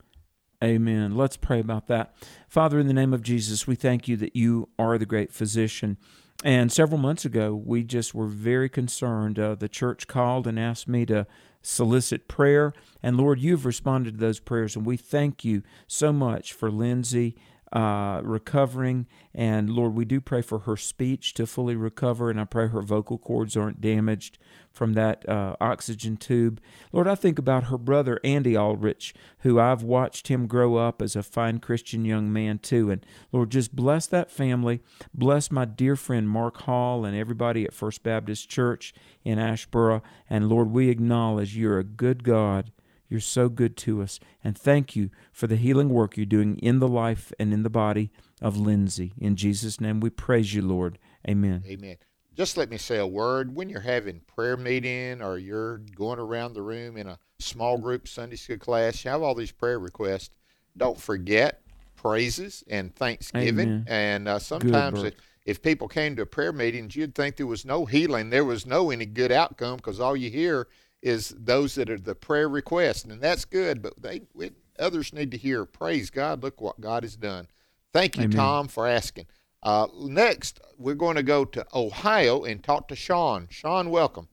Amen. 0.61 1.15
Let's 1.15 1.37
pray 1.37 1.59
about 1.59 1.87
that. 1.87 2.13
Father, 2.49 2.79
in 2.79 2.87
the 2.87 2.93
name 2.93 3.13
of 3.13 3.23
Jesus, 3.23 3.65
we 3.65 3.75
thank 3.75 4.09
you 4.09 4.17
that 4.17 4.35
you 4.35 4.67
are 4.77 4.97
the 4.97 5.05
great 5.05 5.31
physician. 5.31 5.97
And 6.43 6.71
several 6.71 6.97
months 6.97 7.23
ago, 7.23 7.53
we 7.55 7.83
just 7.83 8.13
were 8.13 8.27
very 8.27 8.67
concerned. 8.67 9.39
Uh, 9.39 9.55
the 9.55 9.69
church 9.69 10.07
called 10.07 10.47
and 10.47 10.59
asked 10.59 10.87
me 10.87 11.05
to 11.05 11.27
solicit 11.61 12.27
prayer. 12.27 12.73
And 13.01 13.17
Lord, 13.17 13.39
you've 13.39 13.65
responded 13.65 14.15
to 14.15 14.19
those 14.19 14.39
prayers. 14.41 14.75
And 14.75 14.85
we 14.85 14.97
thank 14.97 15.45
you 15.45 15.63
so 15.87 16.11
much 16.11 16.51
for 16.51 16.69
Lindsay 16.69 17.35
uh, 17.71 18.21
recovering. 18.23 19.07
And 19.33 19.69
Lord, 19.69 19.93
we 19.93 20.05
do 20.05 20.19
pray 20.19 20.41
for 20.41 20.59
her 20.59 20.75
speech 20.75 21.33
to 21.35 21.45
fully 21.45 21.75
recover, 21.75 22.29
and 22.29 22.39
I 22.39 22.45
pray 22.45 22.67
her 22.67 22.81
vocal 22.81 23.17
cords 23.17 23.55
aren't 23.55 23.81
damaged 23.81 24.37
from 24.71 24.93
that 24.93 25.27
uh, 25.27 25.55
oxygen 25.59 26.17
tube. 26.17 26.61
Lord, 26.91 27.07
I 27.07 27.15
think 27.15 27.37
about 27.37 27.65
her 27.65 27.77
brother, 27.77 28.19
Andy 28.23 28.55
Aldrich, 28.55 29.13
who 29.39 29.59
I've 29.59 29.83
watched 29.83 30.27
him 30.27 30.47
grow 30.47 30.75
up 30.75 31.01
as 31.01 31.15
a 31.15 31.23
fine 31.23 31.59
Christian 31.59 32.05
young 32.05 32.31
man, 32.31 32.59
too. 32.59 32.89
And 32.89 33.05
Lord, 33.31 33.49
just 33.49 33.75
bless 33.75 34.07
that 34.07 34.31
family. 34.31 34.81
Bless 35.13 35.51
my 35.51 35.65
dear 35.65 35.95
friend 35.95 36.29
Mark 36.29 36.61
Hall 36.61 37.05
and 37.05 37.15
everybody 37.15 37.65
at 37.65 37.73
First 37.73 38.03
Baptist 38.03 38.49
Church 38.49 38.93
in 39.23 39.37
Asheboro. 39.37 40.01
And 40.29 40.49
Lord, 40.49 40.71
we 40.71 40.89
acknowledge 40.89 41.57
you're 41.57 41.79
a 41.79 41.83
good 41.83 42.23
God 42.23 42.71
you're 43.09 43.19
so 43.19 43.49
good 43.49 43.75
to 43.77 44.01
us. 44.01 44.19
And 44.43 44.57
thank 44.57 44.95
you 44.95 45.09
for 45.31 45.47
the 45.47 45.55
healing 45.55 45.89
work 45.89 46.15
you're 46.15 46.25
doing 46.25 46.57
in 46.59 46.79
the 46.79 46.87
life 46.87 47.33
and 47.39 47.53
in 47.53 47.63
the 47.63 47.69
body 47.69 48.11
of 48.41 48.55
Lindsay. 48.55 49.13
In 49.17 49.35
Jesus' 49.35 49.81
name 49.81 49.99
we 49.99 50.09
praise 50.09 50.53
you, 50.53 50.61
Lord. 50.61 50.99
Amen. 51.27 51.63
Amen. 51.67 51.97
Just 52.35 52.55
let 52.55 52.69
me 52.69 52.77
say 52.77 52.97
a 52.97 53.07
word. 53.07 53.53
When 53.53 53.67
you're 53.67 53.81
having 53.81 54.21
prayer 54.21 54.55
meeting 54.55 55.21
or 55.21 55.37
you're 55.37 55.79
going 55.95 56.19
around 56.19 56.53
the 56.53 56.61
room 56.61 56.95
in 56.95 57.07
a 57.07 57.19
small 57.39 57.77
group 57.77 58.07
Sunday 58.07 58.37
school 58.37 58.57
class, 58.57 59.03
you 59.03 59.11
have 59.11 59.21
all 59.21 59.35
these 59.35 59.51
prayer 59.51 59.79
requests. 59.79 60.29
Don't 60.77 60.99
forget 60.99 61.61
praises 61.97 62.63
and 62.69 62.95
thanksgiving. 62.95 63.67
Amen. 63.67 63.85
And 63.87 64.27
uh, 64.29 64.39
sometimes 64.39 65.03
if 65.45 65.61
people 65.61 65.87
came 65.87 66.15
to 66.15 66.25
prayer 66.25 66.53
meetings, 66.53 66.95
you'd 66.95 67.15
think 67.15 67.35
there 67.35 67.47
was 67.47 67.65
no 67.65 67.85
healing, 67.85 68.29
there 68.29 68.45
was 68.45 68.65
no 68.65 68.91
any 68.91 69.05
good 69.05 69.31
outcome 69.31 69.77
because 69.77 69.99
all 69.99 70.15
you 70.15 70.29
hear 70.29 70.67
is 71.01 71.33
those 71.37 71.75
that 71.75 71.89
are 71.89 71.99
the 71.99 72.15
prayer 72.15 72.49
requests, 72.49 73.03
and 73.05 73.21
that's 73.21 73.45
good. 73.45 73.81
But 73.81 74.01
they 74.01 74.21
we, 74.33 74.51
others 74.77 75.13
need 75.13 75.31
to 75.31 75.37
hear, 75.37 75.65
praise 75.65 76.09
God, 76.09 76.43
look 76.43 76.61
what 76.61 76.81
God 76.81 77.03
has 77.03 77.15
done. 77.15 77.47
Thank 77.93 78.17
you, 78.17 78.23
Amen. 78.25 78.37
Tom, 78.37 78.67
for 78.67 78.87
asking. 78.87 79.25
Uh, 79.61 79.87
next, 79.97 80.61
we're 80.77 80.93
going 80.95 81.15
to 81.17 81.23
go 81.23 81.43
to 81.43 81.65
Ohio 81.73 82.43
and 82.43 82.63
talk 82.63 82.87
to 82.89 82.95
Sean. 82.95 83.47
Sean, 83.49 83.89
welcome. 83.89 84.27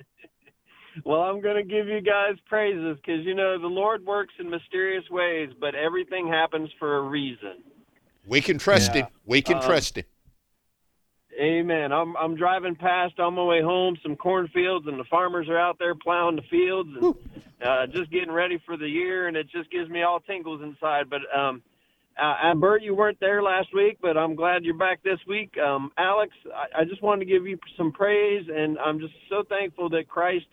Well, 1.04 1.20
I'm 1.20 1.40
going 1.40 1.54
to 1.54 1.62
give 1.62 1.86
you 1.86 2.00
guys 2.00 2.34
praises 2.46 2.96
because, 2.96 3.24
you 3.24 3.34
know, 3.34 3.56
the 3.56 3.68
Lord 3.68 4.04
works 4.04 4.34
in 4.40 4.50
mysterious 4.50 5.04
ways, 5.10 5.50
but 5.60 5.76
everything 5.76 6.26
happens 6.26 6.70
for 6.76 6.96
a 6.96 7.02
reason. 7.02 7.62
We 8.26 8.40
can 8.40 8.58
trust 8.58 8.96
Yeah. 8.96 9.02
him. 9.02 9.06
We 9.24 9.40
can 9.40 9.58
Um, 9.58 9.62
trust 9.62 9.98
him. 9.98 10.04
Amen. 11.38 11.92
I'm 11.92 12.16
I'm 12.16 12.36
driving 12.36 12.74
past 12.74 13.20
on 13.20 13.34
my 13.34 13.44
way 13.44 13.62
home 13.62 13.96
some 14.02 14.16
cornfields, 14.16 14.86
and 14.88 14.98
the 14.98 15.04
farmers 15.04 15.48
are 15.48 15.58
out 15.58 15.78
there 15.78 15.94
plowing 15.94 16.36
the 16.36 16.42
fields 16.50 16.90
and 17.00 17.14
uh, 17.64 17.86
just 17.86 18.10
getting 18.10 18.32
ready 18.32 18.60
for 18.66 18.76
the 18.76 18.88
year, 18.88 19.28
and 19.28 19.36
it 19.36 19.48
just 19.50 19.70
gives 19.70 19.88
me 19.88 20.02
all 20.02 20.18
tingles 20.20 20.62
inside. 20.62 21.08
But 21.08 21.20
um, 21.36 21.62
uh, 22.20 22.34
and 22.42 22.60
Bert, 22.60 22.82
you 22.82 22.94
weren't 22.94 23.20
there 23.20 23.40
last 23.40 23.68
week, 23.72 23.98
but 24.02 24.16
I'm 24.16 24.34
glad 24.34 24.64
you're 24.64 24.74
back 24.74 25.02
this 25.04 25.20
week. 25.28 25.56
Um, 25.58 25.92
Alex, 25.96 26.32
I, 26.52 26.80
I 26.80 26.84
just 26.84 27.02
wanted 27.02 27.26
to 27.26 27.30
give 27.30 27.46
you 27.46 27.56
some 27.76 27.92
praise, 27.92 28.44
and 28.52 28.76
I'm 28.78 28.98
just 28.98 29.14
so 29.30 29.44
thankful 29.48 29.88
that 29.90 30.08
Christ 30.08 30.46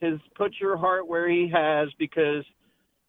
has 0.00 0.20
put 0.36 0.52
your 0.60 0.76
heart 0.76 1.08
where 1.08 1.28
He 1.28 1.50
has, 1.52 1.88
because 1.98 2.44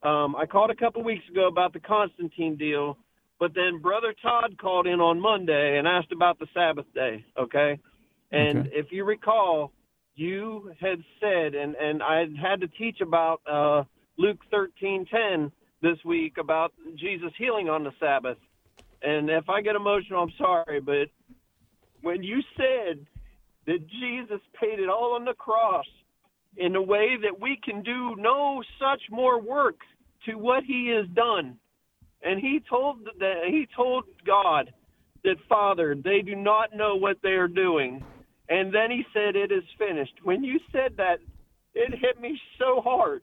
um, 0.01 0.35
I 0.35 0.47
called 0.47 0.71
a 0.71 0.75
couple 0.75 1.03
weeks 1.03 1.23
ago 1.29 1.47
about 1.47 1.73
the 1.73 1.79
Constantine 1.79 2.55
deal. 2.55 2.97
But 3.39 3.53
then 3.55 3.79
Brother 3.81 4.13
Todd 4.21 4.57
called 4.59 4.85
in 4.85 4.99
on 4.99 5.19
Monday 5.19 5.77
and 5.77 5.87
asked 5.87 6.11
about 6.11 6.39
the 6.39 6.47
Sabbath 6.53 6.85
day, 6.93 7.23
okay? 7.37 7.79
And 8.31 8.67
Okay. 8.67 8.71
if 8.73 8.91
you 8.91 9.05
recall, 9.05 9.71
you 10.15 10.73
had 10.79 11.01
said, 11.21 11.55
and, 11.55 11.75
and 11.75 12.03
I 12.03 12.25
had 12.41 12.59
to 12.61 12.67
teach 12.67 12.99
about 13.01 13.41
uh, 13.49 13.83
Luke 14.17 14.39
13:10 14.51 15.51
this 15.81 15.97
week 16.03 16.37
about 16.37 16.73
Jesus 16.97 17.31
healing 17.37 17.69
on 17.69 17.85
the 17.85 17.91
Sabbath. 17.99 18.37
And 19.01 19.29
if 19.29 19.47
I 19.49 19.61
get 19.61 19.77
emotional, 19.77 20.21
I'm 20.23 20.33
sorry, 20.37 20.81
but 20.81 21.07
when 22.01 22.21
you 22.21 22.41
said 22.57 23.05
that 23.65 23.87
Jesus 23.87 24.41
paid 24.59 24.79
it 24.79 24.89
all 24.89 25.13
on 25.15 25.23
the 25.23 25.33
cross 25.33 25.85
in 26.57 26.75
a 26.75 26.81
way 26.81 27.15
that 27.21 27.39
we 27.39 27.57
can 27.63 27.81
do 27.81 28.15
no 28.17 28.61
such 28.77 29.01
more 29.09 29.39
work 29.41 29.77
to 30.25 30.35
what 30.35 30.63
he 30.65 30.93
has 30.93 31.07
done, 31.15 31.57
and 32.23 32.39
he 32.39 32.61
told 32.69 33.07
that 33.19 33.41
he 33.47 33.67
told 33.75 34.05
God 34.25 34.71
that 35.23 35.35
Father, 35.47 35.95
they 35.95 36.21
do 36.21 36.35
not 36.35 36.75
know 36.75 36.95
what 36.95 37.17
they 37.23 37.29
are 37.29 37.47
doing. 37.47 38.03
And 38.49 38.73
then 38.73 38.89
he 38.89 39.03
said, 39.13 39.35
It 39.35 39.51
is 39.51 39.63
finished. 39.77 40.13
When 40.23 40.43
you 40.43 40.59
said 40.71 40.97
that, 40.97 41.17
it 41.73 41.91
hit 41.99 42.19
me 42.19 42.39
so 42.57 42.81
hard. 42.81 43.21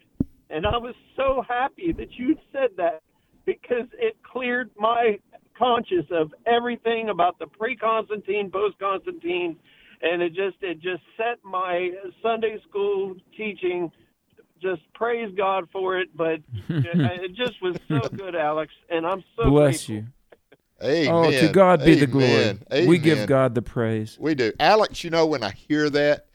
And 0.51 0.67
I 0.67 0.77
was 0.77 0.95
so 1.17 1.43
happy 1.49 1.93
that 1.93 2.13
you 2.17 2.37
said 2.53 2.71
that 2.77 3.03
because 3.45 3.89
it 3.99 4.17
cleared 4.23 4.71
my 4.79 5.19
conscience 5.59 6.07
of 6.11 6.33
everything 6.47 7.09
about 7.09 7.39
the 7.39 7.47
pre 7.47 7.77
Constantine, 7.77 8.51
post 8.53 8.79
Constantine, 8.79 9.57
and 10.03 10.23
it 10.23 10.31
just 10.31 10.57
it 10.61 10.81
just 10.81 11.03
set 11.17 11.39
my 11.45 11.91
Sunday 12.23 12.59
school 12.69 13.15
teaching 13.37 13.91
just 14.61 14.83
praise 14.95 15.33
God 15.37 15.69
for 15.73 15.99
it, 15.99 16.09
but 16.15 16.41
it 16.69 17.35
just 17.35 17.61
was 17.63 17.77
so 17.89 18.09
good, 18.09 18.35
Alex, 18.35 18.73
and 18.91 19.07
I'm 19.07 19.23
so 19.37 19.51
Bless 19.51 19.87
grateful. 19.87 19.95
you. 19.95 20.07
Amen. 20.83 21.15
Oh, 21.15 21.31
to 21.31 21.49
God 21.53 21.85
be 21.85 21.95
the 21.95 22.07
glory. 22.07 22.59
Amen. 22.71 22.87
We 22.87 22.99
give 22.99 23.27
God 23.27 23.55
the 23.55 23.63
praise. 23.63 24.19
We 24.21 24.35
do. 24.35 24.53
Alex, 24.61 25.05
you 25.05 25.11
know, 25.11 25.27
when 25.27 25.43
I 25.43 25.51
hear 25.51 25.89
that, 25.91 26.27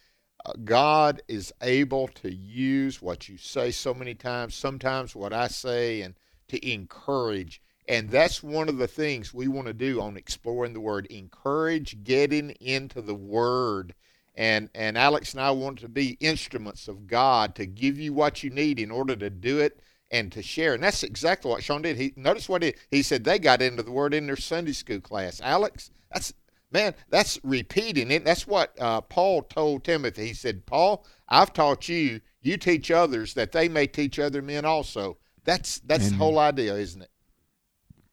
uh, 0.43 0.53
God 0.63 1.21
is 1.27 1.53
able 1.61 2.07
to 2.07 2.33
use 2.33 3.01
what 3.01 3.29
you 3.29 3.37
say 3.37 3.69
so 3.69 3.93
many 3.93 4.15
times, 4.15 4.55
sometimes 4.55 5.15
what 5.15 5.31
I 5.31 5.47
say, 5.47 6.01
and 6.01 6.15
to 6.47 6.71
encourage. 6.71 7.61
And 7.87 8.09
that's 8.09 8.41
one 8.41 8.69
of 8.69 8.77
the 8.77 8.87
things 8.87 9.33
we 9.33 9.47
want 9.47 9.67
to 9.67 9.73
do 9.73 10.01
on 10.01 10.17
exploring 10.17 10.73
the 10.73 10.79
word 10.79 11.05
encourage 11.07 12.03
getting 12.03 12.51
into 12.51 13.01
the 13.01 13.15
word. 13.15 13.93
And, 14.35 14.69
and 14.73 14.97
Alex 14.97 15.33
and 15.33 15.41
I 15.41 15.51
want 15.51 15.79
to 15.79 15.89
be 15.89 16.17
instruments 16.19 16.87
of 16.87 17.05
God 17.07 17.55
to 17.55 17.65
give 17.65 17.99
you 17.99 18.13
what 18.13 18.43
you 18.43 18.49
need 18.49 18.79
in 18.79 18.89
order 18.89 19.15
to 19.15 19.29
do 19.29 19.59
it 19.59 19.81
and 20.09 20.31
to 20.31 20.41
share. 20.41 20.73
And 20.73 20.83
that's 20.83 21.03
exactly 21.03 21.49
what 21.49 21.63
Sean 21.63 21.81
did. 21.81 21.97
He 21.97 22.13
notice 22.15 22.47
what 22.47 22.63
he, 22.63 22.73
he 22.89 23.01
said 23.01 23.23
they 23.23 23.39
got 23.39 23.61
into 23.61 23.83
the 23.83 23.91
word 23.91 24.13
in 24.13 24.27
their 24.27 24.35
Sunday 24.35 24.73
school 24.73 24.99
class. 24.99 25.41
Alex, 25.41 25.91
that's 26.11 26.33
man, 26.71 26.93
that's 27.09 27.39
repeating 27.43 28.11
it. 28.11 28.25
That's 28.25 28.47
what 28.47 28.79
uh, 28.79 29.01
Paul 29.01 29.43
told 29.43 29.83
Timothy. 29.83 30.27
He 30.27 30.33
said, 30.33 30.65
Paul, 30.65 31.05
I've 31.27 31.53
taught 31.53 31.89
you, 31.89 32.21
you 32.41 32.57
teach 32.57 32.91
others 32.91 33.33
that 33.33 33.51
they 33.51 33.69
may 33.69 33.87
teach 33.87 34.19
other 34.19 34.41
men 34.41 34.65
also. 34.65 35.17
That's 35.43 35.79
that's 35.79 36.11
the 36.11 36.17
whole 36.17 36.37
idea, 36.37 36.75
isn't 36.75 37.01
it? 37.01 37.09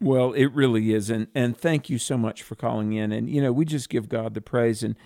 Well, 0.01 0.33
it 0.33 0.47
really 0.47 0.95
is, 0.95 1.11
and 1.11 1.27
and 1.35 1.57
thank 1.57 1.91
you 1.91 1.99
so 1.99 2.17
much 2.17 2.43
for 2.43 2.55
calling 2.55 2.93
in. 2.93 3.13
And 3.13 3.29
you 3.29 3.43
know, 3.43 3.53
we 3.53 3.65
just 3.65 3.91
give 3.91 4.09
God 4.09 4.35
the 4.35 4.41
praise. 4.41 4.83
And 4.83 4.97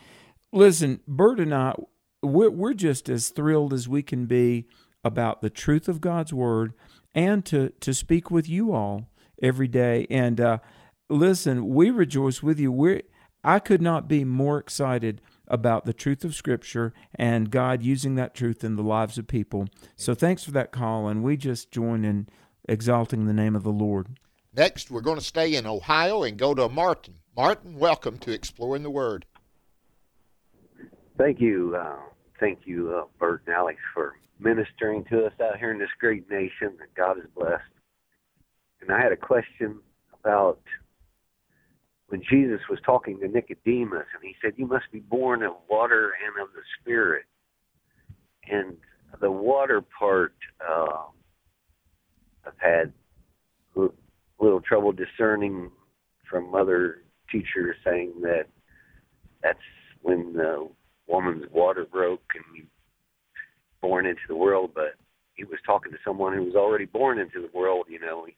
listen, 0.52 1.00
Bert 1.08 1.40
and 1.40 1.54
I, 1.54 1.74
we're 2.22 2.50
we're 2.50 2.74
just 2.74 3.08
as 3.08 3.30
thrilled 3.30 3.72
as 3.72 3.88
we 3.88 4.02
can 4.02 4.26
be 4.26 4.66
about 5.04 5.40
the 5.40 5.50
truth 5.50 5.88
of 5.88 6.00
God's 6.00 6.32
word, 6.32 6.74
and 7.14 7.44
to 7.46 7.70
to 7.80 7.92
speak 7.94 8.30
with 8.30 8.48
you 8.48 8.72
all 8.72 9.08
every 9.42 9.68
day. 9.68 10.06
And 10.08 10.40
uh, 10.40 10.58
listen, 11.08 11.68
we 11.68 11.90
rejoice 11.90 12.42
with 12.42 12.60
you. 12.60 12.70
We're 12.70 13.02
I 13.42 13.58
could 13.58 13.82
not 13.82 14.06
be 14.06 14.24
more 14.24 14.58
excited 14.58 15.20
about 15.48 15.84
the 15.84 15.92
truth 15.92 16.24
of 16.24 16.34
Scripture 16.34 16.94
and 17.14 17.50
God 17.50 17.82
using 17.82 18.14
that 18.14 18.34
truth 18.34 18.62
in 18.62 18.76
the 18.76 18.82
lives 18.82 19.18
of 19.18 19.26
people. 19.26 19.68
So 19.96 20.14
thanks 20.14 20.44
for 20.44 20.52
that 20.52 20.70
call, 20.70 21.08
and 21.08 21.24
we 21.24 21.36
just 21.36 21.72
join 21.72 22.04
in 22.04 22.28
exalting 22.68 23.26
the 23.26 23.32
name 23.32 23.56
of 23.56 23.64
the 23.64 23.72
Lord. 23.72 24.20
Next, 24.54 24.90
we're 24.90 25.00
going 25.00 25.18
to 25.18 25.24
stay 25.24 25.54
in 25.54 25.66
Ohio 25.66 26.22
and 26.22 26.36
go 26.36 26.54
to 26.54 26.68
Martin. 26.68 27.14
Martin, 27.36 27.78
welcome 27.78 28.18
to 28.18 28.32
Exploring 28.32 28.82
the 28.82 28.90
Word. 28.90 29.26
Thank 31.18 31.40
you. 31.40 31.76
Uh, 31.78 31.96
thank 32.40 32.60
you, 32.64 32.94
uh, 32.94 33.04
Bert 33.18 33.42
and 33.46 33.54
Alex, 33.54 33.78
for 33.92 34.14
ministering 34.38 35.04
to 35.04 35.26
us 35.26 35.32
out 35.42 35.58
here 35.58 35.70
in 35.70 35.78
this 35.78 35.88
great 36.00 36.28
nation 36.30 36.76
God 36.96 37.16
has 37.16 37.26
blessed. 37.36 37.62
and 38.80 38.90
I 38.90 39.00
had 39.00 39.12
a 39.12 39.16
question 39.16 39.78
about 40.18 40.60
when 42.08 42.22
Jesus 42.28 42.60
was 42.68 42.80
talking 42.84 43.20
to 43.20 43.28
Nicodemus, 43.28 44.06
and 44.14 44.22
he 44.22 44.34
said, 44.42 44.54
"You 44.56 44.66
must 44.66 44.90
be 44.90 45.00
born 45.00 45.42
of 45.42 45.56
water 45.68 46.14
and 46.24 46.36
of 46.42 46.52
the 46.52 46.62
Spirit." 46.80 47.26
And 48.48 48.76
the 49.20 49.30
water 49.30 49.80
part, 49.80 50.34
uh, 50.60 51.04
I've 52.44 52.58
had 52.58 52.92
a 53.76 53.88
little 54.40 54.60
trouble 54.60 54.92
discerning 54.92 55.70
from 56.24 56.54
other 56.54 57.04
teachers 57.30 57.76
saying 57.84 58.20
that 58.22 58.48
that's 59.42 59.62
when 60.02 60.32
the 60.32 60.68
woman's 61.06 61.44
water 61.52 61.84
broke 61.84 62.22
and 62.34 62.66
born 63.80 64.06
into 64.06 64.22
the 64.28 64.36
world, 64.36 64.70
but 64.74 64.94
he 65.34 65.44
was 65.44 65.58
talking 65.66 65.92
to 65.92 65.98
someone 66.04 66.34
who 66.34 66.44
was 66.44 66.54
already 66.54 66.84
born 66.84 67.18
into 67.18 67.40
the 67.40 67.50
world. 67.56 67.86
You 67.88 68.00
know, 68.00 68.24
he 68.24 68.36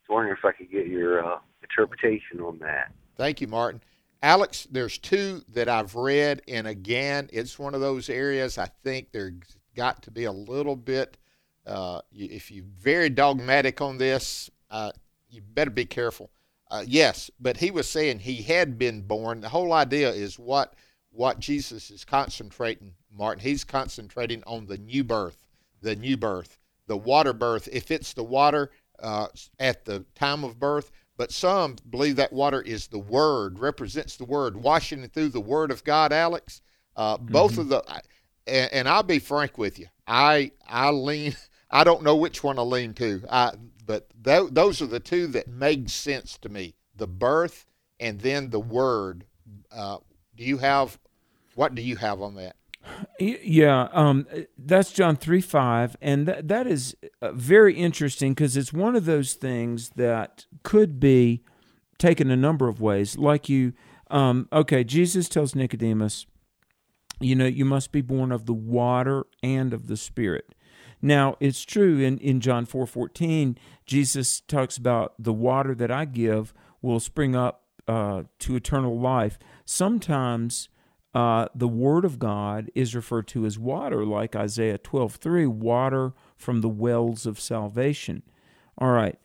was 0.00 0.08
wondering 0.08 0.36
if 0.38 0.44
I 0.44 0.52
could 0.52 0.70
get 0.70 0.86
your 0.86 1.24
uh, 1.24 1.38
interpretation 1.62 2.40
on 2.40 2.58
that. 2.60 2.92
Thank 3.16 3.40
you, 3.40 3.48
Martin. 3.48 3.80
Alex, 4.22 4.66
there's 4.70 4.98
two 4.98 5.42
that 5.52 5.68
I've 5.68 5.94
read, 5.94 6.42
and 6.48 6.66
again, 6.66 7.28
it's 7.32 7.58
one 7.58 7.74
of 7.74 7.80
those 7.80 8.08
areas 8.08 8.58
I 8.58 8.66
think 8.82 9.12
there's 9.12 9.34
got 9.74 10.02
to 10.02 10.10
be 10.10 10.24
a 10.24 10.32
little 10.32 10.76
bit. 10.76 11.16
Uh, 11.66 12.00
if 12.12 12.50
you're 12.50 12.64
very 12.78 13.10
dogmatic 13.10 13.80
on 13.80 13.98
this, 13.98 14.50
uh, 14.70 14.90
you 15.28 15.42
better 15.42 15.70
be 15.70 15.84
careful. 15.84 16.30
Uh, 16.70 16.82
yes, 16.86 17.30
but 17.38 17.58
he 17.58 17.70
was 17.70 17.88
saying 17.88 18.20
he 18.20 18.42
had 18.42 18.78
been 18.78 19.02
born. 19.02 19.40
The 19.40 19.48
whole 19.48 19.72
idea 19.72 20.10
is 20.10 20.38
what 20.38 20.74
what 21.16 21.40
Jesus 21.40 21.90
is 21.90 22.04
concentrating, 22.04 22.92
Martin. 23.10 23.42
He's 23.42 23.64
concentrating 23.64 24.42
on 24.46 24.66
the 24.66 24.78
new 24.78 25.02
birth, 25.02 25.46
the 25.80 25.96
new 25.96 26.16
birth, 26.16 26.58
the 26.86 26.96
water 26.96 27.32
birth. 27.32 27.68
If 27.72 27.90
it's 27.90 28.12
the 28.12 28.22
water 28.22 28.70
uh, 29.02 29.28
at 29.58 29.84
the 29.84 30.04
time 30.14 30.44
of 30.44 30.60
birth, 30.60 30.90
but 31.16 31.32
some 31.32 31.76
believe 31.88 32.16
that 32.16 32.32
water 32.32 32.60
is 32.60 32.88
the 32.88 32.98
Word, 32.98 33.58
represents 33.58 34.16
the 34.16 34.24
Word, 34.24 34.56
washing 34.56 35.08
through 35.08 35.30
the 35.30 35.40
Word 35.40 35.70
of 35.70 35.82
God, 35.84 36.12
Alex. 36.12 36.60
Uh, 36.94 37.16
both 37.16 37.52
mm-hmm. 37.52 37.60
of 37.62 37.68
the, 37.68 38.02
and, 38.46 38.72
and, 38.72 38.88
I'll 38.88 39.02
be 39.02 39.18
frank 39.18 39.58
with 39.58 39.78
you, 39.78 39.86
I 40.06 40.52
I 40.66 40.90
lean, 40.90 41.36
I 41.70 41.84
don't 41.84 42.02
know 42.02 42.16
which 42.16 42.42
one 42.42 42.58
I 42.58 42.62
lean 42.62 42.94
to, 42.94 43.22
I, 43.30 43.52
but 43.84 44.08
th- 44.24 44.48
those 44.50 44.80
are 44.80 44.86
the 44.86 45.00
two 45.00 45.26
that 45.28 45.48
make 45.48 45.90
sense 45.90 46.38
to 46.38 46.48
me: 46.48 46.74
the 46.94 47.06
birth 47.06 47.66
and 48.00 48.20
then 48.20 48.50
the 48.50 48.60
Word. 48.60 49.24
Uh, 49.70 49.98
do 50.36 50.44
you 50.44 50.58
have, 50.58 50.98
what 51.56 51.74
do 51.74 51.82
you 51.82 51.96
have 51.96 52.22
on 52.22 52.36
that? 52.36 52.54
Yeah, 53.18 53.88
um, 53.92 54.26
that's 54.56 54.92
John 54.92 55.16
3 55.16 55.40
5. 55.40 55.96
And 56.00 56.28
that, 56.28 56.66
is 56.66 56.94
uh, 57.20 57.32
very 57.32 57.74
interesting 57.74 58.32
because 58.32 58.56
it's 58.56 58.72
one 58.72 58.94
of 58.94 59.06
those 59.06 59.34
things 59.34 59.90
that 59.96 60.46
could 60.62 61.00
be 61.00 61.42
taken 61.98 62.30
a 62.30 62.36
number 62.36 62.68
of 62.68 62.80
ways. 62.80 63.18
Like 63.18 63.48
you, 63.48 63.72
um, 64.10 64.48
okay, 64.52 64.84
Jesus 64.84 65.28
tells 65.28 65.54
Nicodemus, 65.54 66.26
you 67.18 67.34
know, 67.34 67.46
you 67.46 67.64
must 67.64 67.90
be 67.90 68.02
born 68.02 68.30
of 68.30 68.46
the 68.46 68.54
water 68.54 69.26
and 69.42 69.72
of 69.72 69.88
the 69.88 69.96
Spirit. 69.96 70.54
Now, 71.02 71.36
it's 71.40 71.64
true 71.64 71.98
in, 71.98 72.18
in 72.18 72.40
John 72.40 72.66
4 72.66 72.86
14, 72.86 73.58
Jesus 73.84 74.40
talks 74.42 74.76
about 74.76 75.14
the 75.18 75.32
water 75.32 75.74
that 75.74 75.90
I 75.90 76.04
give 76.04 76.52
will 76.82 77.00
spring 77.00 77.34
up 77.34 77.62
uh, 77.88 78.24
to 78.40 78.56
eternal 78.56 78.98
life. 78.98 79.38
Sometimes 79.64 80.68
uh, 81.16 81.48
the 81.54 81.66
Word 81.66 82.04
of 82.04 82.18
God 82.18 82.70
is 82.74 82.94
referred 82.94 83.26
to 83.28 83.46
as 83.46 83.58
water, 83.58 84.04
like 84.04 84.36
Isaiah 84.36 84.76
12:3, 84.76 85.46
water 85.46 86.12
from 86.36 86.60
the 86.60 86.68
wells 86.68 87.24
of 87.24 87.40
salvation. 87.40 88.22
All 88.76 88.90
right. 88.90 89.18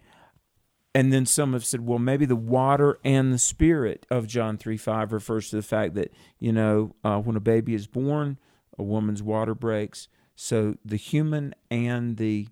And 0.96 1.12
then 1.12 1.26
some 1.26 1.52
have 1.52 1.66
said, 1.66 1.82
well, 1.86 2.00
maybe 2.00 2.26
the 2.26 2.38
water 2.38 2.98
and 3.04 3.34
the 3.34 3.38
spirit 3.38 4.06
of 4.10 4.26
John 4.26 4.58
3 4.58 4.78
5 4.78 5.12
refers 5.12 5.50
to 5.50 5.58
the 5.58 5.62
fact 5.62 5.96
that, 5.96 6.14
you 6.40 6.54
know, 6.54 6.96
uh, 7.04 7.20
when 7.20 7.36
a 7.36 7.42
baby 7.42 7.74
is 7.74 7.88
born, 7.88 8.38
a 8.78 8.84
woman's 8.84 9.22
water 9.22 9.54
breaks. 9.54 10.08
So 10.34 10.78
the 10.86 10.96
human 10.96 11.54
and 11.70 12.16
the 12.16 12.48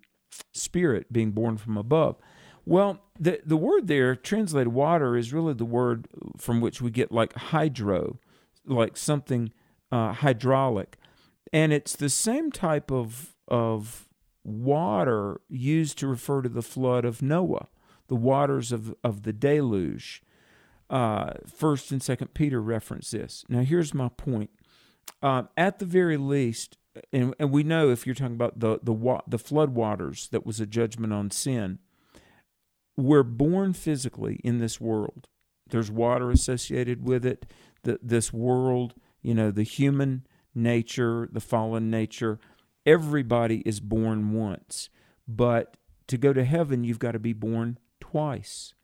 spirit 0.52 1.10
being 1.10 1.30
born 1.30 1.56
from 1.56 1.78
above. 1.78 2.16
Well, 2.66 3.00
the, 3.18 3.40
the 3.44 3.56
word 3.56 3.86
there, 3.86 4.14
translated 4.14 4.74
water, 4.74 5.16
is 5.16 5.32
really 5.32 5.54
the 5.54 5.64
word 5.64 6.08
from 6.36 6.60
which 6.60 6.82
we 6.82 6.90
get 6.90 7.10
like 7.10 7.34
hydro, 7.34 8.18
like 8.66 8.96
something 8.96 9.52
uh, 9.92 10.12
hydraulic, 10.12 10.96
and 11.52 11.72
it's 11.72 11.96
the 11.96 12.08
same 12.08 12.50
type 12.50 12.90
of 12.90 13.34
of 13.48 14.08
water 14.44 15.40
used 15.48 15.98
to 15.98 16.06
refer 16.06 16.42
to 16.42 16.48
the 16.48 16.62
flood 16.62 17.04
of 17.04 17.22
Noah, 17.22 17.68
the 18.08 18.16
waters 18.16 18.72
of 18.72 18.94
of 19.02 19.22
the 19.22 19.32
deluge. 19.32 20.22
Uh, 20.88 21.34
First 21.46 21.92
and 21.92 22.02
Second 22.02 22.34
Peter 22.34 22.60
reference 22.60 23.12
this. 23.12 23.44
Now, 23.48 23.60
here's 23.60 23.94
my 23.94 24.08
point. 24.08 24.50
Uh, 25.22 25.44
at 25.56 25.78
the 25.78 25.84
very 25.84 26.16
least, 26.16 26.78
and, 27.12 27.32
and 27.38 27.52
we 27.52 27.62
know 27.62 27.90
if 27.90 28.06
you're 28.06 28.14
talking 28.14 28.34
about 28.34 28.58
the 28.58 28.80
the 28.82 29.20
the 29.26 29.38
flood 29.38 29.70
waters 29.70 30.28
that 30.32 30.44
was 30.44 30.60
a 30.60 30.66
judgment 30.66 31.12
on 31.12 31.30
sin, 31.30 31.78
we're 32.96 33.22
born 33.22 33.72
physically 33.72 34.40
in 34.42 34.58
this 34.58 34.80
world. 34.80 35.28
There's 35.68 35.90
water 35.90 36.30
associated 36.30 37.06
with 37.06 37.24
it 37.24 37.46
the, 37.82 37.98
this 38.02 38.32
world, 38.32 38.94
you 39.22 39.34
know, 39.34 39.50
the 39.50 39.62
human 39.62 40.26
nature, 40.54 41.28
the 41.32 41.40
fallen 41.40 41.90
nature. 41.90 42.38
Everybody 42.86 43.58
is 43.66 43.80
born 43.80 44.32
once, 44.32 44.88
but 45.28 45.76
to 46.06 46.16
go 46.16 46.32
to 46.32 46.44
heaven, 46.44 46.84
you've 46.84 46.98
got 46.98 47.12
to 47.12 47.18
be 47.18 47.32
born 47.32 47.78
twice, 48.00 48.74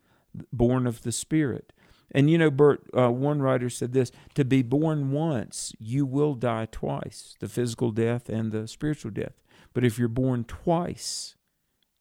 born 0.53 0.87
of 0.87 1.03
the 1.03 1.13
Spirit. 1.13 1.73
And 2.13 2.31
you 2.31 2.39
know, 2.39 2.51
Bert, 2.51 2.85
uh, 2.97 3.11
one 3.11 3.43
writer 3.43 3.69
said 3.69 3.93
this 3.93 4.13
to 4.35 4.45
be 4.45 4.63
born 4.63 5.11
once, 5.11 5.73
you 5.79 6.07
will 6.07 6.35
die 6.35 6.69
twice 6.71 7.37
the 7.41 7.49
physical 7.49 7.91
death 7.91 8.29
and 8.29 8.53
the 8.53 8.69
spiritual 8.69 9.11
death. 9.11 9.35
But 9.75 9.85
if 9.85 9.99
you're 9.99 10.09
born 10.09 10.45
twice, 10.45 11.35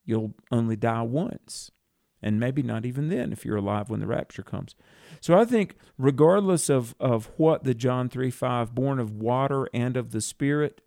you'll 0.05 0.35
only 0.51 0.75
die 0.75 1.01
once. 1.01 1.71
And 2.26 2.39
maybe 2.39 2.63
not 2.63 2.88
even 2.88 3.09
then 3.09 3.32
if 3.32 3.45
you're 3.45 3.57
alive 3.57 3.89
when 3.89 3.99
the 3.99 4.07
rapture 4.07 4.41
comes. 4.41 4.73
So 5.21 5.38
I 5.38 5.45
think, 5.45 5.76
regardless 5.97 6.69
of, 6.69 6.95
of 6.99 7.30
what 7.38 7.63
the 7.63 7.76
John 7.76 8.09
3 8.09 8.32
5, 8.32 8.73
born 8.73 8.99
of 8.99 9.11
water 9.11 9.69
and 9.76 9.95
of 9.95 10.11
the 10.11 10.21
Spirit, 10.21 10.82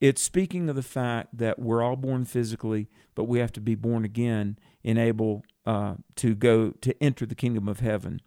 it's 0.00 0.22
speaking 0.22 0.68
of 0.68 0.76
the 0.76 0.82
fact 0.82 1.36
that 1.36 1.58
we're 1.58 1.82
all 1.82 1.96
born 1.96 2.24
physically, 2.24 2.88
but 3.16 3.24
we 3.24 3.40
have 3.40 3.52
to 3.54 3.60
be 3.60 3.74
born 3.74 4.04
again 4.04 4.56
and 4.84 4.98
able 4.98 5.42
uh, 5.66 5.94
to 6.14 6.36
go 6.36 6.70
to 6.70 7.02
enter 7.02 7.26
the 7.26 7.34
kingdom 7.34 7.66
of 7.68 7.80
heaven. 7.80 8.20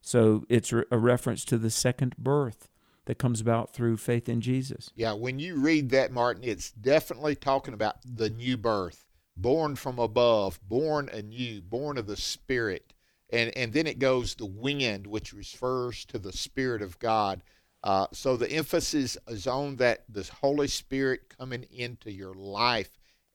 So 0.00 0.46
it's 0.48 0.72
a 0.72 0.98
reference 0.98 1.44
to 1.46 1.58
the 1.58 1.70
second 1.70 2.16
birth 2.16 2.70
that 3.04 3.18
comes 3.18 3.40
about 3.40 3.72
through 3.74 3.98
faith 3.98 4.28
in 4.28 4.40
Jesus. 4.40 4.90
Yeah, 4.94 5.12
when 5.12 5.38
you 5.38 5.56
read 5.56 5.90
that, 5.90 6.12
Martin, 6.12 6.44
it's 6.44 6.70
definitely 6.70 7.34
talking 7.34 7.74
about 7.74 7.96
the 8.04 8.30
new 8.30 8.56
birth, 8.56 9.04
born 9.40 9.76
from 9.76 9.98
above, 9.98 10.60
born 10.68 11.08
anew, 11.08 11.62
born 11.62 11.98
of 11.98 12.06
the 12.06 12.16
Spirit 12.16 12.92
and 13.30 13.56
and 13.56 13.72
then 13.72 13.86
it 13.86 13.98
goes 13.98 14.34
the 14.34 14.46
wind, 14.46 15.06
which 15.06 15.32
refers 15.32 16.04
to 16.06 16.18
the 16.18 16.32
Spirit 16.32 16.82
of 16.82 16.98
God. 16.98 17.42
Uh, 17.84 18.06
so 18.12 18.36
the 18.36 18.50
emphasis 18.50 19.16
is 19.28 19.46
on 19.46 19.76
that 19.76 20.04
the 20.08 20.28
Holy 20.40 20.66
Spirit 20.66 21.32
coming 21.38 21.64
into 21.70 22.10
your 22.10 22.34
life, 22.34 22.90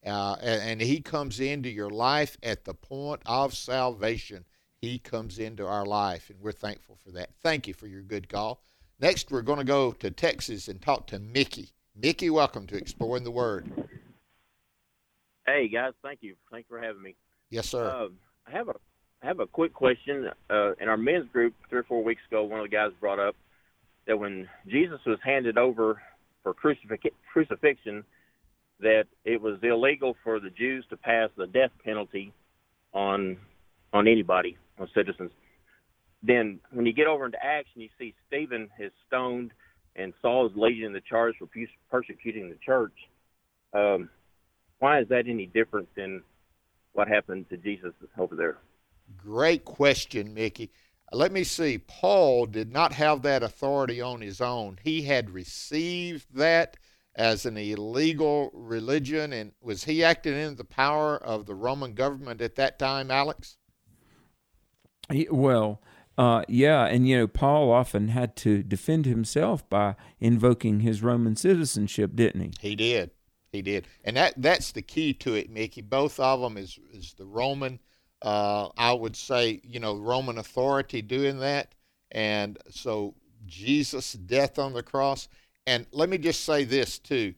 uh, 0.05 0.35
and, 0.41 0.61
and, 0.61 0.81
He 0.81 0.99
comes 0.99 1.39
into 1.39 1.69
your 1.69 1.89
life 1.89 2.37
at 2.43 2.65
the 2.65 2.73
point 2.73 3.21
of 3.25 3.53
salvation. 3.53 4.43
He 4.81 4.99
comes 4.99 5.39
into 5.39 5.65
our 5.65 5.85
life, 5.85 6.29
and 6.29 6.41
we're 6.41 6.51
thankful 6.51 6.97
for 7.05 7.11
that. 7.11 7.29
Thank 7.41 7.69
you 7.69 7.73
for 7.73 7.87
your 7.87 8.01
good 8.01 8.27
call. 8.27 8.61
Next, 8.99 9.31
we're 9.31 9.41
going 9.41 9.59
to 9.59 9.63
go 9.63 9.93
to 9.93 10.11
Texas 10.11 10.67
and 10.67 10.81
talk 10.81 11.07
to 11.07 11.19
Mickey. 11.19 11.69
Mickey, 11.95 12.29
welcome 12.29 12.67
to 12.67 12.75
Exploring 12.75 13.23
the 13.23 13.31
Word. 13.31 13.87
Hey 15.45 15.67
guys, 15.67 15.93
thank 16.01 16.19
you. 16.21 16.35
Thanks 16.51 16.69
for 16.69 16.81
having 16.81 17.01
me. 17.01 17.15
Yes, 17.49 17.69
sir. 17.69 17.85
Uh, 17.85 18.07
I 18.47 18.51
have 18.51 18.69
a 18.69 18.75
I 19.21 19.27
have 19.27 19.39
a 19.39 19.47
quick 19.47 19.73
question. 19.73 20.29
Uh, 20.49 20.73
in 20.75 20.89
our 20.89 20.97
men's 20.97 21.29
group 21.31 21.53
three 21.69 21.79
or 21.79 21.83
four 21.83 22.03
weeks 22.03 22.21
ago, 22.29 22.43
one 22.43 22.59
of 22.59 22.65
the 22.65 22.75
guys 22.75 22.91
brought 22.99 23.19
up 23.19 23.35
that 24.07 24.17
when 24.17 24.49
Jesus 24.67 24.99
was 25.05 25.17
handed 25.23 25.57
over 25.57 26.01
for 26.43 26.53
crucif- 26.53 27.11
crucifixion, 27.31 28.03
that 28.79 29.05
it 29.23 29.41
was 29.41 29.59
illegal 29.63 30.15
for 30.23 30.39
the 30.39 30.49
Jews 30.49 30.85
to 30.89 30.97
pass 30.97 31.29
the 31.37 31.47
death 31.47 31.71
penalty 31.83 32.33
on 32.93 33.37
on 33.93 34.07
anybody, 34.07 34.57
on 34.79 34.89
citizens. 34.93 35.31
Then, 36.21 36.59
when 36.71 36.85
you 36.85 36.93
get 36.93 37.07
over 37.07 37.25
into 37.25 37.43
Acts 37.43 37.69
and 37.75 37.83
you 37.83 37.89
see 37.99 38.13
Stephen 38.27 38.69
is 38.79 38.91
stoned 39.07 39.51
and 39.95 40.13
Saul 40.21 40.47
is 40.47 40.53
leading 40.55 40.93
the 40.93 41.01
charge 41.01 41.35
for 41.37 41.47
persecuting 41.91 42.49
the 42.49 42.57
church, 42.65 42.93
um, 43.73 44.09
why 44.83 44.99
is 44.99 45.07
that 45.07 45.29
any 45.29 45.45
different 45.45 45.87
than 45.95 46.21
what 46.91 47.07
happened 47.07 47.47
to 47.49 47.55
Jesus 47.55 47.93
over 48.17 48.35
there? 48.35 48.57
Great 49.15 49.63
question, 49.63 50.33
Mickey. 50.33 50.71
Let 51.13 51.31
me 51.31 51.45
see. 51.45 51.77
Paul 51.77 52.47
did 52.47 52.69
not 52.69 52.91
have 52.91 53.21
that 53.21 53.43
authority 53.43 54.01
on 54.01 54.19
his 54.19 54.41
own. 54.41 54.79
He 54.83 55.03
had 55.03 55.29
received 55.29 56.35
that, 56.35 56.75
as 57.15 57.45
an 57.45 57.55
illegal 57.55 58.51
religion? 58.53 59.31
And 59.31 59.53
was 59.61 59.85
he 59.85 60.03
acting 60.03 60.33
in 60.33 60.57
the 60.57 60.65
power 60.65 61.15
of 61.15 61.45
the 61.45 61.55
Roman 61.55 61.93
government 61.93 62.41
at 62.41 62.55
that 62.55 62.77
time, 62.77 63.09
Alex? 63.09 63.55
He, 65.09 65.29
well, 65.31 65.81
uh, 66.17 66.43
yeah, 66.49 66.87
and 66.87 67.07
you 67.07 67.19
know, 67.19 67.27
Paul 67.27 67.71
often 67.71 68.09
had 68.09 68.35
to 68.37 68.63
defend 68.63 69.05
himself 69.05 69.69
by 69.69 69.95
invoking 70.19 70.81
his 70.81 71.01
Roman 71.01 71.37
citizenship, 71.37 72.11
didn't 72.15 72.41
he? 72.41 72.69
He 72.69 72.75
did. 72.75 73.11
He 73.53 73.61
did, 73.61 73.87
and 74.03 74.17
that 74.17 74.33
that's 74.35 74.71
the 74.71 74.81
key 74.81 75.13
to 75.13 75.35
it, 75.35 75.51
Mickey. 75.51 75.81
Both 75.81 76.19
of 76.19 76.41
them 76.41 76.57
is 76.57 76.79
is 76.91 77.13
the 77.13 77.25
Roman. 77.25 77.79
Uh, 78.19 78.69
I 78.77 78.93
would 78.93 79.15
say, 79.15 79.61
you 79.63 79.79
know, 79.79 79.95
Roman 79.95 80.39
authority 80.39 81.03
doing 81.03 81.37
that, 81.39 81.75
and 82.09 82.57
so 82.71 83.13
Jesus' 83.45 84.13
death 84.13 84.57
on 84.57 84.73
the 84.73 84.81
cross. 84.81 85.27
And 85.67 85.85
let 85.91 86.09
me 86.09 86.17
just 86.17 86.43
say 86.43 86.63
this 86.63 86.97
too: 86.97 87.35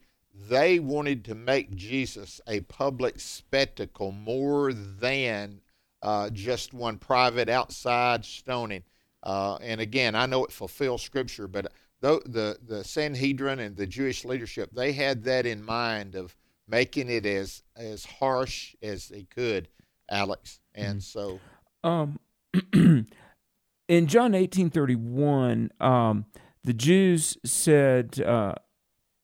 they 0.47 0.79
wanted 0.79 1.25
to 1.25 1.35
make 1.35 1.75
Jesus 1.75 2.39
a 2.47 2.61
public 2.61 3.19
spectacle 3.19 4.13
more 4.13 4.71
than 4.71 5.59
uh, 6.01 6.29
just 6.29 6.73
one 6.73 6.97
private 6.97 7.49
outside 7.49 8.23
stoning. 8.23 8.83
Uh, 9.21 9.57
and 9.57 9.81
again, 9.81 10.15
I 10.15 10.27
know 10.27 10.45
it 10.45 10.51
fulfills 10.53 11.01
Scripture, 11.01 11.49
but 11.49 11.73
the, 12.01 12.21
the 12.25 12.57
the 12.65 12.83
Sanhedrin 12.83 13.59
and 13.59 13.75
the 13.75 13.87
Jewish 13.87 14.25
leadership 14.25 14.69
they 14.73 14.93
had 14.93 15.23
that 15.23 15.45
in 15.45 15.63
mind 15.63 16.15
of 16.15 16.35
making 16.67 17.09
it 17.09 17.25
as 17.25 17.63
as 17.75 18.05
harsh 18.05 18.75
as 18.81 19.07
they 19.07 19.23
could, 19.23 19.67
Alex. 20.09 20.59
And 20.73 21.01
so, 21.01 21.39
Um, 21.83 22.19
in 22.73 24.07
John 24.07 24.33
eighteen 24.35 24.69
thirty 24.69 24.95
one, 24.95 25.71
um, 25.79 26.25
the 26.63 26.73
Jews 26.73 27.37
said, 27.45 28.19
uh, 28.21 28.55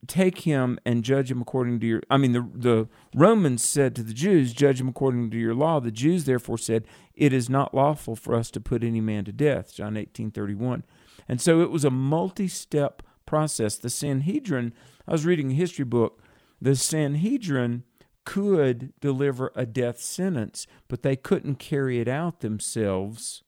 "Take 0.07 0.39
him 0.39 0.79
and 0.85 1.03
judge 1.03 1.31
him 1.31 1.41
according 1.41 1.79
to 1.81 1.87
your." 1.87 2.01
I 2.09 2.17
mean, 2.17 2.31
the 2.33 2.47
the 2.53 2.87
Romans 3.15 3.63
said 3.63 3.95
to 3.95 4.03
the 4.03 4.13
Jews, 4.13 4.53
"Judge 4.53 4.79
him 4.79 4.87
according 4.87 5.31
to 5.31 5.37
your 5.37 5.55
law." 5.55 5.79
The 5.79 5.91
Jews 5.91 6.25
therefore 6.25 6.57
said, 6.57 6.85
"It 7.15 7.33
is 7.33 7.49
not 7.49 7.73
lawful 7.73 8.15
for 8.15 8.35
us 8.35 8.51
to 8.51 8.61
put 8.61 8.83
any 8.83 9.01
man 9.01 9.25
to 9.25 9.31
death." 9.31 9.73
John 9.73 9.97
eighteen 9.97 10.31
thirty 10.31 10.55
one, 10.55 10.83
and 11.27 11.41
so 11.41 11.61
it 11.61 11.71
was 11.71 11.85
a 11.85 11.91
multi 11.91 12.47
step 12.47 13.01
process. 13.25 13.77
The 13.77 13.89
Sanhedrin. 13.89 14.73
I 15.07 15.11
was 15.11 15.25
reading 15.25 15.51
a 15.51 15.55
history 15.55 15.85
book. 15.85 16.21
The 16.61 16.75
Sanhedrin 16.75 17.83
could 18.25 18.93
deliver 18.99 19.51
a 19.55 19.65
death 19.65 19.99
sentence, 19.99 20.67
but 20.87 21.01
they 21.01 21.15
couldn't 21.15 21.55
carry 21.55 21.99
it 21.99 22.07
out 22.07 22.41
themselves. 22.41 23.43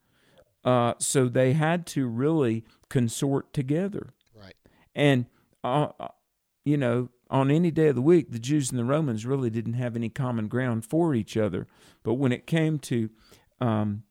Uh, 0.64 0.94
so 0.98 1.28
they 1.28 1.54
had 1.54 1.86
to 1.86 2.08
really 2.08 2.64
consort 2.90 3.54
together. 3.54 4.14
Right. 4.36 4.56
And, 4.96 5.26
uh, 5.64 5.90
uh, 6.00 6.08
you 6.64 6.78
know, 6.78 7.10
on 7.30 7.52
any 7.52 7.72
day 7.72 7.88
of 7.88 7.96
the 7.96 8.02
week, 8.02 8.32
the 8.32 8.40
Jews 8.40 8.70
and 8.70 8.80
the 8.80 8.86
Romans 8.86 9.26
really 9.26 9.50
didn't 9.50 9.74
have 9.74 9.96
any 9.96 10.10
common 10.10 10.48
ground 10.48 10.86
for 10.86 11.14
each 11.14 11.36
other. 11.36 11.68
But 12.04 12.14
when 12.14 12.32
it 12.32 12.48
came 12.48 12.80
to 12.80 13.10
um, 13.60 14.04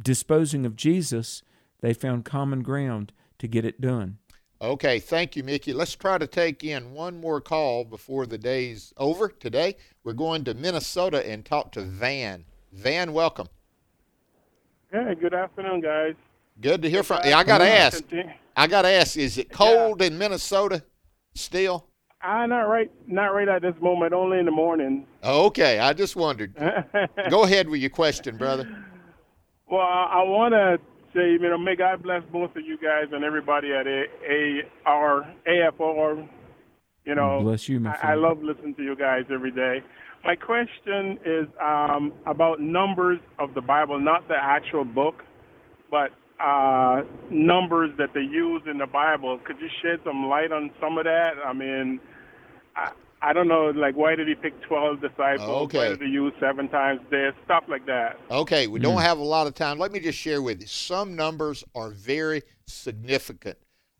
disposing 0.00 0.64
of 0.64 0.76
Jesus, 0.76 1.42
they 1.80 1.92
found 1.92 2.24
common 2.24 2.62
ground 2.62 3.12
to 3.38 3.48
get 3.48 3.64
it 3.64 3.80
done. 3.80 4.18
Okay, 4.60 4.98
thank 4.98 5.36
you, 5.36 5.44
Mickey. 5.44 5.72
Let's 5.72 5.94
try 5.94 6.18
to 6.18 6.26
take 6.26 6.64
in 6.64 6.92
one 6.92 7.20
more 7.20 7.40
call 7.40 7.84
before 7.84 8.26
the 8.26 8.38
day's 8.38 8.92
over 8.96 9.28
today. 9.28 9.76
We're 10.02 10.14
going 10.14 10.42
to 10.44 10.54
Minnesota 10.54 11.24
and 11.28 11.44
talk 11.44 11.70
to 11.72 11.82
Van. 11.82 12.44
Van, 12.72 13.12
welcome. 13.12 13.46
Hey, 14.90 15.14
good 15.14 15.34
afternoon, 15.34 15.80
guys. 15.80 16.14
Good 16.60 16.82
to 16.82 16.90
hear 16.90 17.04
from 17.04 17.20
you. 17.24 17.34
I 17.34 17.44
got 17.44 17.58
to 17.58 17.68
ask. 17.68 18.02
I 18.56 18.66
got 18.66 18.82
to 18.82 18.88
ask, 18.88 19.16
is 19.16 19.38
it 19.38 19.50
cold 19.50 20.02
in 20.02 20.18
Minnesota 20.18 20.82
still? 21.34 21.86
Uh, 22.20 22.46
not 22.46 22.62
right, 22.62 22.90
not 23.06 23.28
right 23.28 23.48
at 23.48 23.62
this 23.62 23.76
moment. 23.80 24.12
Only 24.12 24.40
in 24.40 24.44
the 24.44 24.50
morning. 24.50 25.06
Okay, 25.22 25.78
I 25.78 25.92
just 25.92 26.16
wondered. 26.16 26.52
Go 27.30 27.44
ahead 27.44 27.68
with 27.68 27.80
your 27.80 27.90
question, 27.90 28.36
brother. 28.36 28.68
Well, 29.70 29.82
I, 29.82 30.14
I 30.14 30.22
want 30.24 30.52
to 30.52 30.80
say, 31.14 31.32
you 31.32 31.38
know, 31.38 31.58
may 31.58 31.76
God 31.76 32.02
bless 32.02 32.22
both 32.32 32.50
of 32.56 32.64
you 32.64 32.78
guys 32.78 33.04
and 33.12 33.24
everybody 33.24 33.72
at 33.72 33.86
A, 33.86 34.04
A 34.28 34.60
R 34.86 35.34
AFR. 35.46 36.28
You 37.04 37.14
know, 37.14 37.40
Bless 37.42 37.68
you, 37.68 37.80
my 37.80 37.96
I, 38.02 38.12
I 38.12 38.14
love 38.14 38.42
listening 38.42 38.74
to 38.74 38.82
you 38.82 38.94
guys 38.94 39.24
every 39.32 39.50
day. 39.50 39.82
My 40.24 40.36
question 40.36 41.18
is 41.24 41.46
um, 41.62 42.12
about 42.26 42.60
numbers 42.60 43.18
of 43.38 43.54
the 43.54 43.62
Bible, 43.62 43.98
not 43.98 44.28
the 44.28 44.36
actual 44.36 44.84
book, 44.84 45.22
but 45.90 46.10
uh, 46.38 47.02
numbers 47.30 47.90
that 47.98 48.10
they 48.14 48.20
use 48.20 48.62
in 48.70 48.78
the 48.78 48.86
Bible. 48.86 49.38
Could 49.44 49.56
you 49.60 49.68
shed 49.82 50.00
some 50.04 50.26
light 50.26 50.52
on 50.52 50.70
some 50.80 50.98
of 50.98 51.04
that? 51.04 51.34
I 51.44 51.52
mean, 51.52 52.00
I, 52.76 52.90
I 53.20 53.32
don't 53.32 53.48
know, 53.48 53.70
like 53.74 53.96
why 53.96 54.14
did 54.14 54.28
he 54.28 54.34
pick 54.34 54.60
twelve 54.62 55.00
disciples? 55.00 55.48
Why 55.48 55.86
Okay. 55.86 55.88
did 55.88 56.02
he 56.02 56.08
use 56.08 56.32
seven 56.40 56.68
times 56.68 57.00
this? 57.10 57.34
Stuff 57.44 57.64
like 57.68 57.84
that. 57.86 58.16
Okay, 58.30 58.66
we 58.66 58.78
don't 58.78 59.00
have 59.00 59.18
a 59.18 59.24
lot 59.24 59.46
of 59.46 59.54
time. 59.54 59.78
Let 59.78 59.92
me 59.92 60.00
just 60.00 60.18
share 60.18 60.40
with 60.40 60.60
you. 60.60 60.66
Some 60.66 61.16
numbers 61.16 61.64
are 61.74 61.90
very 61.90 62.42
significant. 62.66 63.58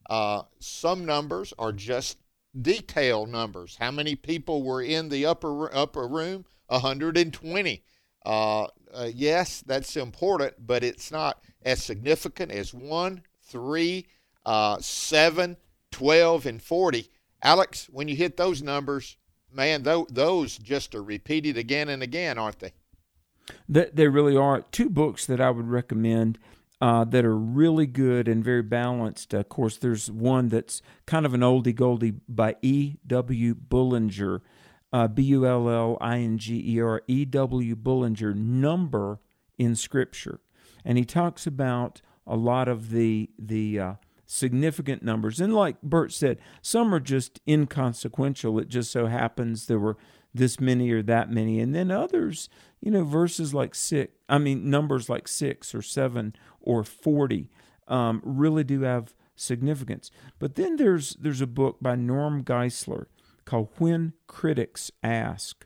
Uh, 0.08 0.42
some 0.60 1.04
numbers 1.04 1.52
are 1.58 1.72
just 1.72 2.18
detail 2.60 3.26
numbers. 3.26 3.76
How 3.78 3.90
many 3.90 4.14
people 4.14 4.62
were 4.62 4.82
in 4.82 5.08
the 5.08 5.26
upper 5.26 5.74
upper 5.74 6.06
room? 6.06 6.44
120. 6.68 7.82
Uh, 8.24 8.66
uh, 8.92 9.08
yes, 9.12 9.62
that's 9.66 9.96
important, 9.96 10.54
but 10.66 10.84
it's 10.84 11.10
not 11.10 11.42
as 11.62 11.82
significant 11.82 12.52
as 12.52 12.74
1, 12.74 13.22
3, 13.42 14.06
uh, 14.44 14.78
7, 14.80 15.56
12, 15.90 16.46
and 16.46 16.62
40. 16.62 17.10
Alex, 17.42 17.88
when 17.90 18.08
you 18.08 18.16
hit 18.16 18.36
those 18.36 18.62
numbers, 18.62 19.16
man, 19.52 19.82
tho- 19.82 20.06
those 20.10 20.58
just 20.58 20.94
are 20.94 21.02
repeated 21.02 21.56
again 21.56 21.88
and 21.88 22.02
again, 22.02 22.38
aren't 22.38 22.58
they? 22.58 22.72
That 23.68 23.96
they 23.96 24.08
really 24.08 24.36
are 24.36 24.60
two 24.60 24.90
books 24.90 25.24
that 25.26 25.40
I 25.40 25.50
would 25.50 25.68
recommend 25.68 26.38
uh, 26.80 27.04
that 27.04 27.24
are 27.24 27.36
really 27.36 27.86
good 27.86 28.28
and 28.28 28.44
very 28.44 28.62
balanced. 28.62 29.34
of 29.34 29.48
course, 29.48 29.76
there's 29.76 30.10
one 30.10 30.48
that's 30.48 30.82
kind 31.06 31.26
of 31.26 31.34
an 31.34 31.40
oldie 31.40 31.74
goldie 31.74 32.14
by 32.28 32.56
E. 32.62 32.96
W. 33.06 33.54
Bullinger, 33.54 34.42
uh, 34.92 35.08
B 35.08 35.22
U 35.22 35.46
L 35.46 35.68
L 35.68 35.98
I 36.00 36.18
N 36.18 36.38
G 36.38 36.62
E 36.74 36.80
R, 36.80 37.02
E. 37.08 37.24
W. 37.24 37.74
Bullinger, 37.74 38.34
Number 38.34 39.20
in 39.56 39.74
Scripture, 39.74 40.40
and 40.84 40.98
he 40.98 41.04
talks 41.04 41.46
about 41.46 42.00
a 42.26 42.36
lot 42.36 42.68
of 42.68 42.90
the 42.90 43.30
the 43.38 43.80
uh, 43.80 43.92
significant 44.28 45.02
numbers. 45.02 45.40
And 45.40 45.54
like 45.54 45.80
Bert 45.82 46.12
said, 46.12 46.38
some 46.60 46.94
are 46.94 47.00
just 47.00 47.40
inconsequential. 47.48 48.58
It 48.58 48.68
just 48.68 48.92
so 48.92 49.06
happens 49.06 49.66
there 49.66 49.78
were 49.78 49.96
this 50.34 50.60
many 50.60 50.90
or 50.90 51.02
that 51.02 51.30
many. 51.30 51.58
And 51.60 51.74
then 51.74 51.90
others, 51.90 52.50
you 52.80 52.90
know, 52.90 53.04
verses 53.04 53.54
like 53.54 53.74
six, 53.74 54.12
I 54.28 54.36
mean, 54.36 54.68
numbers 54.68 55.08
like 55.08 55.26
six 55.26 55.74
or 55.74 55.80
seven 55.80 56.36
or 56.60 56.84
40 56.84 57.50
um, 57.88 58.20
really 58.22 58.64
do 58.64 58.82
have 58.82 59.14
significance. 59.34 60.10
But 60.38 60.56
then 60.56 60.76
there's, 60.76 61.16
there's 61.18 61.40
a 61.40 61.46
book 61.46 61.78
by 61.80 61.96
Norm 61.96 62.44
Geisler 62.44 63.06
called 63.46 63.70
When 63.78 64.12
Critics 64.26 64.90
Ask. 65.02 65.64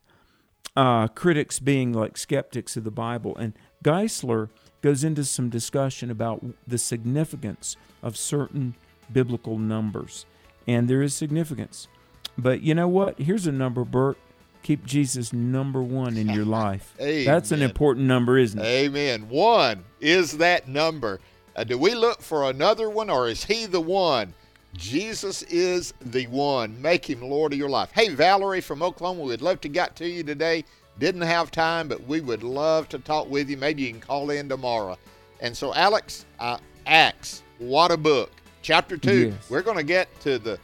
Uh, 0.75 1.09
critics 1.09 1.59
being 1.59 1.93
like 1.93 2.17
skeptics 2.17 2.77
of 2.77 2.85
the 2.85 2.93
Bible. 2.93 3.37
And 3.37 3.55
Geisler 3.85 4.49
goes 4.83 5.05
into 5.05 5.25
some 5.25 5.49
discussion 5.49 6.11
about 6.11 6.45
the 6.67 6.79
significance 6.79 7.77
of 8.03 8.17
certain 8.17 8.75
biblical 9.13 9.59
numbers. 9.59 10.27
And 10.67 10.89
there 10.89 11.03
is 11.03 11.15
significance. 11.15 11.89
But 12.37 12.63
you 12.63 12.75
know 12.75 12.89
what? 12.89 13.19
Here's 13.19 13.47
a 13.47 13.53
number, 13.53 13.85
Bert. 13.85 14.19
Keep 14.63 14.85
Jesus 14.87 15.33
number 15.33 15.83
one 15.83 16.17
in 16.17 16.29
your 16.29 16.45
life. 16.45 16.95
That's 16.99 17.51
an 17.51 17.63
important 17.63 18.07
number, 18.07 18.39
isn't 18.39 18.61
it? 18.61 18.65
Amen. 18.65 19.29
One 19.29 19.85
is 20.01 20.39
that 20.39 20.69
number. 20.69 21.21
Uh, 21.55 21.65
do 21.65 21.77
we 21.77 21.95
look 21.95 22.23
for 22.23 22.49
another 22.49 22.89
one 22.89 23.11
or 23.11 23.29
is 23.29 23.45
he 23.45 23.67
the 23.67 23.81
one? 23.81 24.35
Jesus 24.75 25.43
is 25.43 25.93
the 26.01 26.27
one. 26.29 26.81
Make 26.81 27.09
him 27.09 27.21
Lord 27.21 27.53
of 27.53 27.59
your 27.59 27.69
life. 27.69 27.91
Hey, 27.93 28.09
Valerie 28.09 28.63
from 28.63 28.83
Oklahoma, 28.83 29.23
we'd 29.23 29.43
love 29.43 29.61
to 29.63 29.69
get 29.69 29.97
to 29.97 30.09
you 30.09 30.23
today. 30.23 30.65
Didn't 30.99 31.23
have 31.23 31.51
time, 31.51 31.89
but 31.89 32.07
we 32.07 32.21
would 32.21 32.43
love 32.43 32.89
to 32.91 32.99
talk 32.99 33.31
with 33.31 33.49
you. 33.49 33.57
Maybe 33.57 33.83
you 33.83 33.91
can 33.91 34.01
call 34.01 34.31
in 34.31 34.49
tomorrow. 34.49 34.99
And 35.41 35.57
so, 35.57 35.75
Alex, 35.75 36.27
uh, 36.39 36.59
Acts, 36.87 37.43
what 37.59 37.91
a 37.91 37.97
book. 37.97 38.31
Chapter 38.63 38.97
2. 38.97 39.29
Yes. 39.31 39.51
We're 39.51 39.63
going 39.63 39.77
to 39.77 39.83
get 39.83 40.09
to 40.21 40.39
the, 40.39 40.59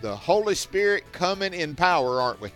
the 0.00 0.14
Holy 0.14 0.54
Spirit 0.54 1.04
coming 1.12 1.54
in 1.54 1.74
power, 1.74 2.20
aren't 2.20 2.40
we? 2.40 2.50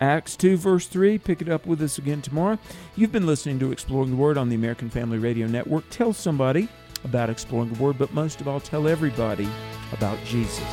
Acts 0.00 0.36
2, 0.36 0.56
verse 0.56 0.86
3. 0.86 1.18
Pick 1.18 1.42
it 1.42 1.48
up 1.48 1.66
with 1.66 1.82
us 1.82 1.98
again 1.98 2.22
tomorrow. 2.22 2.58
You've 2.96 3.12
been 3.12 3.26
listening 3.26 3.58
to 3.60 3.70
Exploring 3.72 4.10
the 4.10 4.16
Word 4.16 4.38
on 4.38 4.48
the 4.48 4.56
American 4.56 4.90
Family 4.90 5.18
Radio 5.18 5.46
Network. 5.46 5.88
Tell 5.90 6.12
somebody 6.12 6.68
about 7.04 7.30
Exploring 7.30 7.72
the 7.72 7.82
Word, 7.82 7.98
but 7.98 8.12
most 8.12 8.40
of 8.40 8.48
all, 8.48 8.60
tell 8.60 8.88
everybody 8.88 9.48
about 9.92 10.18
Jesus. 10.24 10.64